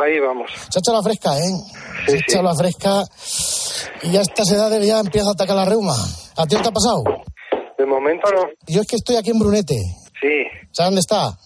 Ahí 0.00 0.20
vamos. 0.20 0.50
Se 0.70 0.78
ha 0.78 0.80
hecho 0.80 0.92
la 0.92 1.02
fresca, 1.02 1.36
¿eh? 1.38 1.50
Sí, 2.06 2.10
Se 2.10 2.12
ha 2.12 2.18
hecho 2.18 2.42
la 2.42 2.54
fresca 2.54 3.02
y 4.02 4.12
ya 4.12 4.20
a 4.20 4.22
estas 4.22 4.50
edades 4.50 4.86
ya 4.86 5.00
empieza 5.00 5.28
a 5.28 5.32
atacar 5.32 5.56
la 5.56 5.64
reuma. 5.64 5.96
¿A 6.36 6.46
ti 6.46 6.54
no 6.54 6.62
te 6.62 6.68
ha 6.68 6.72
pasado? 6.72 7.02
De 7.76 7.86
momento 7.86 8.30
no. 8.30 8.42
Yo 8.66 8.80
es 8.80 8.86
que 8.86 8.96
estoy 8.96 9.16
aquí 9.16 9.30
en 9.30 9.38
Brunete. 9.38 9.76
Sí. 10.20 10.44
¿Sabes 10.70 10.88
dónde 10.88 11.00
está? 11.00 11.36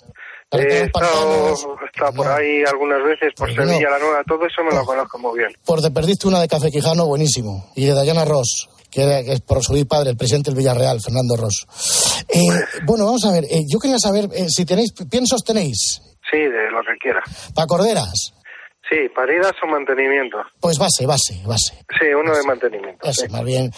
Estado 1.98 2.12
por 2.12 2.28
ahí 2.28 2.62
algunas 2.66 3.02
veces, 3.04 3.32
por 3.36 3.48
Pues 3.48 3.56
no. 3.58 3.64
Sevilla, 3.72 3.90
la 3.90 3.98
Nueva, 3.98 4.22
todo 4.26 4.46
eso 4.46 4.62
me 4.62 4.74
lo 4.74 4.84
conozco 4.84 5.18
muy 5.18 5.38
bien. 5.38 5.50
Pues 5.64 5.82
te 5.82 5.90
perdiste 5.90 6.28
una 6.28 6.40
de 6.40 6.48
Café 6.48 6.70
Quijano, 6.70 7.06
buenísimo. 7.06 7.70
Y 7.74 7.86
de 7.86 7.94
Dayana 7.94 8.24
Ross, 8.24 8.68
que, 8.90 9.20
es 9.26 9.40
por 9.40 9.62
su 9.62 9.74
padre, 9.86 10.10
el 10.10 10.16
presidente 10.16 10.50
del 10.50 10.58
Villarreal, 10.58 11.00
Fernando 11.00 11.36
Ross. 11.36 11.66
Eh, 12.28 12.40
bueno, 12.86 13.06
vamos 13.06 13.24
a 13.24 13.32
ver. 13.32 13.44
eh, 13.44 13.64
yo 13.68 13.78
quería 13.78 13.98
saber 13.98 14.28
eh, 14.34 14.46
si 14.48 14.64
tenéis, 14.64 14.92
piensos 15.10 15.42
tenéis, 15.44 16.00
Sí, 16.30 16.36
de 16.38 16.70
lo 16.70 16.80
que 16.82 16.96
quiera. 17.00 17.22
para 17.54 17.66
corderas. 17.66 18.32
Sí, 18.88 18.96
paridas 19.14 19.52
o 19.62 19.66
mantenimiento. 19.66 20.38
Pues 20.60 20.78
base, 20.78 21.04
base, 21.06 21.42
base. 21.46 21.74
Sí, 21.98 22.06
uno 22.18 22.34
de 22.34 22.42
mantenimiento. 22.44 23.06
Eso, 23.06 23.26
más 23.30 23.44
bien. 23.44 23.70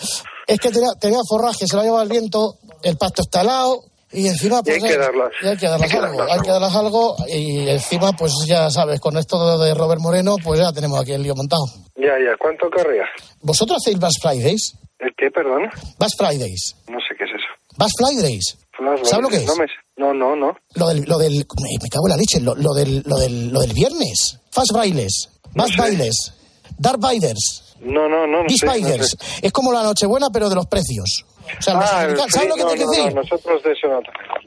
Es 0.46 0.59
que 0.61 0.70
tenía, 0.70 0.90
tenía 1.00 1.18
forraje, 1.28 1.66
se 1.66 1.74
lo 1.74 1.83
ha 1.83 1.85
llevado 1.85 2.02
el 2.04 2.09
viento, 2.09 2.54
el 2.83 2.96
pasto 2.96 3.22
está 3.22 3.40
helado 3.42 3.83
y 4.12 4.26
encima 4.26 4.60
Y 4.60 4.62
pues 4.62 4.82
hay 4.82 4.90
que 4.90 4.96
darlas. 4.98 5.30
y 5.42 5.46
hay 5.46 5.56
que 5.56 5.66
darlas 5.66 5.82
Hay 5.82 5.90
que 5.90 5.96
algo, 6.04 6.18
darlas 6.18 6.36
hay 6.36 6.40
que 6.42 6.50
darlas 6.50 6.76
algo 6.76 7.16
y 7.28 7.68
encima 7.68 8.12
pues 8.12 8.32
ya 8.46 8.70
sabes, 8.70 9.00
con 9.00 9.16
esto 9.16 9.58
de 9.58 9.74
Robert 9.74 10.00
Moreno 10.00 10.36
pues 10.42 10.60
ya 10.60 10.72
tenemos 10.72 11.00
aquí 11.00 11.12
el 11.12 11.22
lío 11.22 11.34
montado. 11.34 11.64
Ya, 11.96 12.14
ya. 12.18 12.36
¿Cuánto 12.38 12.68
querrías? 12.70 13.08
¿Vosotros 13.42 13.78
hacéis 13.82 13.98
Bass 13.98 14.14
Fridays? 14.20 14.74
¿El 14.98 15.10
qué, 15.16 15.30
perdona? 15.30 15.70
Bass 15.98 16.14
Fridays. 16.16 16.76
No 16.88 16.98
sé 17.00 17.14
qué 17.16 17.24
es 17.24 17.30
eso. 17.30 17.76
Bass 17.76 17.92
Fridays. 17.96 18.56
¿Sabes 19.04 19.22
lo 19.22 19.28
que 19.28 19.36
es? 19.36 19.46
No, 19.46 19.56
me 19.56 19.66
no, 19.96 20.14
no, 20.14 20.34
no. 20.34 20.56
Lo 20.74 20.88
del, 20.88 21.02
lo 21.02 21.18
del, 21.18 21.34
me, 21.34 21.88
cago 21.90 22.06
en 22.06 22.10
la 22.10 22.16
leche, 22.16 22.40
lo, 22.40 22.54
lo 22.54 22.72
del, 22.72 23.02
lo 23.04 23.18
del, 23.18 23.50
lo 23.50 23.60
del 23.60 23.74
viernes. 23.74 24.38
Fast 24.50 24.72
Bailes, 24.72 25.28
Bass 25.54 25.76
Bailes, 25.76 26.32
Dark 26.78 26.98
Biders, 26.98 27.76
No, 27.80 28.08
no, 28.08 28.26
no. 28.26 28.42
no 28.42 28.48
sé, 28.48 28.66
no 28.80 29.04
sé. 29.04 29.16
Es 29.42 29.52
como 29.52 29.72
la 29.72 29.82
Nochebuena 29.82 30.28
pero 30.32 30.48
de 30.48 30.54
los 30.54 30.66
precios. 30.66 31.26
O 31.58 31.62
sea, 31.62 31.74
Ah, 31.74 32.04
el 32.04 32.10
americanos- 32.10 32.22
free, 32.24 32.30
¿sabes 32.32 32.48
lo 32.48 32.54
que 32.56 32.62
no, 32.62 32.68
te 32.70 32.76
quiero 32.76 32.90
no, 32.90 32.96
decir? 32.96 33.14
no, 33.14 33.22
nosotros 33.22 33.62
de 33.62 33.72
eso 33.72 33.88
no. 33.88 34.00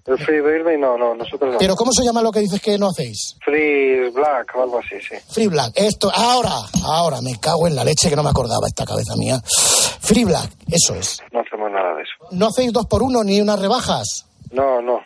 El 0.06 0.18
Free 0.26 0.42
Birthday, 0.42 0.78
no, 0.78 0.98
no, 0.98 1.16
nosotros 1.16 1.54
no. 1.54 1.58
Pero 1.58 1.76
¿cómo 1.76 1.92
se 1.94 2.04
llama 2.04 2.22
lo 2.22 2.32
que 2.32 2.40
dices 2.40 2.62
que 2.62 2.78
no 2.78 2.88
hacéis? 2.90 3.36
Free 3.44 4.10
Black 4.12 4.54
o 4.56 4.64
algo 4.64 4.80
así, 4.80 4.96
sí. 5.02 5.16
Free 5.34 5.48
Black. 5.48 5.72
Esto, 5.76 6.12
ahora, 6.14 6.52
ahora, 6.86 7.22
me 7.22 7.40
cago 7.40 7.68
en 7.68 7.76
la 7.76 7.84
leche 7.84 8.10
que 8.10 8.16
no 8.16 8.24
me 8.24 8.30
acordaba 8.30 8.68
esta 8.68 8.86
cabeza 8.86 9.14
mía. 9.18 9.40
Free 10.02 10.26
Black, 10.26 10.52
eso 10.70 10.96
es. 10.96 11.20
No 11.32 11.40
hacemos 11.40 11.72
nada 11.72 11.96
de 11.96 12.02
eso. 12.04 12.14
No 12.32 12.48
hacéis 12.48 12.74
dos 12.74 12.86
por 12.88 13.02
uno 13.04 13.24
ni 13.24 13.40
unas 13.40 13.60
rebajas. 13.60 14.26
No, 14.52 14.82
no. 14.82 15.00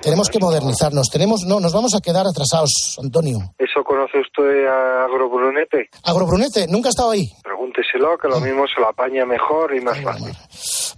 Tenemos 0.00 0.28
que 0.28 0.38
modernizarnos. 0.38 1.08
Tenemos, 1.10 1.40
no, 1.46 1.58
nos 1.58 1.72
vamos 1.72 1.94
a 1.94 2.00
quedar 2.00 2.26
atrasados, 2.26 2.96
Antonio. 3.02 3.38
¿Eso 3.58 3.82
conoce 3.82 4.18
usted 4.20 4.66
a 4.68 5.04
Agrobrunete? 5.04 5.88
Agrobrunete, 6.04 6.66
nunca 6.68 6.88
he 6.88 6.90
estado 6.90 7.10
ahí. 7.10 7.32
Pregúnteselo, 7.42 8.16
que 8.18 8.28
lo 8.28 8.38
mismo 8.40 8.64
se 8.72 8.78
lo 8.80 8.88
apaña 8.88 9.24
mejor 9.24 9.74
y 9.74 9.80
más 9.80 9.98
fácil. 10.02 10.32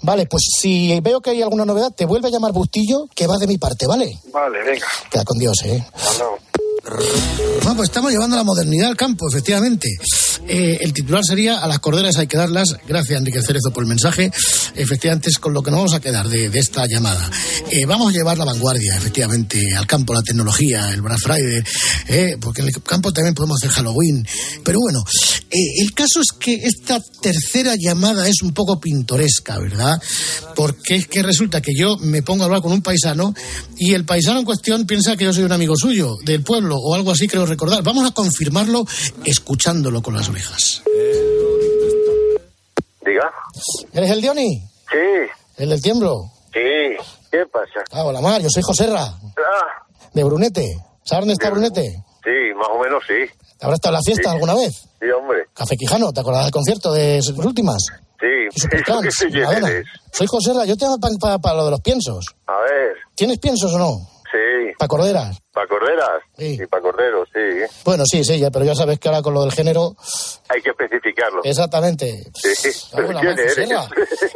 Vale, 0.03 0.27
pues 0.27 0.43
si 0.61 0.99
veo 1.01 1.21
que 1.21 1.31
hay 1.31 1.43
alguna 1.43 1.65
novedad, 1.65 1.93
te 1.95 2.05
vuelve 2.05 2.29
a 2.29 2.31
llamar 2.31 2.53
Bustillo, 2.53 3.07
que 3.15 3.27
va 3.27 3.37
de 3.39 3.47
mi 3.47 3.59
parte, 3.59 3.87
¿vale? 3.87 4.19
Vale, 4.33 4.63
venga. 4.63 4.87
Queda 5.11 5.25
con 5.25 5.39
Dios, 5.39 5.57
¿eh? 5.65 5.85
Luego. 6.19 6.39
Bueno, 6.91 7.77
pues 7.77 7.89
estamos 7.91 8.11
llevando 8.13 8.37
la 8.37 8.45
modernidad 8.45 8.89
al 8.89 8.97
campo, 8.97 9.29
efectivamente. 9.29 9.89
Eh, 10.47 10.79
el 10.81 10.93
titular 10.95 11.23
sería 11.23 11.59
A 11.59 11.69
las 11.69 11.81
corderas 11.81 12.17
hay 12.17 12.27
que 12.27 12.37
darlas. 12.37 12.77
Gracias, 12.87 13.19
Enrique 13.19 13.43
Cerezo, 13.43 13.71
por 13.71 13.83
el 13.83 13.89
mensaje. 13.89 14.31
Efectivamente, 14.75 15.29
es 15.29 15.39
con 15.39 15.53
lo 15.53 15.63
que 15.63 15.71
nos 15.71 15.81
vamos 15.81 15.95
a 15.95 16.01
quedar 16.01 16.29
de, 16.29 16.47
esta 16.59 16.87
llamada. 16.87 17.31
Eh, 17.71 17.85
vamos 17.85 18.09
a 18.09 18.17
llevar 18.17 18.39
la 18.39 18.45
vanguardia, 18.45 18.97
efectivamente, 18.97 19.63
al 19.77 19.87
campo, 19.87 20.15
la 20.15 20.23
tecnología, 20.23 20.91
el 20.91 21.03
Black 21.03 21.19
Friday, 21.19 21.63
eh, 22.09 22.37
porque 22.41 22.63
en 22.63 22.69
el 22.69 22.83
campo 22.83 23.13
también 23.13 23.35
podemos 23.35 23.59
hacer 23.63 23.71
Halloween. 23.71 24.27
Pero 24.65 24.79
bueno, 24.81 25.05
el 25.51 25.93
caso 25.93 26.21
es 26.21 26.33
que 26.39 26.55
esta 26.55 27.01
tercera 27.21 27.75
llamada 27.79 28.29
es 28.29 28.43
un 28.43 28.55
poco 28.55 28.81
pintoresca, 28.81 29.59
¿verdad? 29.59 30.01
Porque 30.55 30.97
es 30.97 31.09
que 31.09 31.23
resulta 31.23 31.61
que 31.61 31.73
yo 31.75 31.99
me 31.99 32.23
pongo 32.23 32.45
a 32.45 32.47
hablar 32.47 32.63
con 32.63 32.73
un 32.73 32.83
paisano 32.83 33.35
y 33.77 33.93
el 33.93 34.05
paisano 34.05 34.41
en 34.41 34.45
cuestión 34.45 34.87
piensa 34.87 35.17
que 35.17 35.25
yo 35.25 35.33
soy 35.33 35.45
un 35.45 35.53
amigo 35.53 35.77
suyo, 35.77 36.17
del 36.25 36.43
pueblo 36.43 36.78
o 36.83 36.95
algo 36.95 37.11
así, 37.13 37.27
creo 37.29 37.47
recordar. 37.47 37.83
Vamos 37.83 38.09
a 38.09 38.15
confirmarlo 38.15 38.85
escuchándolo 39.25 40.03
con 40.03 40.15
las 40.17 40.29
orejas. 40.29 40.83
Diga. 43.05 43.31
¿Eres 43.93 44.11
el 44.11 44.21
Dioni? 44.21 44.63
Sí, 44.91 45.31
¿El 45.57 45.71
del 45.71 45.83
tiemblo? 45.83 46.31
sí. 46.53 46.97
¿Qué 47.31 47.45
pasa? 47.53 47.85
Ah, 47.93 48.05
hola, 48.05 48.23
Mar, 48.23 48.41
yo 48.41 48.49
soy 48.49 48.63
Joserra, 48.63 49.03
Ah, 49.05 49.87
de 50.15 50.25
Brunete. 50.25 50.67
¿Sabes 51.05 51.23
dónde 51.23 51.35
está 51.35 51.51
Brunete? 51.51 52.03
sí, 52.25 52.55
más 52.57 52.69
o 52.73 52.79
menos 52.83 53.03
sí. 53.07 53.31
¿Habrás 53.61 53.77
estado 53.77 53.95
en 53.97 53.99
la 53.99 54.03
fiesta 54.03 54.31
Sí. 54.31 54.35
alguna 54.35 54.55
vez? 54.55 54.73
Sí, 54.99 55.07
hombre. 55.11 55.45
Café 55.53 55.77
Quijano, 55.77 56.11
¿te 56.13 56.21
acuerdas 56.21 56.45
del 56.45 56.53
concierto 56.53 56.91
de 56.93 57.21
sus 57.21 57.37
últimas? 57.45 57.85
Sí. 58.19 58.61
Supertrans, 58.61 59.03
¿Qué 59.05 59.11
sé 59.11 59.27
quién 59.29 59.43
Madonna. 59.45 59.69
eres? 59.69 59.87
Soy 60.13 60.27
Joserra, 60.27 60.65
yo 60.65 60.77
te 60.77 60.87
llamo 60.87 60.99
para 61.43 61.55
lo 61.57 61.65
de 61.67 61.71
los 61.73 61.81
piensos. 61.83 62.25
A 62.47 62.59
ver, 62.61 62.97
¿Tienes 63.15 63.39
piensos 63.41 63.75
o 63.75 63.79
no? 63.79 64.09
Sí. 64.31 64.73
¿Para 64.79 64.89
corderas? 64.89 65.39
¿Para 65.53 65.67
corderas? 65.67 66.23
Sí. 66.37 66.59
Y 66.63 66.67
para 66.67 66.83
corderos, 66.83 67.29
sí. 67.33 67.41
Bueno, 67.85 68.05
sí, 68.11 68.25
sí, 68.25 68.39
ya, 68.39 68.51
pero 68.51 68.65
ya 68.65 68.75
sabes 68.75 68.99
que 68.99 69.09
ahora 69.09 69.23
con 69.23 69.35
lo 69.35 69.43
del 69.43 69.53
género, 69.53 69.95
Hay 70.49 70.63
que 70.63 70.71
especificarlo. 70.71 71.41
Exactamente. 71.45 72.25
Sí. 72.35 72.71
¿Pero 72.95 73.09
quién 73.09 73.39
eres? 73.39 73.55
Joserra. 73.57 73.89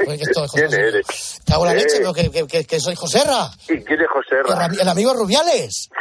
Pues 0.04 0.20
esto 0.22 0.44
es 0.44 0.52
¿Quién 0.52 0.66
Joserra. 0.66 0.88
eres? 0.88 1.40
Cago 1.46 1.66
en 1.66 1.72
la 1.74 1.80
Eh, 1.80 1.84
leche, 1.84 1.96
pero 1.98 2.12
que, 2.12 2.30
que, 2.30 2.46
que, 2.46 2.64
que 2.64 2.80
soy 2.80 2.94
Joserra. 2.96 3.50
¿Y 3.68 3.82
quién 3.84 4.00
es 4.00 4.08
José 4.08 4.36
El, 4.80 4.88
amigo 4.88 5.14
Rubiales. 5.14 5.88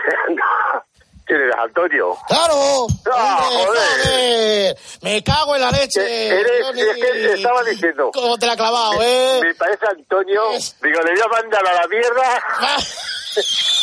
¿Quién 1.24 1.40
eres, 1.40 1.56
Antonio? 1.64 2.18
¡Claro! 2.28 2.88
¡Ah, 3.14 3.48
¡Hombre, 3.52 3.66
joder! 3.66 4.04
joder! 4.04 4.78
¡Me 5.02 5.24
cago 5.24 5.56
en 5.56 5.62
la 5.62 5.72
leche! 5.72 6.28
Eres, 6.28 6.66
Johnny! 6.66 6.82
es 6.82 6.96
que 6.96 7.02
te 7.12 7.34
estaba 7.36 7.64
diciendo. 7.64 8.10
¿Cómo 8.14 8.38
te 8.38 8.48
la 8.48 8.54
ha 8.54 8.58
clavado, 8.58 9.02
eh? 9.02 9.40
Me 9.42 9.56
parece 9.56 9.86
Antonio. 9.98 10.50
Digo, 10.82 11.00
le 11.00 11.12
voy 11.14 11.22
a 11.22 11.42
mandar 11.42 11.66
a 11.68 11.74
la 11.74 11.88
mierda. 11.88 12.44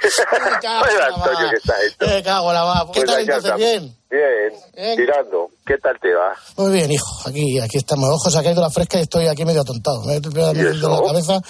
Antonio. 1.14 1.50
¿qué 1.50 1.56
está 1.56 1.74
hecho? 1.84 2.14
Me 2.14 2.22
cago 2.22 2.52
la 2.52 2.64
ma. 2.64 2.86
¿Qué 2.92 3.00
Pues 3.02 3.06
tal 3.10 3.20
entonces? 3.20 3.56
Bien. 3.56 3.96
Bien, 4.10 4.52
Bien. 4.74 4.96
tirando. 4.96 5.48
¿Qué 5.64 5.78
tal 5.78 5.96
te 6.00 6.12
va? 6.14 6.32
Muy 6.56 6.72
bien, 6.72 6.90
hijo. 6.90 7.06
Aquí, 7.28 7.60
aquí 7.60 7.78
estamos. 7.78 8.08
Ojos, 8.10 8.34
ha 8.36 8.42
caído 8.42 8.60
la 8.60 8.70
fresca 8.70 8.98
y 8.98 9.02
estoy 9.02 9.28
aquí 9.28 9.44
medio 9.44 9.60
atontado. 9.62 10.02
Me 10.04 10.16
he 10.16 10.20
pegado 10.20 10.52
¿Y 10.52 10.58
de 10.58 10.70
eso? 10.72 10.88
la 10.88 11.06
cabeza. 11.06 11.40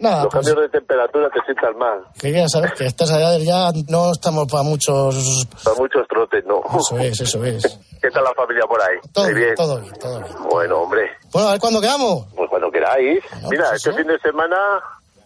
Nada, 0.00 0.22
Los 0.22 0.32
pues, 0.32 0.46
cambios 0.46 0.70
de 0.70 0.78
temperatura 0.78 1.28
te 1.28 1.40
sientan 1.44 1.76
mal. 1.76 1.98
que 2.20 2.30
ya 2.32 2.48
sabes 2.48 2.72
que 2.74 2.84
a 2.84 2.86
estas 2.86 3.10
edades 3.10 3.44
ya 3.44 3.70
no 3.88 4.12
estamos 4.12 4.46
para 4.46 4.62
muchos... 4.62 5.44
Para 5.64 5.76
muchos 5.76 6.06
trotes, 6.08 6.44
no. 6.46 6.60
Eso 6.78 6.98
es, 7.00 7.20
eso 7.20 7.44
es. 7.44 7.62
¿Qué 8.00 8.08
tal 8.10 8.22
la 8.22 8.32
familia 8.34 8.62
por 8.68 8.80
ahí? 8.80 8.96
Todo 9.12 9.26
¿Estáis 9.26 9.36
bien, 9.44 9.54
todo 9.56 9.80
bien, 9.80 9.94
todo 9.98 10.20
bien. 10.20 10.34
Bueno, 10.48 10.78
hombre, 10.82 11.10
Bueno, 11.32 11.48
a 11.48 11.50
ver 11.50 11.60
cuándo 11.60 11.80
quedamos. 11.80 12.26
pues 12.36 12.48
cuando 12.48 12.70
queráis. 12.70 13.18
Mira, 13.50 13.74
este 13.74 13.92
fin 13.92 14.06
de 14.06 14.18
semana, 14.20 14.56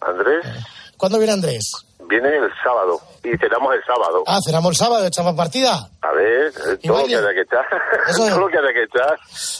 Andrés, 0.01 0.43
¿Cuándo 0.97 1.17
viene 1.19 1.33
Andrés? 1.33 1.71
Viene 2.09 2.29
el 2.29 2.49
sábado 2.63 2.99
y 3.23 3.37
cenamos 3.37 3.73
el 3.75 3.83
sábado. 3.85 4.23
Ah, 4.27 4.39
cenamos 4.45 4.71
el 4.71 4.75
sábado, 4.77 5.05
echamos 5.05 5.35
partida. 5.35 5.89
A 6.01 6.11
ver, 6.13 6.47
eh, 6.47 6.77
Y 6.81 6.87
todo 6.87 7.01
lo 7.01 7.07
que 7.07 7.15
haya 7.15 7.33
que 7.33 7.41
echar. 7.41 7.65
Eso 8.09 8.23
es. 8.25 8.29
todo 8.33 8.39
lo 8.41 8.47
que 8.49 8.57
haya 8.57 8.73
que 8.73 8.83
echar. 8.83 9.17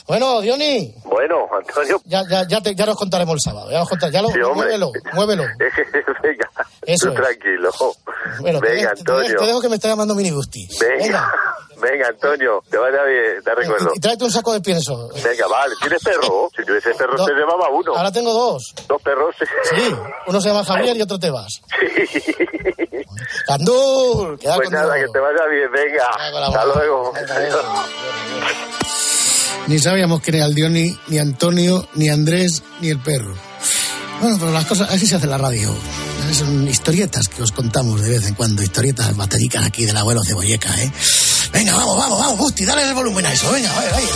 Bueno, 0.08 0.42
Diony, 0.42 0.94
Bueno, 1.06 1.48
Antonio, 1.58 2.02
ya, 2.06 2.24
ya, 2.30 2.48
ya, 2.48 2.62
te- 2.62 2.76
ya 2.76 2.86
nos 2.86 2.96
contaremos 2.98 3.34
el 3.36 3.40
sábado. 3.42 3.72
Ya 3.72 3.80
nos 3.80 3.90
contar- 3.90 4.12
ya 4.12 4.22
lo, 4.22 4.30
Sí, 4.30 4.40
muévelo, 4.54 4.92
muévelo. 5.14 5.44
venga, 6.24 6.50
Eso 6.84 7.08
tú 7.08 7.14
es. 7.14 7.22
tranquilo. 7.22 7.72
Bueno, 8.42 8.60
te, 8.60 8.70
venga, 8.70 8.92
dejo- 8.92 9.04
te 9.04 9.12
dejo- 9.12 9.20
Antonio. 9.22 9.40
te 9.40 9.46
dejo 9.46 9.62
que 9.62 9.70
me 9.70 9.76
está 9.76 9.88
llamando 9.88 10.16
Minibusti. 10.16 10.68
Venga, 10.80 11.34
venga, 11.82 12.08
Antonio, 12.10 12.62
te 12.70 12.78
vaya 12.78 13.04
bien, 13.04 13.44
te 13.44 13.56
recuerdo. 13.56 13.92
Y 13.96 14.00
tráete 14.00 14.26
un 14.26 14.32
saco 14.32 14.52
de 14.54 14.60
pienso. 14.62 15.10
Venga, 15.24 15.48
vale, 15.48 15.76
¿tienes 15.82 16.04
perro? 16.04 16.50
Si 16.56 16.66
tuviese 16.66 16.94
perro 16.96 17.16
No. 17.18 17.26
te 17.26 17.34
llevaba 17.34 17.70
uno. 17.70 17.96
Ahora 17.96 18.12
tengo 18.12 18.34
dos. 18.34 18.74
Dos 18.88 19.02
perros. 19.02 19.36
Sí, 19.40 19.96
uno 20.28 20.42
se 20.42 20.50
llama 20.50 20.66
Javier 20.66 20.98
y 20.98 21.02
otro 21.02 21.18
Tebas. 21.18 21.62
Queda 24.40 24.56
Pues 24.56 24.70
nada, 24.72 24.96
que 24.96 25.08
te 25.12 25.20
vaya 25.20 25.46
bien, 25.50 25.72
venga. 25.72 26.08
Hasta 26.48 26.66
luego. 26.66 27.14
Ni 29.68 29.80
sabíamos 29.80 30.22
quién 30.22 30.36
era 30.38 30.46
el 30.46 30.56
Diony, 30.56 30.98
ni 31.08 31.20
Antonio, 31.20 31.88
ni 31.96 32.10
Andrés, 32.10 32.64
ni 32.82 32.90
el 32.90 33.00
perro. 33.00 33.34
Bueno, 34.22 34.38
pero 34.40 34.52
las 34.52 34.66
cosas, 34.66 34.90
así 34.90 35.06
se 35.08 35.16
hace 35.16 35.28
la 35.28 35.38
radio. 35.38 35.74
Son 36.32 36.68
historietas 36.68 37.28
que 37.28 37.44
os 37.44 37.52
contamos 37.52 38.02
de 38.02 38.10
vez 38.10 38.28
en 38.28 38.34
cuando, 38.34 38.64
historietas 38.64 39.16
batallicas 39.16 39.66
aquí 39.66 39.86
del 39.86 39.98
abuelo 39.98 40.24
Cebolleca, 40.24 40.70
¿eh? 40.82 40.92
Venga, 41.52 41.76
vamos, 41.76 41.98
vamos, 41.98 42.20
vamos, 42.20 42.38
Busti, 42.38 42.66
dale 42.66 42.84
el 42.84 42.94
volumen 42.94 43.26
a 43.26 43.34
eso, 43.34 43.52
venga, 43.52 43.72
vaya, 43.74 43.92
vaya. 43.92 44.08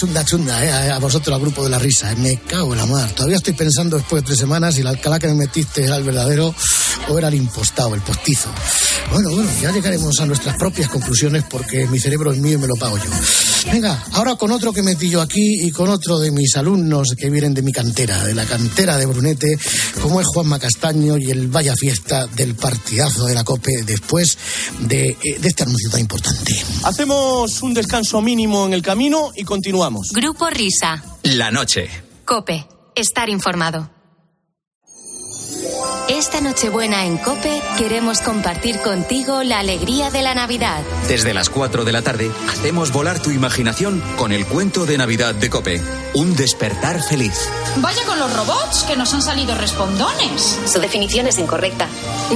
Chunda 0.00 0.24
chunda, 0.24 0.64
eh, 0.64 0.90
a, 0.92 0.98
vosotros, 0.98 1.34
al 1.34 1.42
grupo 1.42 1.62
de 1.62 1.68
la 1.68 1.78
risa. 1.78 2.10
eh, 2.10 2.16
Me 2.16 2.38
cago 2.38 2.72
en 2.72 2.78
la 2.78 2.86
mar. 2.86 3.10
Todavía 3.10 3.36
estoy 3.36 3.52
pensando 3.52 3.98
después 3.98 4.22
de 4.22 4.28
tres 4.28 4.38
semanas 4.38 4.74
si 4.74 4.80
el 4.80 4.86
alcalá 4.86 5.18
que 5.18 5.26
me 5.26 5.34
metiste 5.34 5.84
era 5.84 5.96
el 5.96 6.04
verdadero 6.04 6.54
o 7.08 7.18
era 7.18 7.28
el 7.28 7.34
impostado, 7.34 7.94
el 7.94 8.00
postizo. 8.00 8.48
Bueno, 9.12 9.30
bueno, 9.30 9.50
ya 9.60 9.72
llegaremos 9.72 10.20
a 10.20 10.26
nuestras 10.26 10.56
propias 10.56 10.88
conclusiones 10.88 11.44
porque 11.50 11.86
mi 11.88 11.98
cerebro 11.98 12.32
es 12.32 12.38
mío 12.38 12.54
y 12.54 12.58
me 12.58 12.68
lo 12.68 12.76
pago 12.76 12.96
yo. 12.96 13.10
Venga, 13.72 14.02
ahora 14.12 14.36
con 14.36 14.52
otro 14.52 14.72
que 14.72 14.82
metí 14.82 15.10
yo 15.10 15.20
aquí 15.20 15.66
y 15.66 15.70
con 15.72 15.90
otro 15.90 16.18
de 16.18 16.30
mis 16.30 16.56
alumnos 16.56 17.14
que 17.18 17.28
vienen 17.28 17.52
de 17.52 17.62
mi 17.62 17.72
cantera, 17.72 18.24
de 18.24 18.34
la 18.34 18.46
cantera 18.46 18.96
de 18.96 19.06
Brunete, 19.06 19.58
como 20.00 20.20
es 20.20 20.26
Juanma 20.28 20.58
Castaño 20.58 21.18
y 21.18 21.30
el 21.30 21.48
vaya 21.48 21.74
fiesta 21.74 22.26
del 22.28 22.54
partidazo 22.54 23.26
de 23.26 23.34
la 23.34 23.44
COPE 23.44 23.82
después 23.84 24.38
de, 24.78 25.08
eh, 25.10 25.38
de 25.38 25.48
este 25.48 25.64
anuncio 25.64 25.90
tan 25.90 26.00
importante. 26.00 26.54
Hacemos 26.84 27.62
un 27.62 27.74
descanso 27.74 28.22
mínimo 28.22 28.66
en 28.66 28.74
el 28.74 28.82
camino 28.82 29.32
y 29.34 29.42
continuamos. 29.44 30.12
Grupo 30.12 30.48
Risa. 30.48 31.02
La 31.24 31.50
noche. 31.50 31.90
Cope. 32.24 32.66
Estar 32.94 33.28
informado. 33.28 33.99
Esta 36.10 36.40
Nochebuena 36.40 37.06
en 37.06 37.18
Cope 37.18 37.62
queremos 37.78 38.20
compartir 38.20 38.80
contigo 38.80 39.44
la 39.44 39.60
alegría 39.60 40.10
de 40.10 40.22
la 40.22 40.34
Navidad. 40.34 40.82
Desde 41.06 41.32
las 41.32 41.48
4 41.50 41.84
de 41.84 41.92
la 41.92 42.02
tarde 42.02 42.32
hacemos 42.48 42.90
volar 42.90 43.22
tu 43.22 43.30
imaginación 43.30 44.02
con 44.16 44.32
el 44.32 44.44
cuento 44.44 44.86
de 44.86 44.98
Navidad 44.98 45.36
de 45.36 45.48
Cope. 45.48 45.80
Un 46.14 46.34
despertar 46.34 47.00
feliz. 47.00 47.48
Vaya 47.76 48.04
con 48.06 48.18
los 48.18 48.36
robots, 48.36 48.82
que 48.82 48.96
nos 48.96 49.14
han 49.14 49.22
salido 49.22 49.54
respondones. 49.54 50.58
Su 50.66 50.80
definición 50.80 51.28
es 51.28 51.38
incorrecta. 51.38 51.86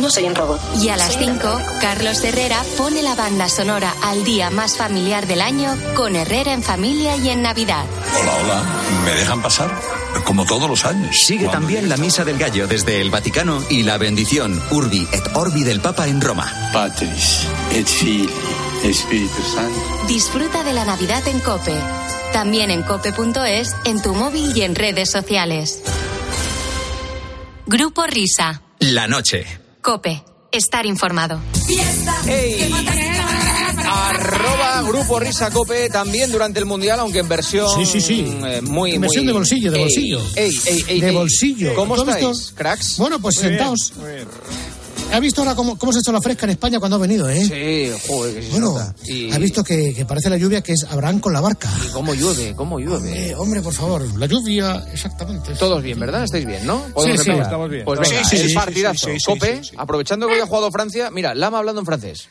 No 0.01 0.09
soy 0.09 0.27
un 0.27 0.37
robot. 0.37 0.61
Y 0.81 0.91
a 0.91 0.97
las 0.97 1.19
5, 1.19 1.61
Carlos 1.81 2.23
Herrera 2.23 2.63
pone 2.77 3.03
la 3.03 3.17
banda 3.17 3.49
sonora 3.49 3.93
al 4.05 4.23
día 4.23 4.51
más 4.51 4.77
familiar 4.77 5.27
del 5.27 5.41
año 5.41 5.77
con 5.97 6.15
Herrera 6.15 6.53
en 6.53 6.63
familia 6.63 7.17
y 7.17 7.29
en 7.29 7.43
Navidad. 7.43 7.85
Hola, 8.21 8.35
hola. 8.41 8.63
¿Me 9.05 9.15
dejan 9.17 9.43
pasar? 9.43 9.94
Como 10.25 10.47
todos 10.47 10.69
los 10.69 10.85
años. 10.85 11.19
Sigue 11.25 11.49
también 11.49 11.89
la 11.89 11.97
Misa 11.97 12.25
del 12.25 12.39
Gallo 12.39 12.67
desde 12.67 13.01
el 13.01 13.11
Vaticano 13.11 13.63
y 13.69 13.83
la 13.83 13.99
bendición 13.99 14.63
Urbi 14.71 15.07
et 15.13 15.25
Orbi 15.35 15.65
del 15.65 15.81
Papa 15.81 16.07
en 16.07 16.21
Roma. 16.21 16.51
Patris 16.73 17.47
et 17.73 17.87
Filii 17.87 18.29
Espíritu 18.85 19.43
Santo. 19.43 20.07
Disfruta 20.07 20.63
de 20.63 20.73
la 20.73 20.85
Navidad 20.85 21.27
en 21.29 21.41
Cope. 21.41 21.75
También 22.33 22.71
en 22.71 22.83
cope.es, 22.83 23.75
en 23.85 24.03
tu 24.03 24.15
móvil 24.15 24.57
y 24.57 24.63
en 24.63 24.75
redes 24.75 25.11
sociales. 25.11 25.83
Grupo 27.67 28.05
Risa. 28.07 28.63
La 28.81 29.07
noche. 29.07 29.47
Cope. 29.81 30.23
Estar 30.53 30.87
informado. 30.87 31.41
Arroba 34.25 34.83
Grupo 34.89 35.21
Risa 35.21 35.51
Cope 35.51 35.91
también 35.91 36.33
durante 36.33 36.59
el 36.59 36.65
Mundial, 36.65 36.99
aunque 37.01 37.19
en 37.19 37.29
versión 37.29 37.69
Sí, 37.77 37.85
sí, 37.85 38.01
sí. 38.01 38.39
eh, 38.47 38.61
muy, 38.63 38.95
En 38.95 39.03
versión 39.03 39.25
muy- 39.25 39.33
de 39.33 39.39
bolsillo, 39.39 39.71
de 39.71 39.77
Ey, 39.77 39.83
bolsillo. 39.85 40.21
ey, 40.37 40.61
ey, 40.67 40.85
ey, 40.89 41.01
de 41.01 41.09
ey. 41.09 41.15
bolsillo. 41.15 41.75
¿Cómo 41.75 41.95
¿Tú 41.95 42.03
has 42.03 42.09
estáis, 42.17 42.29
visto? 42.39 42.55
cracks? 42.55 42.97
Bueno, 42.99 43.19
pues 43.21 43.37
Muy 43.37 43.49
bien, 43.51 43.59
sentaos. 43.59 43.93
¿Has 45.13 45.21
visto 45.21 45.43
ahora 45.43 45.55
cómo, 45.55 45.79
cómo 45.79 45.93
se 45.93 45.99
ha 45.99 46.01
hecho 46.01 46.11
la 46.11 46.21
fresca 46.21 46.45
en 46.47 46.51
España 46.51 46.81
cuando 46.81 46.97
ha 46.97 46.99
venido, 46.99 47.29
eh? 47.29 47.41
Sí, 47.45 48.09
joder, 48.09 48.35
que 48.35 48.41
sí 48.41 48.47
se 48.47 48.53
Bueno, 48.53 48.73
nota. 48.73 48.95
Y- 49.07 49.31
has 49.31 49.39
visto 49.39 49.63
que, 49.63 49.95
que 49.95 50.05
parece 50.07 50.29
la 50.31 50.37
lluvia 50.39 50.61
que 50.63 50.73
es 50.73 50.85
Abraham 50.91 51.21
con 51.21 51.33
la 51.33 51.41
barca. 51.41 51.71
¿Y 51.87 51.91
cómo 51.93 52.15
llueve? 52.15 52.55
¿Cómo 52.57 52.81
llueve? 52.81 53.29
Eh, 53.31 53.35
hombre, 53.37 53.61
por 53.61 53.75
favor, 53.75 54.03
la 54.19 54.27
lluvia, 54.27 54.85
exactamente. 54.93 55.55
Todos 55.55 55.83
bien, 55.83 56.01
¿verdad? 56.01 56.25
¿Estáis 56.25 56.47
bien, 56.47 56.67
no? 56.67 56.83
Sí, 56.87 56.93
¿Podemos 56.95 57.21
sí, 57.23 57.31
estamos 57.31 57.71
bien. 57.71 57.85
Pues 57.85 58.01
venga, 58.01 58.25
Sí, 58.25 58.37
sí, 58.37 58.43
el 58.43 58.49
sí, 58.49 58.55
partidazo. 58.55 59.07
sí, 59.07 59.13
sí, 59.13 59.19
sí, 59.21 59.25
Cope, 59.27 59.57
sí, 59.63 59.69
sí. 59.71 59.77
aprovechando 59.77 60.27
que 60.27 60.35
hoy 60.35 60.41
ha 60.41 60.47
jugado 60.47 60.71
Francia, 60.73 61.11
mira, 61.13 61.35
Lama 61.35 61.59
hablando 61.59 61.81
en 61.81 61.87
francés. 61.87 62.29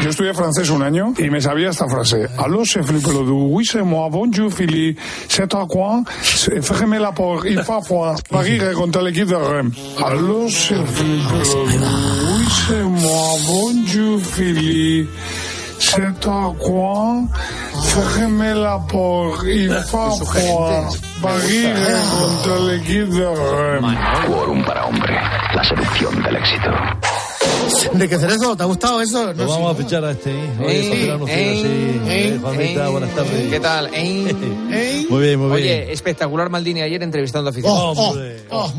Yo 0.00 0.10
estudié 0.10 0.32
francés 0.32 0.70
un 0.70 0.82
año 0.82 1.12
y 1.18 1.28
me 1.28 1.40
sabía 1.40 1.70
esta 1.70 1.88
frase. 1.88 2.28
Allo, 2.38 2.64
c'est 2.64 2.84
Philippe 2.84 3.08
Ledoux. 3.08 3.48
Oui, 3.50 3.64
c'est 3.64 3.82
moi. 3.82 4.08
Bonjour, 4.10 4.52
Philippe. 4.52 4.98
C'est 5.28 5.52
à 5.52 5.66
quoi? 5.68 6.02
Fais-me 6.22 6.98
la 7.00 7.10
por. 7.10 7.44
Il 7.46 7.60
fa 7.64 7.80
froid. 7.80 8.14
Paris 8.30 8.60
contre 8.76 9.02
l'équipe 9.02 9.26
de 9.26 9.34
Rennes. 9.34 9.72
Allo, 10.04 10.48
c'est 10.48 10.74
Philippe 10.86 11.32
Ledoux. 11.32 11.66
Oui, 11.66 12.44
c'est 12.68 12.82
moi. 12.82 13.28
Bonjour, 13.46 14.20
Philippe. 14.20 15.08
C'est 15.80 16.26
à 16.26 16.52
quoi? 16.60 17.22
Fais-me 17.82 18.54
la 18.54 18.78
por. 18.88 19.44
Il 19.48 19.72
fa 19.72 20.10
froid. 20.10 20.88
Paris 21.20 21.66
contra 22.18 22.70
l'équipe 22.70 23.08
de 23.10 23.26
Rennes. 23.26 23.98
Quórum 24.26 24.64
para 24.64 24.86
hombre, 24.86 25.12
la 25.54 25.64
selección 25.64 26.22
del 26.22 26.36
éxito. 26.36 26.70
Enrique 27.92 28.18
Cerezo, 28.18 28.56
¿te 28.56 28.62
ha 28.62 28.66
gustado 28.66 29.00
eso? 29.00 29.32
Lo 29.34 29.46
vamos 29.46 29.74
a 29.74 29.74
fichar 29.82 30.04
a 30.04 30.12
este. 30.12 30.30
¿eh? 30.30 30.50
Oye, 30.60 30.78
Ey, 30.80 30.88
José 30.88 31.12
Anuncio, 31.12 31.36
ey, 31.36 31.62
sí. 31.62 31.66
ey, 31.68 32.26
Eh, 32.28 32.38
Juanita, 32.40 32.84
ey, 32.86 32.90
buenas 32.92 33.14
tardes. 33.14 33.50
¿Qué 33.50 33.60
tal? 33.60 33.86
Ey, 33.94 34.36
ey. 34.72 35.06
Muy 35.10 35.22
bien, 35.22 35.38
muy 35.38 35.60
bien. 35.62 35.82
Oye, 35.82 35.92
espectacular 35.92 36.48
Maldini 36.50 36.82
ayer 36.82 37.02
entrevistando 37.02 37.48
a 37.48 37.52
aficionados. 37.52 37.98
Oh, 37.98 38.16
oh, 38.50 38.72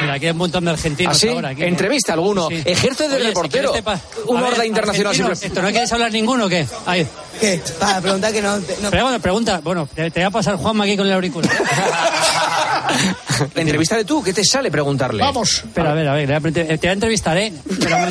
Mira, 0.00 0.14
aquí 0.14 0.26
hay 0.26 0.32
un 0.32 0.38
montón 0.38 0.64
de 0.64 0.70
argentinos 0.72 1.16
¿Ah, 1.16 1.18
sí? 1.18 1.28
ahora. 1.28 1.48
aquí. 1.50 1.62
Entrevista 1.64 2.12
alguno. 2.14 2.48
Sí. 2.48 2.62
Ejerce 2.64 3.08
de 3.08 3.14
Oye, 3.14 3.22
si 3.22 3.28
reportero. 3.28 3.72
pa- 3.84 4.00
Un 4.26 4.38
A 4.38 4.42
ver, 4.42 4.52
orden 4.52 4.66
internacional 4.66 5.14
siempre- 5.14 5.36
¿Esto 5.46 5.62
no 5.62 5.68
quieres 5.70 5.92
hablar 5.92 6.12
ninguno 6.12 6.46
o 6.46 6.48
qué? 6.48 6.66
Ahí. 6.86 7.06
¿Qué? 7.40 7.60
Para 7.78 8.00
preguntar 8.00 8.32
que 8.32 8.42
no. 8.42 8.56
no- 8.58 8.62
Pero 8.90 9.02
bueno, 9.04 9.20
pregunta. 9.20 9.60
Bueno, 9.62 9.88
te, 9.94 10.10
te 10.10 10.20
voy 10.20 10.26
a 10.26 10.30
pasar 10.30 10.56
Juanma 10.56 10.84
aquí 10.84 10.96
con 10.96 11.06
el 11.06 11.12
auricular. 11.12 11.50
Entrevístale 13.54 14.04
tú, 14.04 14.22
¿qué 14.22 14.32
te 14.32 14.44
sale 14.44 14.70
preguntarle? 14.70 15.22
Vamos. 15.22 15.62
Espera, 15.64 15.92
a 15.92 15.94
ver, 15.94 16.08
a 16.08 16.14
ver, 16.14 16.52
te 16.52 16.76
voy 16.76 16.88
a 16.88 16.92
entrevistar, 16.92 17.36
¿eh? 17.38 17.52
Pero 17.80 17.98
me- 17.98 18.06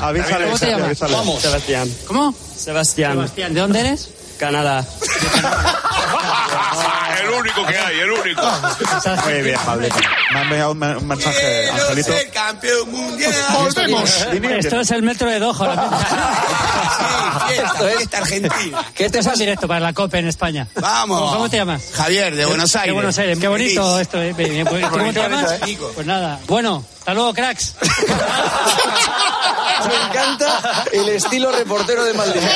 Avísale, 0.00 0.44
¿Cómo 0.46 0.58
te 0.58 0.66
llamas? 0.66 0.84
avísale. 0.86 1.14
Vamos. 1.14 1.42
Sebastián. 1.42 1.88
¿Cómo? 2.06 2.34
Sebastián. 2.56 3.12
Sebastián, 3.12 3.54
¿de 3.54 3.60
dónde 3.60 3.80
eres? 3.80 4.10
Canadá. 4.38 4.84
el 7.22 7.30
único 7.30 7.64
que 7.66 7.78
hay, 7.78 8.00
el 8.00 8.10
único. 8.10 8.42
Muy 9.24 9.42
bien, 9.42 9.58
Pablito. 9.64 9.96
Me 10.34 10.40
han 10.40 10.46
enviado 10.46 10.72
un 10.72 10.78
me- 10.78 10.96
un 10.96 11.06
mensaje, 11.06 11.70
Angelito. 11.70 12.12
campeón 12.32 12.90
mundial. 12.90 13.32
Volvemos. 13.52 14.10
Esto 14.58 14.80
es 14.80 14.90
el 14.90 15.02
metro 15.02 15.30
de 15.30 15.38
Doha. 15.38 15.56
ahora 15.56 15.76
mismo. 15.82 15.98
Esto 17.64 17.88
es 17.88 18.00
esta 18.00 18.18
Argentina. 18.18 18.84
Que 18.94 19.04
es 19.06 19.14
en 19.26 19.34
directo 19.34 19.68
para 19.68 19.78
la 19.80 19.92
COPE 19.92 20.18
en 20.18 20.26
España. 20.26 20.66
Vamos. 20.74 21.20
¿Cómo, 21.20 21.32
cómo 21.34 21.48
te 21.48 21.56
llamas? 21.58 21.84
Javier, 21.94 22.34
de 22.34 22.46
Buenos 22.46 22.74
Aires. 22.74 22.88
De 22.88 22.92
Buenos 22.94 23.16
Aires. 23.18 23.38
Qué 23.38 23.46
bonito 23.46 24.00
esto. 24.00 24.20
eh. 24.20 24.32
Bien, 24.32 24.50
bien, 24.50 24.66
pues, 24.66 24.82
¿tú 24.82 24.90
¿Cómo 24.90 25.12
te 25.12 25.20
llamas? 25.20 25.60
Nico. 25.66 25.92
Pues 25.94 26.04
nada. 26.06 26.40
Bueno, 26.48 26.84
hasta 26.98 27.14
luego, 27.14 27.32
cracks. 27.32 27.76
Me 29.86 29.94
encanta 30.08 30.84
el 30.92 31.08
estilo 31.10 31.52
reportero 31.52 32.02
de 32.04 32.14
Maldini. 32.14 32.46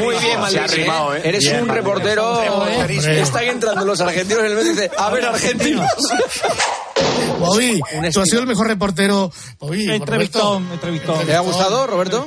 Muy 0.00 0.16
bien, 0.16 0.40
Maldini. 0.40 0.68
Se 0.68 0.72
ha 0.72 0.76
rimado, 0.76 1.14
¿eh? 1.16 1.20
Eres 1.24 1.44
Bien, 1.44 1.62
un 1.64 1.68
reportero. 1.68 2.66
Están 2.88 3.44
entrando 3.44 3.84
los 3.84 4.00
argentinos 4.00 4.40
en 4.44 4.50
el 4.52 4.54
medio 4.56 4.70
y 4.70 4.74
dice, 4.74 4.90
a 4.96 5.10
ver, 5.10 5.26
argentinos. 5.26 5.86
Bobby, 7.38 7.80
tú 8.12 8.20
has 8.20 8.28
sido 8.28 8.40
el 8.42 8.46
mejor 8.46 8.66
reportero. 8.66 9.32
Bobby, 9.58 9.90
Entrevistón, 9.90 10.68
entrevistón. 10.72 11.24
¿Te 11.26 11.34
ha 11.34 11.40
gustado, 11.40 11.86
Roberto? 11.86 12.26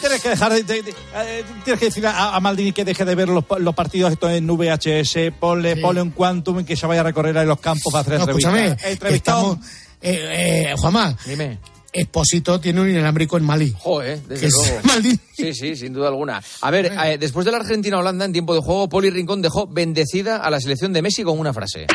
Tienes 0.00 0.20
que 0.20 0.30
dejar 0.30 0.52
de, 0.52 0.62
de- 0.64 0.82
de- 0.82 0.90
eh, 1.14 1.44
tienes 1.62 1.78
que 1.78 1.86
decir 1.86 2.04
a, 2.06 2.34
a 2.34 2.40
Maldini 2.40 2.72
que 2.72 2.84
deje 2.84 3.04
de 3.04 3.14
ver 3.14 3.28
los, 3.28 3.44
los 3.58 3.74
partidos 3.74 4.10
estos 4.12 4.32
en 4.32 4.48
VHS, 4.48 5.32
ponle, 5.38 5.76
ponle 5.76 6.02
un 6.02 6.10
quantum 6.10 6.58
y 6.60 6.64
que 6.64 6.74
se 6.76 6.86
vaya 6.88 7.02
a 7.02 7.04
recorrer 7.04 7.36
en 7.36 7.46
los 7.46 7.60
campos 7.60 7.92
para 7.92 8.00
hacer 8.00 8.14
No, 8.14 8.20
entrevistas. 8.24 8.52
escúchame, 8.54 8.92
Entrevistón. 8.92 9.12
estamos... 9.14 9.58
Eh, 10.04 10.70
eh, 10.72 10.74
Juanma, 10.76 11.16
Dime. 11.24 11.58
Esposito 11.92 12.58
tiene 12.58 12.80
un 12.80 12.88
inalámbrico 12.90 13.36
en 13.36 13.44
Mali. 13.44 13.74
Joder, 13.78 14.20
desde 14.22 14.46
es 14.46 14.52
luego. 14.52 14.80
Sí, 15.34 15.54
sí, 15.54 15.74
sin 15.74 15.92
duda 15.94 16.08
alguna. 16.08 16.40
A 16.60 16.70
ver, 16.70 16.92
eh, 17.04 17.16
después 17.18 17.44
de 17.44 17.50
la 17.50 17.56
Argentina-Holanda 17.58 18.26
en 18.26 18.32
tiempo 18.32 18.54
de 18.54 18.60
juego, 18.60 18.88
Poli 18.88 19.10
Rincón 19.10 19.42
dejó 19.42 19.66
bendecida 19.66 20.36
a 20.36 20.50
la 20.50 20.60
selección 20.60 20.92
de 20.92 21.02
Messi 21.02 21.24
con 21.24 21.38
una 21.38 21.52
frase. 21.52 21.86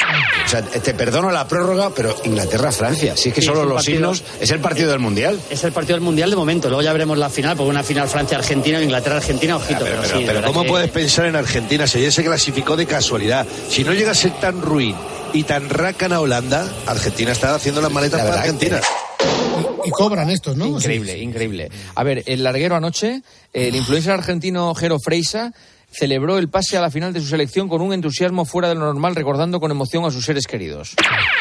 O 0.46 0.50
sea, 0.50 0.64
te 0.64 0.94
perdono 0.96 1.32
la 1.32 1.48
prórroga, 1.48 1.92
pero 1.96 2.14
Inglaterra-Francia, 2.26 3.16
si 3.16 3.30
es 3.30 3.36
que 3.36 3.42
Sí, 3.42 3.48
solo 3.48 3.62
es 3.62 3.68
los 3.68 3.76
partido- 3.76 4.14
signos 4.16 4.24
es 4.42 4.52
el 4.52 4.60
partido 4.60 4.90
del 4.90 5.00
Mundial. 5.00 5.40
Es 5.50 5.64
el 5.64 5.72
partido 5.72 5.96
del 5.96 6.04
Mundial 6.04 6.30
de 6.32 6.36
momento. 6.36 6.68
Luego 6.68 6.82
ya 6.82 6.92
veremos 6.92 7.18
la 7.18 7.30
final, 7.30 7.56
porque 7.56 7.70
una 7.70 7.84
final 7.84 8.10
Francia-Argentina 8.10 8.80
o 8.80 8.82
Inglaterra-Argentina, 8.82 9.56
ojito. 9.56 9.80
Pero, 9.84 9.98
Pero, 9.98 10.02
pero, 10.02 10.20
sí, 10.20 10.24
pero 10.28 10.42
¿cómo 10.48 10.64
que- 10.64 10.70
puedes 10.70 10.90
pensar 10.92 11.28
en 11.28 11.36
Argentina 11.36 11.88
si 11.88 12.00
ayer 12.00 12.12
se 12.12 12.24
clasificó 12.26 12.76
de 12.76 12.86
casualidad? 12.86 13.46
Si 13.70 13.84
no 13.84 13.94
llega 13.94 14.12
a 14.12 14.16
ser 14.16 14.32
tan 14.42 14.62
ruin 14.62 14.96
y 15.32 15.44
tan 15.44 15.70
rácana 15.70 16.20
Holanda, 16.20 16.68
Argentina 16.86 17.32
está 17.32 17.56
haciendo 17.56 17.82
las 17.82 17.92
maletas 17.92 18.22
para 18.22 18.42
Argentina. 18.42 18.82
Y 19.88 19.92
cobran 19.92 20.30
estos, 20.30 20.58
¿no? 20.58 20.68
Increíble, 20.68 21.18
increíble. 21.18 21.70
A 21.96 22.04
ver, 22.04 22.24
el 22.26 22.44
larguero 22.44 22.76
anoche, 22.76 23.22
el 23.54 23.76
influencer 23.76 24.12
argentino 24.12 24.76
Jero 24.76 25.00
Freisa 25.00 25.54
celebró 25.90 26.38
el 26.38 26.50
pase 26.50 26.78
a 26.78 26.82
la 26.82 26.92
final 26.92 27.14
de 27.14 27.22
su 27.22 27.28
selección 27.28 27.70
con 27.70 27.82
un 27.82 27.94
entusiasmo 27.94 28.46
fuera 28.46 28.68
de 28.68 28.76
lo 28.76 28.82
normal, 28.82 29.16
recordando 29.16 29.60
con 29.60 29.72
emoción 29.72 30.06
a 30.06 30.12
sus 30.12 30.26
seres 30.26 30.46
queridos. 30.46 30.96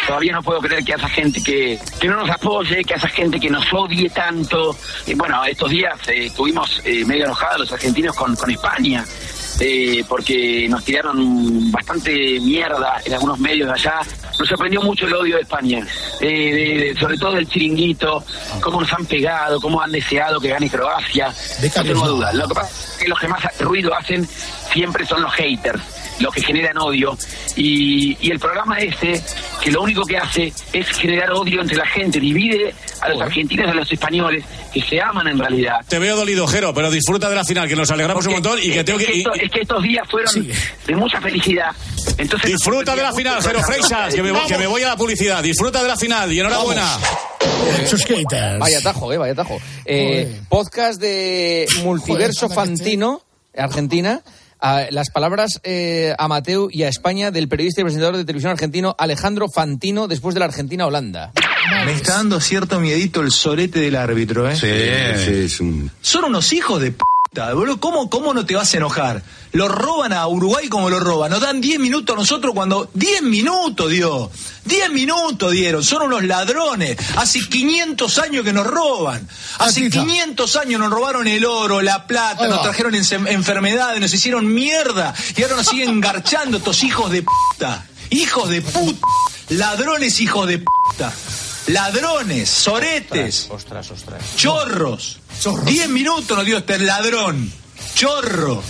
Todavía 0.07 0.33
no 0.33 0.43
puedo 0.43 0.61
creer 0.61 0.85
que 0.85 0.93
a 0.93 0.97
esa 0.97 1.09
gente 1.09 1.43
que, 1.43 1.79
que 2.01 2.09
no 2.09 2.17
nos 2.17 2.31
apoye, 2.31 2.85
que 2.85 2.95
a 2.95 2.97
esa 2.97 3.09
gente 3.09 3.41
que 3.41 3.51
nos 3.51 3.65
odie 3.73 4.09
tanto. 4.11 4.77
Y 5.07 5.15
bueno, 5.15 5.45
estos 5.45 5.71
días 5.71 5.97
eh, 6.09 6.27
estuvimos 6.27 6.81
eh, 6.85 7.05
medio 7.05 7.25
enojados 7.25 7.61
los 7.61 7.73
argentinos 7.73 8.15
con, 8.15 8.37
con 8.37 8.51
España, 8.51 9.05
eh, 9.61 10.05
porque 10.09 10.67
nos 10.69 10.85
tiraron 10.85 11.71
bastante 11.71 12.11
mierda 12.41 13.01
en 13.05 13.15
algunos 13.15 13.39
medios 13.39 13.69
de 13.69 13.75
allá. 13.75 14.01
Nos 14.39 14.49
sorprendió 14.49 14.83
mucho 14.83 15.07
el 15.07 15.15
odio 15.15 15.37
de 15.37 15.43
España, 15.43 15.87
eh, 16.21 16.93
de- 16.95 17.01
sobre 17.01 17.17
todo 17.17 17.33
del 17.33 17.49
chiringuito, 17.49 18.23
cómo 18.61 18.81
nos 18.81 18.93
han 18.93 19.07
pegado, 19.07 19.61
cómo 19.61 19.81
han 19.81 19.91
deseado 19.93 20.39
que 20.41 20.49
gane 20.49 20.69
Croacia. 20.69 21.33
No 21.83 21.85
tengo 21.95 22.09
duda. 22.17 22.33
Lo 22.35 22.49
que 22.49 22.55
pasa 22.55 22.69
es 22.69 22.99
que 23.03 23.09
los 23.09 23.19
que 23.19 23.29
más 23.29 23.59
ruido 23.61 23.95
hacen 23.95 24.29
siempre 24.73 25.07
son 25.07 25.23
los 25.23 25.33
haters 25.35 25.83
los 26.19 26.33
que 26.35 26.43
generan 26.43 26.79
odio. 26.79 27.15
Y, 27.57 28.17
y 28.27 28.31
el 28.31 28.39
programa 28.39 28.79
este, 28.79 29.21
que 29.63 29.71
lo 29.71 29.83
único 29.83 30.03
que 30.07 30.17
hace 30.17 30.51
es 30.73 30.89
generar 30.89 31.31
odio 31.33 31.61
entre 31.61 31.77
la 31.77 31.85
gente, 31.87 32.19
divide 32.19 32.75
a 33.07 33.09
los 33.11 33.23
argentinos 33.23 33.67
y 33.67 33.71
a 33.71 33.75
los 33.75 33.91
españoles, 33.93 34.45
que 34.73 34.83
se 34.83 35.01
aman 35.01 35.29
en 35.29 35.39
realidad. 35.39 35.77
Te 35.89 35.99
veo 35.99 36.17
dolido, 36.17 36.47
Jero, 36.47 36.75
pero 36.75 36.91
disfruta 36.91 37.29
de 37.29 37.35
la 37.37 37.45
final, 37.45 37.69
que 37.69 37.77
nos 37.77 37.91
alegramos 37.91 38.27
un 38.27 38.33
montón 38.35 38.59
y 38.63 38.71
que 38.71 38.85
tengo 38.85 38.99
es, 39.01 39.07
que... 39.07 39.13
que 39.13 39.19
y- 39.19 39.21
esto- 39.23 39.35
es 39.35 39.51
que 39.51 39.61
estos 39.61 39.83
días 39.83 40.07
fueron 40.11 40.49
de 40.87 40.97
mucha 40.97 41.21
felicidad. 41.21 41.71
Entonces, 42.19 42.51
Disfruta 42.51 42.95
de 42.97 43.03
la 43.03 43.13
final, 43.13 43.43
Jero 43.43 43.61
Freisas, 43.63 44.15
que 44.15 44.23
me, 44.23 44.33
voy- 44.33 44.47
que 44.47 44.59
me 44.59 44.67
voy 44.67 44.83
a 44.83 44.89
la 44.89 44.97
publicidad. 44.97 45.43
Disfruta 45.43 45.83
de 45.83 45.89
la 45.89 45.97
final 45.97 46.33
y 46.33 46.41
enhorabuena. 46.41 46.99
Vaya 48.59 48.81
tajo, 48.83 49.13
eh, 49.13 49.19
vaya 49.19 49.35
tajo. 49.35 49.59
Eh, 49.85 50.41
podcast 50.49 51.01
de 51.01 51.67
Multiverso 51.83 52.49
Fantino, 52.49 53.23
Argentina. 53.57 54.21
A 54.61 54.87
las 54.91 55.11
palabras 55.11 55.61
eh, 55.65 56.15
a 56.19 56.29
Mateo 56.29 56.69
y 56.71 56.83
a 56.83 56.89
España 56.89 57.31
del 57.31 57.49
periodista 57.49 57.81
y 57.81 57.85
presentador 57.85 58.17
de 58.17 58.25
televisión 58.25 58.53
argentino 58.53 58.95
Alejandro 58.99 59.49
Fantino 59.49 60.09
después 60.09 60.35
de 60.35 60.41
la 60.41 60.47
Argentina-Holanda. 60.47 61.33
Me 61.85 61.93
está 61.93 62.15
dando 62.15 62.41
cierto 62.41 62.81
miedito 62.81 63.21
el 63.21 63.31
sorete 63.31 63.81
del 63.81 63.97
árbitro, 63.97 64.49
¿eh? 64.49 64.57
Sí, 64.57 64.67
es 64.67 65.61
un... 65.61 65.91
Son 66.01 66.25
unos 66.25 66.53
hijos 66.53 66.81
de 66.81 66.93
p***, 66.93 66.99
boludo. 67.55 67.81
¿Cómo, 67.81 68.11
¿Cómo 68.11 68.35
no 68.35 68.45
te 68.47 68.55
vas 68.55 68.73
a 68.75 68.77
enojar? 68.77 69.23
Lo 69.53 69.69
roban 69.69 70.13
a 70.13 70.27
Uruguay 70.27 70.69
como 70.69 70.91
lo 70.91 71.01
roban. 71.01 71.31
Nos 71.31 71.41
dan 71.41 71.61
10 71.61 71.81
minutos 71.81 72.15
a 72.15 72.19
nosotros 72.19 72.55
cuando... 72.55 72.91
10 72.95 73.23
minutos 73.23 73.91
dio. 73.91 74.31
10 74.65 74.91
minutos 74.91 75.53
dieron. 75.53 75.83
Son 75.85 76.03
unos 76.03 76.25
ladrones. 76.25 76.97
Hace 77.17 77.41
500 77.41 78.19
años 78.19 78.45
que 78.45 78.53
nos 78.53 78.67
roban. 78.67 79.27
Hace 79.59 79.89
500 79.89 80.57
años 80.57 80.81
nos 80.81 80.91
robaron 80.91 81.27
el 81.27 81.45
oro, 81.45 81.81
la 81.81 82.07
plata, 82.07 82.49
nos 82.49 82.63
trajeron 82.63 82.95
enfermedades, 82.95 84.01
nos 84.01 84.13
hicieron 84.13 84.53
mierda. 84.53 85.15
Y 85.37 85.43
ahora 85.43 85.57
nos 85.57 85.67
siguen 85.67 86.01
garchando 86.01 86.59
estos 86.59 86.83
hijos 86.83 87.11
de 87.11 87.23
puta. 87.23 87.87
Hijos 88.11 88.49
de 88.49 88.63
puta. 88.63 89.07
Ladrones 89.51 90.21
hijos 90.21 90.47
de 90.49 90.59
puta. 90.59 91.13
Ladrones, 91.69 92.49
soretes, 92.49 93.49
Ostras, 93.51 93.91
ostras. 93.91 94.23
chorros. 94.37 95.19
Diez 95.65 95.89
minutos 95.89 96.37
nos 96.37 96.47
dio 96.47 96.59
este 96.59 96.79
ladrón. 96.79 97.51
Chorro. 97.95 98.63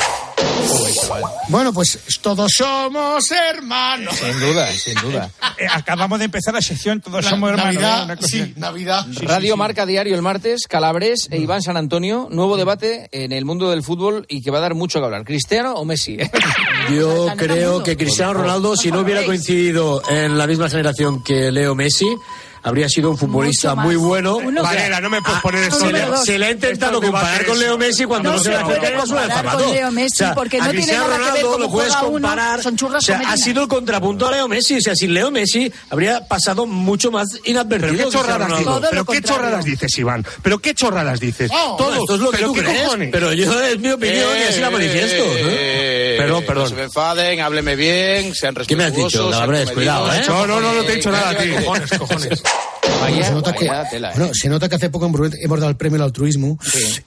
Bueno, 1.49 1.73
pues 1.73 1.99
todos 2.23 2.51
somos 2.57 3.31
hermanos. 3.31 4.15
Sin 4.17 4.41
duda, 4.41 4.71
sin 4.73 4.95
duda. 5.01 5.31
Eh, 5.59 5.67
acabamos 5.73 6.19
de 6.19 6.27
empezar 6.27 6.53
la 6.53 6.61
sección 6.61 7.01
Todos 7.01 7.25
La- 7.25 7.31
somos 7.31 7.49
hermanos. 7.49 7.75
Navidad, 7.81 8.11
¿eh? 8.11 8.27
Sí, 8.29 8.53
Navidad. 8.57 9.07
Radio 9.23 9.57
Marca 9.57 9.87
Diario 9.87 10.15
el 10.15 10.21
martes, 10.21 10.65
Calabres 10.69 11.29
e 11.31 11.39
Iván 11.39 11.63
San 11.63 11.79
Antonio, 11.79 12.29
nuevo 12.31 12.59
debate 12.59 13.09
en 13.13 13.33
el 13.33 13.47
mundo 13.47 13.71
del 13.71 13.83
fútbol 13.83 14.27
y 14.29 14.43
que 14.43 14.51
va 14.51 14.59
a 14.59 14.61
dar 14.61 14.75
mucho 14.75 14.99
que 14.99 15.07
hablar. 15.07 15.25
¿Cristiano 15.25 15.73
o 15.77 15.87
Messi? 15.87 16.19
Yo 16.95 17.29
creo 17.39 17.83
que 17.83 17.97
Cristiano 17.97 18.35
Ronaldo, 18.35 18.77
si 18.77 18.91
no 18.91 19.01
hubiera 19.01 19.25
coincidido 19.25 20.03
en 20.11 20.37
la 20.37 20.47
misma 20.47 20.69
generación 20.69 21.25
que 21.25 21.51
Leo 21.51 21.75
Messi, 21.75 22.15
habría 22.67 22.89
sido 22.89 23.11
un 23.11 23.17
futbolista 23.17 23.77
muy 23.77 23.95
bueno. 23.95 24.41
Varela, 24.63 25.01
no 25.01 25.09
me 25.09 25.23
puedes 25.23 25.41
poner 25.41 25.71
se, 25.71 25.87
esto. 25.87 26.17
se 26.25 26.37
le 26.37 26.47
ha 26.47 26.51
intentado 26.51 27.01
comparar 27.01 27.47
con 27.47 27.59
Leo 27.59 27.79
Messi 27.79 28.05
cuando 28.05 28.31
no, 28.31 28.37
No 28.37 28.43
se 28.43 28.51
le 28.51 28.57
acerca 28.57 28.89
era 28.89 29.03
su 29.03 29.15
comparar 29.15 29.37
zapato. 29.37 29.65
con 29.65 29.73
Leo 29.73 29.91
Messi, 29.93 30.25
porque 30.35 30.59
no 30.59 30.71
tiene 30.71 30.93
nada 30.93 31.17
que 31.17 31.33
ver 31.33 31.61
lo 31.61 31.71
puedes 31.71 31.95
comparar. 31.95 32.63
son 32.63 32.77
churras 32.77 33.05
o 33.05 33.07
sea, 33.07 33.21
ha 33.25 33.37
sido 33.37 33.63
el 33.63 33.69
contrapunto 33.69 34.27
a 34.27 34.33
Leo 34.33 34.49
Messi. 34.49 34.79
O 34.79 34.81
sea, 34.81 34.97
sin 34.97 35.15
Leo 35.15 35.31
Messi 35.31 35.73
habría 35.91 36.27
pasado 36.27 36.67
mucho 36.67 37.13
más 37.13 37.29
inadvertido. 37.45 38.11
Pero 38.11 38.11
qué 38.11 38.19
chorradas 38.19 38.49
dices, 38.59 38.81
pero 38.91 39.05
qué 39.05 39.23
chorradas 39.23 39.65
dices, 39.65 39.99
Iván. 39.99 40.27
Pero 40.43 40.59
qué 40.59 40.75
chorradas 40.75 41.21
dices. 41.21 41.51
Todo. 41.79 41.95
esto 41.95 42.15
es 42.17 42.21
lo 42.21 42.31
que 42.33 42.43
tú 42.43 42.53
crees, 42.53 42.83
cojones. 42.83 43.11
pero 43.13 43.33
yo 43.33 43.63
es 43.63 43.79
mi 43.79 43.91
opinión 43.91 44.29
y 44.41 44.43
así 44.43 44.61
la 44.61 44.71
manifiesto. 44.71 45.23
Eh, 46.17 46.19
Perdón, 46.19 46.41
No 46.43 46.47
perdón. 46.47 46.69
se 46.69 46.75
me 46.75 46.83
enfaden, 46.85 47.41
hábleme 47.41 47.77
bien, 47.77 48.35
sean 48.35 48.55
¿Qué 48.55 48.75
me 48.77 48.85
has 48.85 48.95
dicho, 48.95 49.31
respetuosos. 49.31 49.73
Cuidado, 49.73 50.13
¿eh? 50.13 50.23
No, 50.29 50.47
no, 50.47 50.61
no, 50.61 50.73
no 50.75 50.83
te 50.85 50.93
he 50.93 50.97
dicho 50.97 51.11
nada 51.11 51.31
a 51.31 51.37
ti. 51.37 51.51
Cojones, 51.51 51.91
cojones. 51.99 52.43
Vaya, 53.11 53.27
se 53.27 53.33
nota 53.33 53.53
que, 53.53 53.71
tela, 53.91 54.11
¿eh? 54.11 54.15
bueno, 54.17 54.31
se 54.35 54.49
nota 54.49 54.69
que 54.69 54.75
hace 54.77 54.91
poco 54.91 55.07
hemos 55.07 55.21
hemos 55.41 55.59
dado 55.61 55.71
el 55.71 55.77
premio 55.77 55.97
al 55.97 56.03
altruismo 56.03 56.59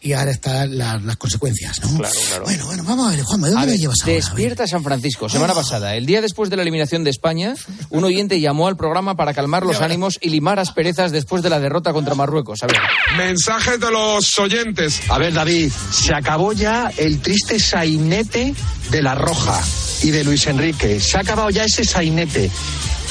y 0.01 0.13
ahora 0.13 0.31
están 0.31 0.77
la- 0.77 0.97
las 0.99 1.17
consecuencias, 1.17 1.81
¿no? 1.81 1.97
Claro, 1.97 2.15
claro. 2.27 2.43
Bueno, 2.45 2.65
bueno, 2.65 2.83
vamos 2.83 3.07
a 3.07 3.15
ver, 3.15 3.23
Juanma, 3.23 3.47
¿de 3.47 3.53
A 3.53 3.55
dónde 3.55 3.65
me 3.67 3.71
ver, 3.73 3.79
llevas 3.81 3.97
ahora? 4.01 4.13
despierta 4.13 4.67
San 4.67 4.83
Francisco. 4.83 5.29
Semana 5.29 5.53
pasada, 5.53 5.95
el 5.95 6.05
día 6.05 6.21
después 6.21 6.49
de 6.49 6.55
la 6.55 6.61
eliminación 6.63 7.03
de 7.03 7.09
España, 7.09 7.53
un 7.89 8.03
oyente 8.03 8.39
llamó 8.39 8.67
al 8.67 8.77
programa 8.77 9.15
para 9.15 9.33
calmar 9.33 9.63
los 9.65 9.81
ánimos 9.81 10.17
y 10.21 10.29
limar 10.29 10.59
asperezas 10.59 11.11
después 11.11 11.43
de 11.43 11.49
la 11.49 11.59
derrota 11.59 11.93
contra 11.93 12.15
Marruecos. 12.15 12.63
A 12.63 12.67
ver. 12.67 12.77
Mensajes 13.17 13.79
de 13.79 13.91
los 13.91 14.37
oyentes. 14.39 15.01
A 15.09 15.17
ver, 15.17 15.33
David, 15.33 15.71
se 15.91 16.13
acabó 16.13 16.53
ya 16.53 16.91
el 16.97 17.19
triste 17.19 17.59
sainete 17.59 18.53
de 18.91 19.01
la 19.01 19.15
Roja 19.15 19.61
y 20.03 20.11
de 20.11 20.23
Luis 20.23 20.47
Enrique. 20.47 20.99
Se 20.99 21.17
ha 21.17 21.21
acabado 21.21 21.49
ya 21.49 21.63
ese 21.65 21.83
sainete. 21.83 22.49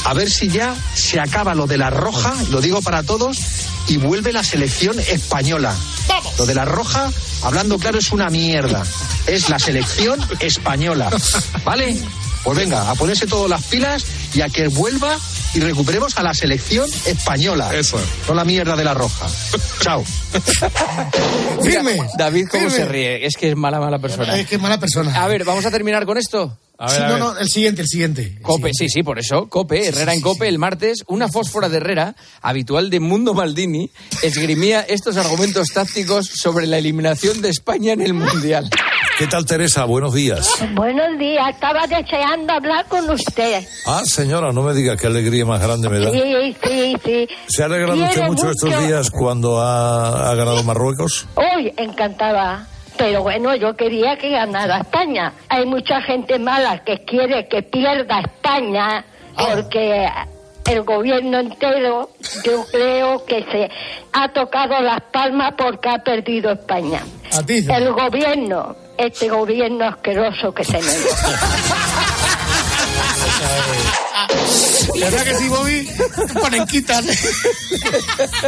A 0.08 0.14
ver 0.14 0.30
si 0.30 0.48
ya 0.48 0.74
se 0.94 1.20
acaba 1.20 1.54
lo 1.54 1.66
de 1.66 1.76
la 1.76 1.90
Roja, 1.90 2.32
lo 2.48 2.62
digo 2.62 2.80
para 2.80 3.02
todos, 3.02 3.38
y 3.88 3.98
vuelve 3.98 4.32
la 4.32 4.42
selección 4.42 4.98
española. 4.98 5.76
Lo 6.38 6.46
de 6.46 6.54
la 6.54 6.64
Roja, 6.64 7.12
hablando 7.42 7.78
claro, 7.78 7.98
es 7.98 8.10
una 8.10 8.30
mierda. 8.30 8.84
Es 9.26 9.50
la 9.50 9.58
selección 9.58 10.18
española. 10.40 11.10
¿Vale? 11.62 11.94
Pues 12.42 12.56
venga, 12.56 12.90
a 12.90 12.94
ponerse 12.94 13.26
todas 13.26 13.50
las 13.50 13.62
pilas 13.64 14.02
y 14.32 14.40
a 14.40 14.48
que 14.48 14.68
vuelva 14.68 15.14
y 15.52 15.60
recuperemos 15.60 16.16
a 16.16 16.22
la 16.22 16.32
selección 16.32 16.88
española. 17.04 17.74
Eso. 17.74 18.00
No 18.26 18.32
la 18.32 18.46
mierda 18.46 18.76
de 18.76 18.84
la 18.84 18.94
Roja. 18.94 19.26
Chao. 19.80 20.02
Mira, 21.62 21.82
David, 22.16 22.48
¿cómo 22.50 22.70
firme. 22.70 22.76
se 22.78 22.84
ríe? 22.86 23.26
Es 23.26 23.36
que 23.36 23.50
es 23.50 23.56
mala, 23.56 23.78
mala 23.78 23.98
persona. 23.98 24.38
Es 24.38 24.46
que 24.46 24.54
es 24.54 24.60
mala 24.60 24.80
persona. 24.80 25.22
A 25.22 25.28
ver, 25.28 25.44
vamos 25.44 25.66
a 25.66 25.70
terminar 25.70 26.06
con 26.06 26.16
esto. 26.16 26.58
Sí, 26.86 27.00
no, 27.00 27.18
no, 27.18 27.36
el 27.36 27.48
siguiente, 27.48 27.82
el 27.82 27.88
siguiente. 27.88 28.38
Cope, 28.40 28.70
sí, 28.72 28.88
sí, 28.88 29.02
por 29.02 29.18
eso. 29.18 29.48
Cope, 29.48 29.88
Herrera 29.88 30.14
en 30.14 30.20
Cope, 30.20 30.46
el 30.46 30.60
martes, 30.60 31.02
una 31.08 31.26
fósfora 31.28 31.68
de 31.68 31.78
Herrera, 31.78 32.14
habitual 32.40 32.88
de 32.88 33.00
Mundo 33.00 33.34
Maldini, 33.34 33.90
esgrimía 34.22 34.82
estos 34.82 35.16
argumentos 35.16 35.68
tácticos 35.74 36.28
sobre 36.32 36.68
la 36.68 36.78
eliminación 36.78 37.42
de 37.42 37.48
España 37.48 37.94
en 37.94 38.02
el 38.02 38.14
Mundial. 38.14 38.70
¿Qué 39.18 39.26
tal, 39.26 39.44
Teresa? 39.44 39.86
Buenos 39.86 40.14
días. 40.14 40.48
Buenos 40.76 41.18
días, 41.18 41.48
estaba 41.52 41.84
deseando 41.88 42.52
hablar 42.52 42.86
con 42.86 43.10
usted. 43.10 43.66
Ah, 43.84 44.02
señora, 44.04 44.52
no 44.52 44.62
me 44.62 44.72
diga 44.72 44.96
qué 44.96 45.08
alegría 45.08 45.44
más 45.44 45.60
grande 45.60 45.88
me 45.88 45.98
da. 45.98 46.12
Sí, 46.12 46.56
sí, 46.62 46.96
sí. 47.04 47.28
¿Se 47.48 47.64
ha 47.64 47.66
alegrado 47.66 48.04
usted 48.04 48.22
mucho 48.22 48.50
estos 48.52 48.86
días 48.86 49.10
cuando 49.10 49.58
ha, 49.60 50.30
ha 50.30 50.34
ganado 50.36 50.62
Marruecos? 50.62 51.26
Hoy 51.34 51.72
encantada. 51.76 52.68
Pero 52.98 53.22
bueno, 53.22 53.54
yo 53.54 53.76
quería 53.76 54.18
que 54.18 54.30
ganara 54.30 54.78
España. 54.78 55.32
Hay 55.48 55.64
mucha 55.64 56.02
gente 56.02 56.38
mala 56.38 56.80
que 56.84 57.04
quiere 57.04 57.46
que 57.48 57.62
pierda 57.62 58.20
España 58.20 59.04
porque 59.36 60.08
el 60.68 60.82
gobierno 60.82 61.38
entero, 61.38 62.10
yo 62.44 62.64
creo 62.70 63.24
que 63.24 63.44
se 63.50 63.70
ha 64.12 64.28
tocado 64.28 64.80
las 64.82 65.00
palmas 65.12 65.54
porque 65.56 65.88
ha 65.88 65.98
perdido 65.98 66.52
España. 66.52 67.00
A 67.32 67.42
ti, 67.42 67.64
El 67.68 67.92
gobierno, 67.92 68.76
este 68.98 69.28
gobierno 69.28 69.86
asqueroso 69.86 70.52
que 70.52 70.64
tenemos. 70.64 72.04
¿Verdad 75.00 75.24
que 75.24 75.34
sí, 75.36 75.48
Bobby? 75.48 75.88
Panenquitas. 76.40 77.04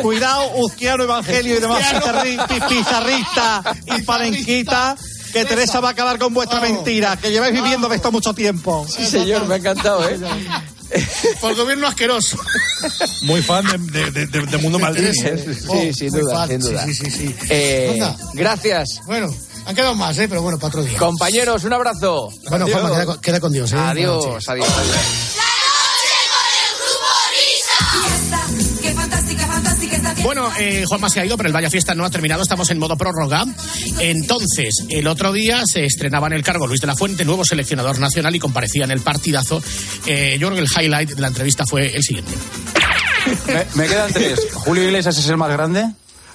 Cuidado, 0.03 0.51
Uzquiano 0.57 1.05
Evangelio 1.05 1.57
y 1.57 1.61
demás 1.61 1.85
pizarri- 1.93 2.47
pi- 2.49 2.61
pizarrista 2.75 3.63
y 3.97 4.03
palenquita, 4.03 4.97
que 5.33 5.45
Teresa 5.45 5.81
va 5.81 5.89
a 5.89 5.93
acabar 5.93 6.19
con 6.19 6.35
vuestra 6.35 6.61
mentira, 6.61 7.17
que 7.17 7.31
lleváis 7.31 7.55
viviendo 7.55 7.89
de 7.89 7.97
esto 7.97 8.11
mucho 8.11 8.35
tiempo. 8.35 8.87
Sí, 8.89 9.07
señor, 9.07 9.47
me 9.47 9.55
ha 9.55 9.59
encantado, 9.59 10.09
¿eh? 10.09 10.19
Por 11.41 11.55
gobierno 11.55 11.87
asqueroso. 11.87 12.37
Muy 13.23 13.43
fan 13.43 13.65
de, 13.93 14.11
de- 14.11 14.27
de- 14.27 14.41
de 14.47 14.59
Mundo 14.59 14.79
Maldini. 14.81 15.07
¿eh? 15.25 15.55
Sí, 15.55 15.93
sin 15.95 16.11
muy 16.11 16.21
duda, 16.23 16.35
fan, 16.35 16.49
sin 16.49 16.59
duda. 16.61 16.85
Sí, 16.85 16.95
sí, 16.95 17.11
sí. 17.11 17.29
sí. 17.29 17.35
Eh, 17.49 18.03
gracias. 18.35 19.01
Bueno, 19.07 19.33
han 19.67 19.75
quedado 19.75 19.95
más, 19.95 20.17
¿eh? 20.19 20.27
Pero 20.29 20.43
bueno, 20.43 20.59
para 20.59 20.69
otro 20.69 20.83
día. 20.83 20.99
Compañeros, 20.99 21.65
un 21.65 21.73
abrazo. 21.73 22.31
Bueno, 22.49 22.65
Adiós. 22.67 22.81
Juanma, 22.81 22.95
queda, 22.97 23.07
con- 23.07 23.21
queda 23.21 23.41
con 23.41 23.53
Dios, 23.53 23.71
¿eh? 23.73 23.77
Buenas 23.77 23.93
Adiós, 23.93 24.27
noches. 24.27 24.49
adiós, 24.49 24.69
adiós. 24.79 24.97
Qué 28.83 28.93
fantástica, 28.95 29.47
fantástica 29.47 29.97
esta 29.97 30.09
fiesta. 30.11 30.23
Bueno, 30.25 30.51
eh, 30.59 30.85
Juanma 30.89 31.09
se 31.11 31.21
ha 31.21 31.27
ido, 31.27 31.37
pero 31.37 31.49
el 31.49 31.53
Vaya 31.53 31.71
Fiesta 31.71 31.95
no 31.95 32.05
ha 32.05 32.11
terminado. 32.11 32.43
Estamos 32.43 32.71
en 32.71 32.79
modo 32.79 32.97
prórroga. 32.97 33.45
Entonces, 33.99 34.75
el 34.89 35.07
otro 35.07 35.33
día 35.33 35.63
se 35.67 35.85
estrenaba 35.85 36.27
en 36.27 36.33
el 36.35 36.43
cargo 36.43 36.67
Luis 36.67 36.81
de 36.81 36.87
la 36.87 36.97
Fuente, 36.97 37.25
nuevo 37.25 37.45
seleccionador 37.45 37.99
nacional, 37.99 38.35
y 38.35 38.39
comparecía 38.39 38.85
en 38.85 38.91
el 38.91 39.01
partidazo. 39.01 39.63
Eh, 40.07 40.37
yo 40.41 40.49
creo 40.49 40.59
que 40.59 40.65
el 40.65 40.85
highlight 40.85 41.11
de 41.11 41.21
la 41.21 41.29
entrevista 41.29 41.65
fue 41.67 41.95
el 41.95 42.03
siguiente. 42.03 42.33
Me, 43.47 43.67
me 43.83 43.89
quedan 43.89 44.13
tres. 44.13 44.41
¿Julio 44.55 44.85
Iglesias 44.85 45.17
es 45.19 45.27
el 45.29 45.37
más 45.37 45.51
grande? 45.51 45.87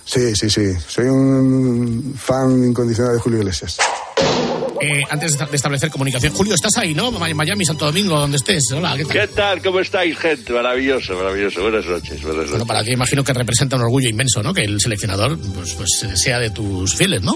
Sí, 0.06 0.36
sí, 0.36 0.50
sí. 0.50 0.72
Soy 0.88 1.06
un 1.06 2.14
fan 2.18 2.64
incondicional 2.64 3.14
de 3.16 3.20
Julio 3.20 3.40
Iglesias. 3.40 3.78
Eh, 4.82 5.02
antes 5.10 5.38
de 5.38 5.56
establecer 5.56 5.90
comunicación. 5.90 6.34
Julio, 6.34 6.54
estás 6.54 6.78
ahí, 6.78 6.94
¿no? 6.94 7.10
Miami, 7.12 7.66
Santo 7.66 7.86
Domingo, 7.86 8.20
donde 8.20 8.38
estés. 8.38 8.64
Hola, 8.74 8.96
¿qué 8.98 9.06
tal? 9.06 9.14
¿Qué 9.14 9.28
tal? 9.28 9.62
¿Cómo 9.64 9.80
estáis, 9.80 10.18
gente? 10.18 10.54
Maravilloso, 10.54 11.16
maravilloso. 11.16 11.62
Buenas 11.64 11.86
noches, 11.86 12.22
buenas 12.22 12.36
noches. 12.38 12.52
Bueno, 12.52 12.66
para 12.68 12.84
ti 12.84 12.92
imagino 12.92 13.24
que 13.24 13.34
representa 13.34 13.78
un 13.78 13.84
orgullo 13.84 14.10
inmenso, 14.10 14.44
¿no? 14.44 14.54
Que 14.54 14.64
el 14.66 14.80
seleccionador 14.80 15.40
pues, 15.40 15.74
pues, 15.74 15.90
sea 16.22 16.40
de 16.40 16.52
tus 16.52 16.94
fieles, 16.94 17.22
¿no? 17.24 17.36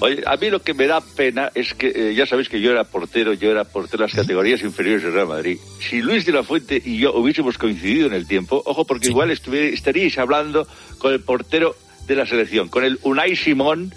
Oye, 0.00 0.22
a 0.26 0.36
mí 0.36 0.50
lo 0.50 0.62
que 0.62 0.74
me 0.74 0.86
da 0.86 1.00
pena 1.00 1.50
es 1.54 1.74
que 1.74 1.88
eh, 1.88 2.14
ya 2.14 2.26
sabéis 2.26 2.48
que 2.48 2.60
yo 2.60 2.70
era 2.70 2.84
portero, 2.84 3.32
yo 3.32 3.50
era 3.50 3.64
portero 3.64 4.04
en 4.04 4.10
las 4.10 4.14
categorías 4.14 4.60
inferiores 4.62 5.02
del 5.02 5.14
Real 5.14 5.26
Madrid. 5.26 5.58
Si 5.80 6.00
Luis 6.00 6.24
de 6.26 6.32
la 6.32 6.44
Fuente 6.44 6.80
y 6.84 6.98
yo 6.98 7.14
hubiésemos 7.14 7.58
coincidido 7.58 8.06
en 8.06 8.12
el 8.12 8.28
tiempo, 8.28 8.62
ojo, 8.64 8.84
porque 8.84 9.08
igual 9.08 9.30
estuvi- 9.30 9.72
estaríais 9.72 10.16
hablando 10.18 10.68
con 10.98 11.12
el 11.12 11.20
portero 11.20 11.74
de 12.08 12.16
la 12.16 12.26
selección, 12.26 12.68
con 12.68 12.82
el 12.84 12.98
Unai 13.02 13.36
Simón 13.36 13.92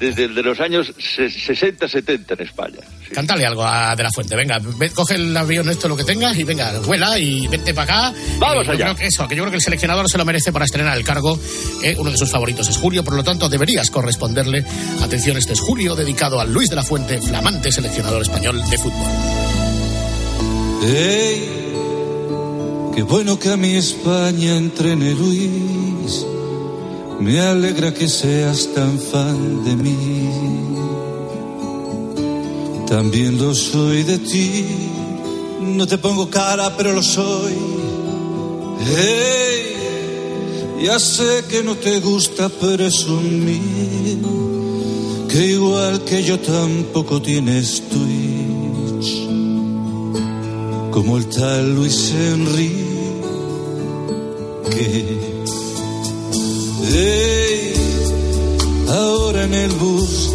desde 0.00 0.28
de 0.28 0.42
los 0.42 0.58
años 0.60 0.94
60-70 0.96 2.32
en 2.32 2.40
España. 2.46 2.78
Cántale 3.12 3.44
algo 3.44 3.62
a 3.66 3.94
De 3.94 4.02
La 4.02 4.10
Fuente. 4.10 4.34
Venga, 4.34 4.58
ve- 4.58 4.88
coge 4.90 5.16
el 5.16 5.36
avión 5.36 5.68
esto, 5.68 5.88
lo 5.88 5.96
que 5.96 6.04
tengas, 6.04 6.38
y 6.38 6.44
venga, 6.44 6.78
vuela 6.80 7.18
y 7.18 7.46
vente 7.48 7.74
para 7.74 8.08
acá. 8.08 8.18
Vamos 8.38 8.62
Eh, 8.62 8.66
yo 8.68 8.72
allá. 8.72 8.84
creo 8.86 8.96
que 8.96 9.06
eso, 9.08 9.28
que 9.28 9.36
yo 9.36 9.42
creo 9.42 9.50
que 9.50 9.56
el 9.56 9.62
seleccionador 9.62 10.08
se 10.10 10.16
lo 10.16 10.24
merece 10.24 10.52
para 10.52 10.64
estrenar 10.64 10.96
el 10.96 11.04
cargo. 11.04 11.38
Eh, 11.82 11.96
uno 11.98 12.10
de 12.10 12.16
sus 12.16 12.30
favoritos 12.30 12.66
es 12.70 12.78
Julio, 12.78 13.04
por 13.04 13.12
lo 13.14 13.22
tanto 13.22 13.50
deberías 13.50 13.90
corresponderle. 13.90 14.64
Atención, 15.02 15.36
este 15.36 15.52
es 15.52 15.60
Julio, 15.60 15.94
dedicado 15.94 16.40
a 16.40 16.46
Luis 16.46 16.70
de 16.70 16.76
la 16.76 16.82
Fuente, 16.82 17.20
flamante 17.20 17.70
seleccionador 17.70 18.22
español 18.22 18.62
de 18.70 18.78
fútbol. 18.78 19.06
¡Ey! 20.82 21.58
Qué 22.94 23.02
bueno 23.02 23.38
que 23.38 23.50
a 23.50 23.56
mi 23.58 23.76
España 23.76 24.56
entrene 24.56 25.12
Luis. 25.14 26.24
Me 27.20 27.40
alegra 27.40 27.92
que 27.92 28.08
seas 28.08 28.68
tan 28.74 28.98
fan 28.98 29.64
de 29.64 29.76
mí. 29.76 30.30
También 32.88 33.38
lo 33.38 33.54
soy 33.54 34.02
de 34.02 34.18
ti. 34.18 34.64
No 35.60 35.86
te 35.86 35.98
pongo 35.98 36.30
cara, 36.30 36.76
pero 36.76 36.92
lo 36.92 37.02
soy. 37.02 37.54
¡Ey! 38.96 39.60
Ya 40.82 40.98
sé 40.98 41.44
que 41.48 41.62
no 41.62 41.74
te 41.76 42.00
gusta 42.00 42.48
presumir. 42.48 44.18
Que 45.28 45.46
igual 45.46 46.02
que 46.04 46.24
yo 46.24 46.38
tampoco 46.40 47.20
tienes 47.20 47.82
Twitch 47.88 49.30
como 50.90 51.16
el 51.16 51.26
tal 51.26 51.74
Luis 51.74 52.12
Enrique. 52.12 52.80
Ey, 56.92 57.72
ahora 58.88 59.46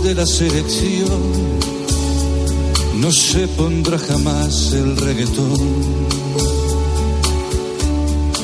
de 0.03 0.15
la 0.15 0.25
selección 0.25 1.21
no 3.01 3.11
se 3.11 3.47
pondrá 3.49 3.97
jamás 3.99 4.71
el 4.71 4.95
reggaetón. 4.95 5.59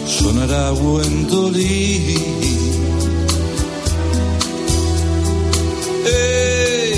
Sonará 0.06 0.72
buen 0.72 1.28
dolí. 1.28 2.18
Eh, 6.06 6.96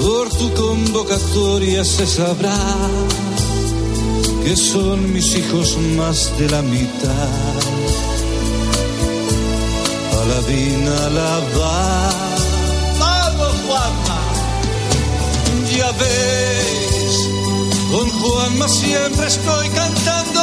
por 0.00 0.28
tu 0.30 0.52
convocatoria 0.54 1.84
se 1.84 2.06
sabrá 2.06 2.56
que 4.44 4.56
son 4.56 5.12
mis 5.12 5.34
hijos 5.34 5.76
más 5.96 6.30
de 6.38 6.48
la 6.48 6.62
mitad. 6.62 7.75
Paladina 10.36 10.98
la 11.18 11.34
va. 11.56 12.10
¡Vamos, 12.98 13.54
Juanma! 13.66 14.20
Ya 15.74 15.90
ves, 15.92 17.14
con 17.90 18.10
Juanma 18.20 18.68
siempre 18.68 19.26
estoy 19.28 19.68
cantando, 19.70 20.42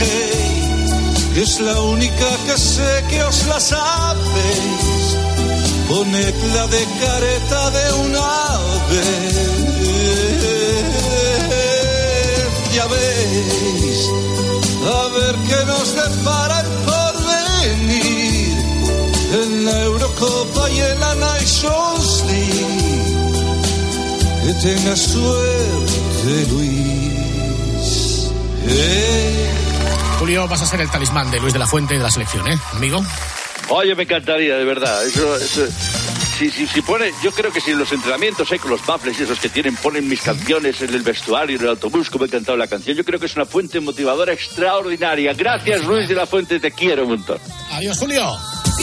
hey, 0.00 0.90
que 1.32 1.42
es 1.42 1.60
la 1.60 1.80
única 1.80 2.28
que 2.46 2.58
sé 2.58 3.04
que 3.08 3.22
os 3.22 3.46
la 3.46 3.60
sabéis. 3.60 5.16
Ponedla 5.88 6.66
de 6.66 6.84
careta 7.00 7.70
de 7.70 7.92
una 8.06 8.58
vez. 8.90 9.34
Ya 12.74 12.86
veis, 12.86 13.98
a 14.98 15.08
ver 15.16 15.34
qué 15.48 15.64
nos 15.66 15.94
depara 15.94 16.69
En 20.80 21.00
la 21.00 21.14
Nations 21.16 22.24
League. 22.26 22.66
Que 24.44 24.52
tenga 24.68 24.96
suerte, 24.96 26.46
Luis. 26.50 28.30
Eh. 28.66 29.50
Julio, 30.18 30.46
vas 30.48 30.62
a 30.62 30.66
ser 30.66 30.80
el 30.80 30.90
talismán 30.90 31.30
de 31.30 31.40
Luis 31.40 31.52
de 31.52 31.58
la 31.58 31.66
Fuente 31.66 31.94
de 31.94 32.00
la 32.00 32.10
selección, 32.10 32.46
¿eh, 32.50 32.58
amigo? 32.72 33.02
Oye, 33.68 33.94
me 33.94 34.02
encantaría, 34.02 34.56
de 34.56 34.64
verdad. 34.64 35.04
Eso, 35.06 35.36
eso- 35.36 35.66
si, 36.38 36.50
si, 36.50 36.66
si 36.66 36.80
pone, 36.80 37.12
yo 37.22 37.30
creo 37.32 37.52
que 37.52 37.60
si 37.60 37.70
en 37.72 37.78
los 37.78 37.92
entrenamientos, 37.92 38.50
eh, 38.50 38.58
con 38.58 38.70
los 38.70 38.84
baffles 38.86 39.20
y 39.20 39.24
esos 39.24 39.38
que 39.38 39.50
tienen, 39.50 39.76
ponen 39.76 40.08
mis 40.08 40.22
canciones 40.22 40.80
en 40.80 40.94
el 40.94 41.02
vestuario, 41.02 41.56
en 41.56 41.62
el 41.64 41.68
autobús, 41.68 42.08
como 42.08 42.24
he 42.24 42.28
cantado 42.30 42.56
la 42.56 42.66
canción, 42.66 42.96
yo 42.96 43.04
creo 43.04 43.20
que 43.20 43.26
es 43.26 43.36
una 43.36 43.44
fuente 43.44 43.78
motivadora 43.80 44.32
extraordinaria. 44.32 45.34
Gracias, 45.34 45.84
Luis 45.84 46.08
de 46.08 46.14
la 46.14 46.26
Fuente, 46.26 46.58
te 46.58 46.70
quiero 46.72 47.02
un 47.02 47.10
montón. 47.10 47.38
Adiós, 47.72 47.98
Julio. 47.98 48.38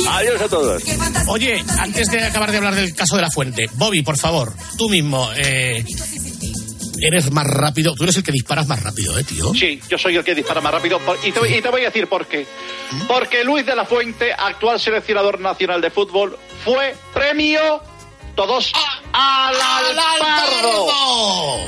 Adiós 0.09 0.41
a 0.41 0.47
todos. 0.49 0.83
Oye, 1.27 1.63
antes 1.79 2.09
de 2.11 2.23
acabar 2.23 2.51
de 2.51 2.57
hablar 2.57 2.75
del 2.75 2.93
caso 2.93 3.15
de 3.15 3.21
la 3.23 3.29
fuente, 3.31 3.69
Bobby, 3.73 4.01
por 4.03 4.17
favor, 4.17 4.53
tú 4.77 4.89
mismo, 4.89 5.29
eh, 5.35 5.83
eres 7.01 7.31
más 7.31 7.45
rápido, 7.45 7.93
tú 7.95 8.03
eres 8.03 8.15
el 8.17 8.23
que 8.23 8.31
disparas 8.31 8.67
más 8.67 8.81
rápido, 8.81 9.17
¿eh, 9.19 9.23
tío? 9.23 9.53
Sí, 9.53 9.79
yo 9.89 9.97
soy 9.97 10.15
el 10.15 10.23
que 10.23 10.33
dispara 10.35 10.61
más 10.61 10.71
rápido 10.71 10.99
por- 10.99 11.17
y, 11.23 11.31
te, 11.31 11.39
voy- 11.39 11.53
y 11.55 11.61
te 11.61 11.69
voy 11.69 11.81
a 11.81 11.85
decir 11.85 12.07
por 12.07 12.25
qué. 12.27 12.45
Porque 13.07 13.43
Luis 13.43 13.65
de 13.65 13.75
la 13.75 13.85
Fuente, 13.85 14.33
actual 14.33 14.79
seleccionador 14.79 15.39
nacional 15.39 15.81
de 15.81 15.91
fútbol, 15.91 16.37
fue 16.63 16.95
premio 17.13 17.81
todos 18.38 18.71
al 19.11 19.55
Alpardo. 19.55 20.88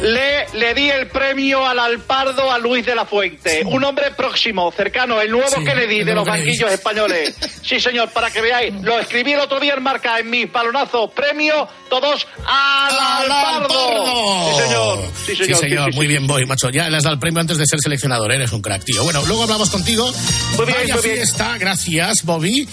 Le, 0.04 0.46
le 0.54 0.74
di 0.76 0.90
el 0.90 1.08
premio 1.08 1.66
al 1.66 1.80
Alpardo 1.80 2.50
a 2.52 2.60
Luis 2.60 2.86
de 2.86 2.96
la 2.96 3.06
Fuente. 3.06 3.64
Un 3.66 3.84
hombre 3.84 4.12
próximo, 4.12 4.72
cercano, 4.72 5.20
el 5.20 5.32
nuevo 5.32 5.48
Sí, 5.50 5.64
de 5.66 6.14
los 6.14 6.26
banquillos 6.26 6.72
españoles. 6.72 7.36
Sí, 7.70 7.80
señor, 7.80 8.10
para 8.10 8.32
que 8.32 8.42
veáis. 8.42 8.74
Lo 8.82 8.98
escribí 9.00 9.34
el 9.34 9.40
otro 9.42 9.60
día 9.60 9.74
en 9.76 9.84
marca 9.84 10.18
en 10.18 10.30
mis 10.30 10.52
balonazos. 10.52 11.12
Premio 11.12 11.68
todos 11.88 12.26
al 12.48 12.98
Alpardo. 13.00 14.50
Sí, 14.50 14.62
señor. 14.64 15.00
Sí, 15.26 15.36
señor. 15.36 15.60
Sí, 15.60 15.70
señor, 15.70 15.94
muy 15.94 16.08
bien, 16.08 16.26
Boy, 16.26 16.46
macho. 16.46 16.70
Ya 16.72 16.90
le 16.90 16.98
has 16.98 17.04
dado 17.04 17.14
el 17.16 17.20
premio 17.20 17.42
antes 17.42 17.58
de 17.58 17.66
ser 17.68 17.80
seleccionador, 17.80 18.32
eres 18.32 18.52
un 18.54 18.62
crack, 18.62 18.84
tío. 18.86 19.04
Bueno, 19.04 19.22
luego 19.28 19.44
hablamos 19.44 19.70
contigo. 19.70 20.10
Muy 20.56 20.66
bien, 20.66 20.78
Vaya 20.80 20.94
muy 20.96 21.04
bien. 21.04 21.16
fiesta, 21.18 21.58
gracias, 21.60 22.24
Bobby. 22.24 22.68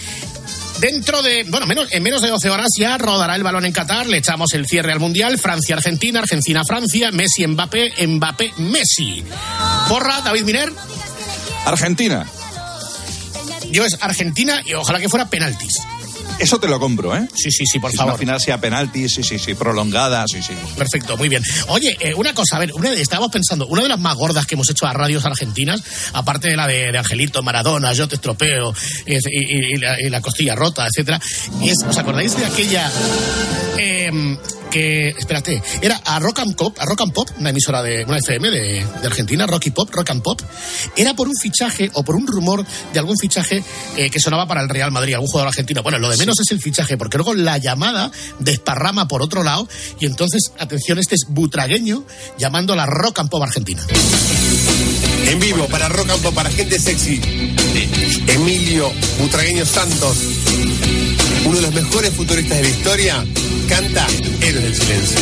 Dentro 0.81 1.23
de, 1.23 1.45
bueno, 1.45 1.67
menos, 1.67 1.89
en 1.91 2.03
menos 2.03 2.21
de 2.21 2.29
12 2.29 2.51
horas 2.51 2.69
ya 2.79 2.99
rodará 2.99 3.35
el 3.35 3.43
balón 3.43 3.65
en 3.65 3.73
Qatar, 3.73 4.07
le 4.07 4.19
echamos 4.19 4.53
el 4.53 4.67
cierre 4.67 4.93
al 4.93 5.01
Mundial, 5.01 5.39
Francia-Argentina, 5.39 6.21
Argentina-Francia, 6.21 7.11
Messi-Mbappé, 7.13 8.07
Mbappé-Messi. 8.07 9.25
Porra, 9.89 10.21
David 10.21 10.45
Miner, 10.45 10.73
Argentina. 11.65 12.27
yo 13.71 13.85
es 13.85 13.97
Argentina 14.01 14.61
y 14.65 14.75
ojalá 14.75 15.01
que 15.01 15.09
fuera 15.09 15.29
penaltis. 15.29 15.79
Eso 16.39 16.59
te 16.61 16.69
lo 16.69 16.79
compro, 16.79 17.17
¿eh? 17.17 17.27
Sí, 17.35 17.51
sí, 17.51 17.65
sí, 17.67 17.79
por 17.79 17.91
Si 17.91 17.97
favor. 17.97 18.13
una 18.13 18.19
final 18.19 18.41
sea 18.41 18.61
penalti, 18.61 19.09
sí, 19.09 19.23
sí, 19.23 19.39
sí, 19.39 19.55
prolongada, 19.55 20.25
sí, 20.31 20.43
sí. 20.43 20.53
Perfecto, 20.77 21.17
muy 21.17 21.29
bien. 21.31 21.43
Oye, 21.69 21.97
eh, 21.99 22.13
una 22.15 22.35
cosa, 22.35 22.57
a 22.57 22.59
ver, 22.59 22.73
una, 22.75 22.93
estábamos 22.93 23.31
pensando, 23.33 23.67
una 23.67 23.83
de 23.83 23.89
las 23.89 23.99
más 23.99 24.15
gordas 24.17 24.45
que 24.47 24.55
hemos 24.55 24.69
hecho 24.69 24.87
a 24.87 24.93
radios 24.93 25.25
argentinas, 25.25 25.83
aparte 26.13 26.51
de 26.51 26.57
la 26.57 26.67
de, 26.67 26.93
de 26.93 26.99
Angelito, 26.99 27.43
Maradona, 27.43 27.93
Yo 27.95 28.07
te 28.07 28.17
estropeo, 28.17 28.75
y, 29.07 29.15
y- 29.15 29.75
y 29.75 29.77
la, 29.79 29.97
y 30.01 30.11
la 30.11 30.21
costilla 30.21 30.55
rota, 30.55 30.87
etcétera, 30.87 31.21
es, 31.63 31.77
¿os 31.89 31.97
acordáis 31.99 32.37
de 32.37 32.45
aquella 32.45 32.91
em, 33.79 34.37
que, 34.71 35.09
espérate, 35.09 35.63
era 35.81 35.97
a 36.05 36.19
Rock 36.19 36.41
and 36.41 36.55
Pop, 36.55 36.77
a 36.79 36.85
Rock 36.85 37.01
and 37.03 37.13
Pop, 37.13 37.29
una 37.39 37.51
emisora 37.51 37.83
de 37.83 38.05
una 38.05 38.19
FM 38.19 38.51
de, 38.51 38.85
de 39.01 39.07
Argentina, 39.07 39.47
Rocky 39.47 39.71
Pop, 39.71 39.89
Rock 39.91 40.11
and 40.11 40.23
Pop, 40.23 40.43
era 40.97 41.15
por 41.15 41.29
un 41.29 41.35
fichaje 41.37 41.91
o 41.95 42.03
por 42.05 42.17
un 42.17 42.27
rumor 42.27 42.65
de 42.93 42.99
algún 42.99 43.17
fichaje 43.17 43.63
eh, 43.97 44.11
que 44.11 44.21
sonaba 44.21 44.47
para 44.47 44.61
el 44.61 44.69
Real 44.69 44.91
Madrid, 44.91 45.15
algún 45.15 45.29
jugador 45.29 45.49
argentino. 45.49 45.83
Bueno, 45.83 45.99
lo 45.99 46.09
de 46.11 46.17
menos 46.17 46.26
es 46.33 46.51
el 46.51 46.61
fichaje, 46.61 46.97
porque 46.97 47.19
luego 47.19 47.35
la 47.35 47.59
llamada 47.59 48.11
desparrama 48.39 49.07
por 49.09 49.23
otro 49.23 49.43
lado 49.43 49.69
y 50.01 50.07
entonces, 50.07 50.53
atención, 50.59 50.99
este 50.99 51.15
es 51.15 51.27
butragueño 51.29 52.05
llamando 52.39 52.73
a 52.73 52.77
la 52.77 52.87
Rock 52.87 53.21
and 53.21 53.31
Pop 53.31 53.43
Argentina. 53.43 53.85
En 55.29 55.41
vivo, 55.41 55.67
para 55.69 55.89
Rock 55.89 56.11
and 56.11 56.23
Pop, 56.23 56.35
para 56.35 56.51
gente 56.51 56.79
sexy. 56.79 57.21
Emilio 58.29 58.93
Butragueño 59.21 59.65
Santos, 59.67 60.17
uno 61.45 61.57
de 61.57 61.63
los 61.63 61.75
mejores 61.75 62.13
futuristas 62.15 62.57
de 62.59 62.63
la 62.65 62.69
historia, 62.71 63.25
canta 63.69 64.07
Héroes 64.41 64.63
del 64.65 64.75
Silencio. 64.77 65.21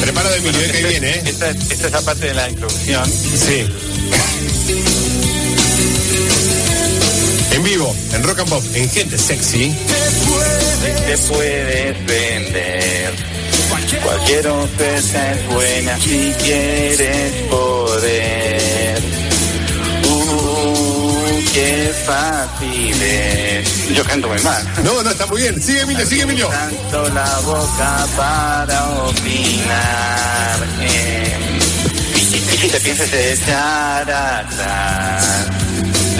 Preparado, 0.00 0.34
Emilio, 0.36 0.60
eh, 0.60 0.70
que 0.70 0.76
ahí 0.78 0.84
viene, 0.84 1.10
¿eh? 1.10 1.22
Esta, 1.26 1.50
es- 1.50 1.70
esta 1.70 1.86
es 1.86 1.92
la 1.92 2.00
parte 2.00 2.26
de 2.28 2.34
la 2.34 2.48
introducción. 2.48 3.04
Sí. 3.06 3.66
En 7.58 7.64
vivo, 7.64 7.92
en 8.12 8.22
Rock 8.22 8.38
and 8.40 8.48
Pop, 8.50 8.62
en 8.74 8.88
gente 8.88 9.18
sexy. 9.18 9.74
Te 11.06 11.18
puedes 11.28 12.06
vender. 12.06 13.12
Cualquier 14.04 14.46
oferta 14.46 15.32
es 15.32 15.46
buena 15.48 15.98
si 15.98 16.32
quieres 16.44 17.32
poder. 17.50 19.02
Uh, 20.08 21.40
qué 21.52 21.92
fácil 22.06 23.02
es. 23.02 23.88
Yo 23.92 24.04
canto 24.04 24.28
muy 24.28 24.40
mal. 24.42 24.62
No, 24.84 25.02
no, 25.02 25.10
está 25.10 25.26
muy 25.26 25.42
bien. 25.42 25.60
Sigue, 25.60 25.80
Emilio, 25.80 26.06
sigue, 26.06 26.22
Emilio. 26.22 26.48
Tanto 26.48 27.08
la 27.08 27.38
boca 27.40 28.06
para 28.16 28.88
opinar. 29.00 30.58
eh, 30.82 31.36
y, 32.14 32.18
si- 32.20 32.36
y 32.54 32.56
si 32.58 32.68
te 32.68 32.80
piensas 32.80 33.12
echar 33.12 34.08
atrás, 34.10 35.46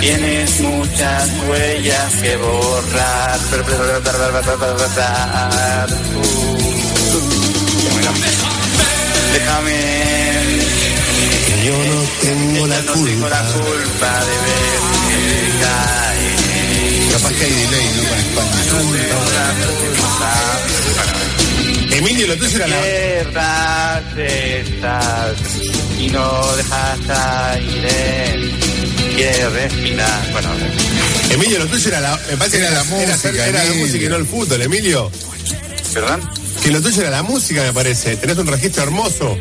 tienes 0.01 0.61
muchas 0.61 1.31
huellas 1.49 2.15
que 2.23 2.37
borrar. 2.37 3.39
Déjame. 9.33 9.79
Yo 11.65 11.77
no 11.77 12.01
tengo 12.23 12.67
la 12.67 12.81
Yo 12.81 12.93
no 12.93 13.05
tengo 13.05 13.29
la 13.29 13.43
culpa 13.53 14.25
de 14.25 14.37
verte 14.47 15.19
caer. 15.61 17.13
Capaz 17.13 17.33
que 17.33 17.45
hay 17.45 17.53
delay, 17.53 17.89
¿no? 17.97 18.03
Con 18.09 18.19
España. 18.19 18.59
Emilio, 21.91 22.27
lo 22.29 22.37
tuyo 22.37 22.57
era 22.59 22.69
la... 22.69 22.77
Estás 24.17 25.37
y 25.99 26.09
no 26.09 26.57
dejas 26.57 27.01
aire. 27.55 28.68
Bueno, 30.33 30.49
Emilio, 31.31 31.59
lo 31.59 31.67
tuyo 31.67 31.89
era 31.89 32.01
la... 32.01 32.17
Me 32.31 32.37
parece 32.37 32.59
que 32.59 32.65
era 32.65 32.71
la 32.71 32.85
música. 32.85 33.47
Era, 33.47 33.65
la 33.65 33.75
música 33.75 34.05
y 34.05 34.09
no 34.09 34.15
el 34.17 34.27
fútbol, 34.27 34.63
Emilio. 34.63 35.11
¿Perdón? 35.93 36.31
Que 36.63 36.71
lo 36.71 36.81
tuyo 36.81 37.01
era 37.01 37.11
la 37.11 37.25
música, 37.25 37.63
me 37.63 37.73
parece. 37.73 38.17
Tenés 38.17 38.39
un 38.39 38.47
registro 38.47 38.85
hermoso. 38.85 39.37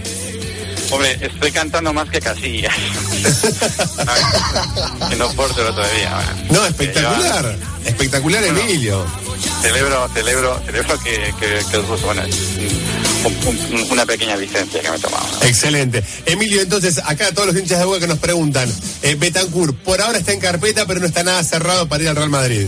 Hombre, 0.90 1.20
estoy 1.22 1.52
cantando 1.52 1.94
más 1.94 2.10
que 2.10 2.20
Casillas. 2.20 2.74
que 5.10 5.16
no 5.16 5.30
Portero 5.34 5.72
todavía. 5.76 6.16
bueno. 6.16 6.32
No, 6.60 6.66
espectacular. 6.66 7.56
Espectacular, 7.86 8.44
Emilio. 8.46 9.06
Celebro, 9.62 10.10
celebro, 10.12 10.60
celebro 10.66 11.00
que, 11.04 11.34
que, 11.40 11.60
que. 11.70 11.78
Bueno, 11.78 12.24
una 13.90 14.06
pequeña 14.06 14.36
licencia 14.36 14.82
que 14.82 14.90
me 14.90 14.98
he 14.98 15.00
tomado. 15.00 15.26
Excelente. 15.44 16.04
Emilio, 16.26 16.62
entonces, 16.62 17.00
acá 17.04 17.32
todos 17.32 17.48
los 17.48 17.58
hinchas 17.58 17.80
de 17.80 17.86
Boca 17.86 18.00
que 18.00 18.08
nos 18.08 18.20
preguntan, 18.20 18.72
eh, 19.02 19.16
Betancourt, 19.16 19.76
por 19.78 20.02
ahora 20.02 20.18
está 20.20 20.34
en 20.34 20.40
carpeta, 20.40 20.86
pero 20.86 21.00
no 21.00 21.06
está 21.06 21.24
nada 21.24 21.44
cerrado 21.44 21.88
para 21.88 22.04
ir 22.04 22.10
al 22.10 22.16
Real 22.16 22.30
Madrid. 22.30 22.68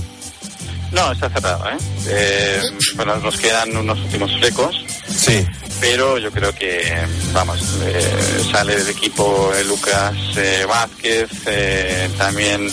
No, 0.91 1.11
está 1.11 1.29
cerrado, 1.29 1.63
¿eh? 1.69 1.77
Eh, 2.07 2.61
Bueno, 2.95 3.15
nos 3.17 3.37
quedan 3.37 3.75
unos 3.77 3.99
últimos 3.99 4.31
flecos. 4.39 4.75
Sí. 5.07 5.45
Pero 5.79 6.17
yo 6.17 6.31
creo 6.31 6.53
que, 6.53 6.81
vamos, 7.31 7.59
eh, 7.85 8.43
sale 8.51 8.75
del 8.75 8.89
equipo 8.89 9.51
eh, 9.53 9.63
Lucas 9.63 10.13
Vázquez, 10.67 11.29
eh, 11.45 12.09
también 12.17 12.69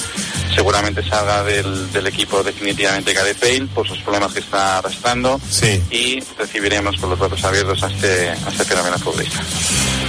seguramente 0.55 1.03
salga 1.09 1.43
del, 1.45 1.93
del 1.93 2.07
equipo 2.07 2.43
definitivamente 2.43 3.13
Gareth 3.13 3.41
Bale 3.41 3.67
por 3.75 3.87
sus 3.87 3.99
problemas 4.03 4.33
que 4.33 4.41
está 4.41 4.79
arrastrando. 4.79 5.41
Sí. 5.51 5.83
Y 5.91 6.21
recibiremos 6.39 6.97
con 6.99 7.11
los 7.11 7.19
brazos 7.19 7.45
abiertos 7.45 7.83
a 7.83 7.89
este, 7.89 8.31
a 8.31 8.49
este 8.51 8.65
fenómeno 8.65 8.99
futbolista. 8.99 9.41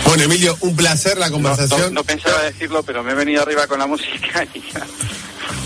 Bueno, 0.06 0.24
Emilio, 0.24 0.58
un 0.62 0.76
placer 0.76 1.18
la 1.18 1.28
No, 1.28 1.34
conversación. 1.34 1.94
no 1.94 2.04
pensaba 2.04 2.42
decirlo, 2.44 2.84
pero 2.84 3.04
me 3.04 3.12
he 3.12 3.16
venido 3.16 3.42
arriba 3.42 3.68
con 3.68 3.80
la 3.80 3.88
música 3.88 4.46
y 4.54 4.62
ya. 4.74 4.86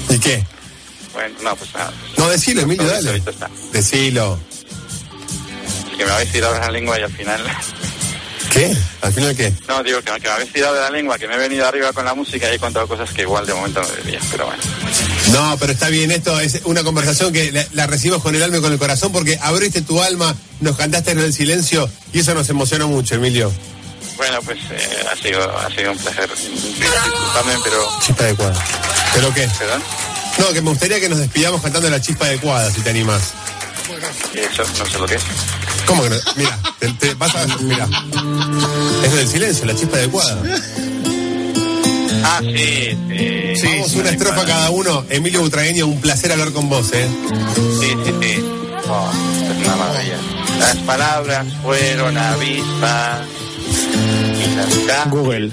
¿Y 0.09 0.19
qué? 0.19 0.43
Bueno, 1.13 1.35
no, 1.43 1.55
pues 1.55 1.73
nada. 1.73 1.91
No, 2.17 2.29
decilo, 2.29 2.61
Emilio, 2.61 2.87
dale. 2.87 3.21
Decilo. 3.73 4.39
Es 5.91 5.97
que 5.97 6.05
me 6.05 6.11
habéis 6.11 6.31
tirado 6.31 6.53
de 6.53 6.59
la 6.61 6.71
lengua 6.71 6.99
y 6.99 7.03
al 7.03 7.11
final... 7.11 7.41
¿Qué? 8.51 8.75
¿Al 9.01 9.13
final 9.13 9.35
qué? 9.35 9.53
No, 9.67 9.81
digo 9.81 9.99
que, 10.01 10.11
que 10.11 10.27
me 10.27 10.29
habéis 10.29 10.51
tirado 10.51 10.73
de 10.75 10.81
la 10.81 10.89
lengua, 10.89 11.17
que 11.17 11.27
me 11.27 11.35
he 11.35 11.37
venido 11.37 11.65
arriba 11.65 11.93
con 11.93 12.03
la 12.03 12.13
música 12.13 12.51
y 12.51 12.55
he 12.55 12.59
contado 12.59 12.87
cosas 12.87 13.09
que 13.11 13.21
igual 13.21 13.45
de 13.45 13.53
momento 13.53 13.81
no 13.81 13.87
debería, 13.87 14.19
pero 14.29 14.45
bueno. 14.45 14.61
No, 15.31 15.57
pero 15.57 15.71
está 15.71 15.87
bien, 15.87 16.11
esto 16.11 16.37
es 16.39 16.61
una 16.65 16.83
conversación 16.83 17.31
que 17.31 17.51
la, 17.51 17.65
la 17.73 17.87
recibimos 17.87 18.21
con 18.21 18.35
el 18.35 18.43
alma 18.43 18.57
y 18.57 18.61
con 18.61 18.73
el 18.73 18.79
corazón 18.79 19.11
porque 19.11 19.39
abriste 19.41 19.81
tu 19.81 20.01
alma, 20.01 20.35
nos 20.59 20.75
cantaste 20.75 21.11
en 21.11 21.19
el 21.19 21.33
silencio 21.33 21.89
y 22.11 22.19
eso 22.19 22.33
nos 22.33 22.49
emociona 22.49 22.85
mucho, 22.85 23.15
Emilio. 23.15 23.51
Bueno, 24.17 24.39
pues 24.43 24.59
eh, 24.69 25.05
ha, 25.11 25.15
sido, 25.15 25.57
ha 25.57 25.69
sido 25.69 25.91
un 25.93 25.97
placer. 25.97 26.29
Disculpadme, 26.29 27.53
pero... 27.63 27.89
Chispa 28.05 28.23
adecuada. 28.25 28.65
¿Pero 29.15 29.33
qué? 29.33 29.49
¿Perdón? 29.57 29.81
No, 30.37 30.53
que 30.53 30.61
me 30.61 30.69
gustaría 30.69 30.99
que 30.99 31.09
nos 31.09 31.19
despidamos 31.19 31.61
cantando 31.61 31.89
la 31.89 32.01
chispa 32.01 32.25
adecuada, 32.25 32.69
si 32.71 32.81
te 32.81 32.89
animas. 32.91 33.21
Eso 34.35 34.63
no 34.77 34.85
sé 34.85 34.99
lo 34.99 35.05
que 35.07 35.15
es. 35.15 35.23
¿Cómo 35.91 36.03
que 36.03 36.09
no? 36.09 36.15
Mira, 36.37 36.57
te, 36.79 36.87
te 36.93 37.13
vas 37.15 37.35
a... 37.35 37.45
Mira. 37.59 37.85
Es 39.03 39.13
del 39.13 39.27
silencio, 39.27 39.65
la 39.65 39.75
chispa 39.75 39.97
adecuada. 39.97 40.41
Ah, 42.23 42.39
sí, 42.41 42.97
sí. 43.57 43.67
Vamos 43.67 43.93
una 43.95 44.09
estrofa 44.11 44.45
cada 44.45 44.69
uno. 44.69 45.03
Emilio 45.09 45.41
Butragueño, 45.41 45.87
un 45.87 45.99
placer 45.99 46.31
hablar 46.31 46.53
con 46.53 46.69
vos, 46.69 46.93
¿eh? 46.93 47.09
Sí, 47.81 47.89
sí, 48.05 48.13
sí. 48.21 48.45
Oh, 48.87 49.11
es 49.51 49.67
una 49.67 49.75
maravilla. 49.75 50.17
Las 50.59 50.77
palabras 50.77 51.47
fueron 51.61 52.17
avispas 52.17 53.27
Google. 55.09 55.51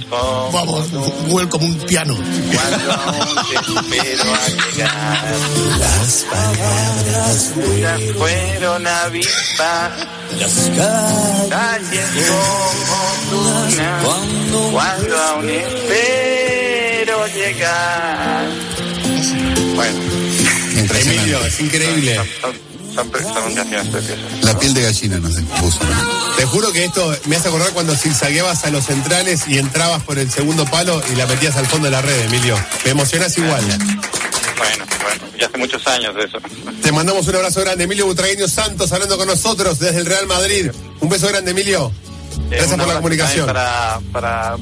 Vamos, 0.52 0.90
Google 1.26 1.48
como 1.48 1.66
un 1.66 1.74
piano. 1.80 2.14
cuando 2.14 2.92
aún 2.92 3.36
te 3.48 3.56
espero 3.56 4.34
a 4.34 4.48
llegar. 4.48 5.34
Las 5.78 6.26
palabras 6.30 7.52
fueron 8.16 8.86
avispas 8.86 9.92
calles 11.48 12.06
como 12.28 13.42
dunas 13.42 13.74
cuando 14.02 15.18
aún 15.20 15.48
espero 15.48 17.26
llegar. 17.34 18.46
Bueno. 19.74 19.98
Emilio, 21.00 21.44
es 21.44 21.60
increíble. 21.60 22.20
Canciones 22.94 23.88
preciosas. 23.88 24.44
La 24.44 24.58
piel 24.58 24.74
de 24.74 24.82
gallina 24.82 25.18
nos 25.18 25.34
puso. 25.60 25.80
Te 26.36 26.44
juro 26.46 26.72
que 26.72 26.84
esto 26.84 27.14
me 27.26 27.36
hace 27.36 27.48
acordar 27.48 27.70
cuando 27.70 27.94
zigzagueabas 27.94 28.64
a 28.64 28.70
los 28.70 28.84
centrales 28.86 29.42
y 29.48 29.58
entrabas 29.58 30.02
por 30.02 30.18
el 30.18 30.30
segundo 30.30 30.64
palo 30.66 31.00
y 31.12 31.16
la 31.16 31.26
metías 31.26 31.56
al 31.56 31.66
fondo 31.66 31.86
de 31.86 31.92
la 31.92 32.02
red, 32.02 32.20
Emilio. 32.26 32.56
Me 32.84 32.92
emocionas 32.92 33.36
igual. 33.38 33.64
Bueno, 33.64 34.84
bueno, 35.02 35.24
ya 35.38 35.46
hace 35.46 35.58
muchos 35.58 35.86
años 35.86 36.14
de 36.14 36.24
eso. 36.24 36.38
Te 36.82 36.92
mandamos 36.92 37.26
un 37.28 37.36
abrazo 37.36 37.60
grande, 37.60 37.84
Emilio 37.84 38.06
Butragueño 38.06 38.48
Santos, 38.48 38.90
hablando 38.92 39.16
con 39.16 39.26
nosotros 39.28 39.78
desde 39.78 40.00
el 40.00 40.06
Real 40.06 40.26
Madrid. 40.26 40.70
Un 41.00 41.08
beso 41.08 41.28
grande, 41.28 41.50
Emilio. 41.52 41.92
Gracias 42.50 42.70
Eh, 42.70 42.74
un 42.74 42.78
por 42.80 42.88
la 42.88 42.94
comunicación. 42.94 43.46
Para, 43.46 44.00
para 44.12 44.56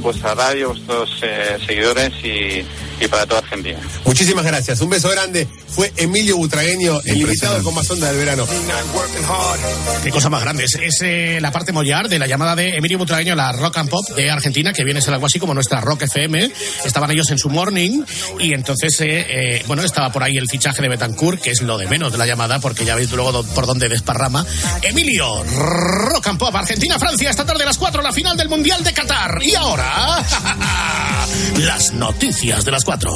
vuestra 0.00 0.34
radio, 0.34 0.68
vuestros 0.70 1.10
eh, 1.22 1.58
seguidores 1.66 2.12
y, 2.22 2.64
y 3.02 3.08
para 3.08 3.26
toda 3.26 3.40
Argentina. 3.40 3.78
Muchísimas 4.04 4.44
gracias. 4.44 4.80
Un 4.80 4.90
beso 4.90 5.08
grande. 5.10 5.46
Fue 5.70 5.92
Emilio 5.96 6.36
Butragueño, 6.36 7.00
el 7.04 7.18
invitado 7.18 7.62
con 7.62 7.74
más 7.74 7.88
onda 7.90 8.08
del 8.08 8.16
verano. 8.18 8.46
Qué 10.02 10.10
cosa 10.10 10.28
más 10.28 10.42
grande. 10.42 10.64
Es, 10.64 10.74
es, 10.74 10.98
eh, 11.02 11.38
la 11.40 11.52
parte 11.52 11.72
mollar 11.72 12.08
de 12.08 12.18
la 12.18 12.26
llamada 12.26 12.56
de 12.56 12.76
Emilio 12.76 12.98
Butragueño, 12.98 13.34
la 13.36 13.52
rock 13.52 13.78
and 13.78 13.88
pop 13.90 14.04
de 14.16 14.30
Argentina, 14.30 14.72
que 14.72 14.82
viene 14.84 14.98
a 14.98 15.02
ser 15.02 15.14
algo 15.14 15.26
así 15.26 15.38
como 15.38 15.54
nuestra 15.54 15.80
rock 15.80 16.02
FM. 16.02 16.50
Estaban 16.84 17.10
ellos 17.10 17.30
en 17.30 17.38
su 17.38 17.48
morning 17.48 18.02
y 18.40 18.54
entonces, 18.54 19.00
eh, 19.02 19.26
eh, 19.28 19.62
bueno, 19.66 19.82
estaba 19.84 20.10
por 20.10 20.22
ahí 20.24 20.36
el 20.36 20.48
fichaje 20.48 20.82
de 20.82 20.88
Betancourt, 20.88 21.40
que 21.40 21.50
es 21.50 21.62
lo 21.62 21.78
de 21.78 21.86
menos 21.86 22.10
de 22.12 22.18
la 22.18 22.26
llamada, 22.26 22.58
porque 22.58 22.84
ya 22.84 22.94
veis 22.96 23.10
luego 23.12 23.30
do- 23.30 23.44
por 23.44 23.66
dónde 23.66 23.88
desparrama. 23.88 24.44
Emilio, 24.82 25.44
rock 25.44 26.26
and 26.28 26.38
pop, 26.38 26.54
Argentina-Francia, 26.56 27.30
esta 27.30 27.44
tarde 27.44 27.62
a 27.62 27.66
las 27.66 27.78
4, 27.78 28.02
la 28.02 28.12
final 28.12 28.36
del 28.36 28.48
Mundial 28.48 28.82
de 28.82 28.92
Qatar. 28.92 29.38
Y 29.42 29.54
ahora, 29.54 30.24
las 31.58 31.92
noticias 31.92 32.64
de 32.64 32.70
las 32.72 32.84
4. 32.84 33.10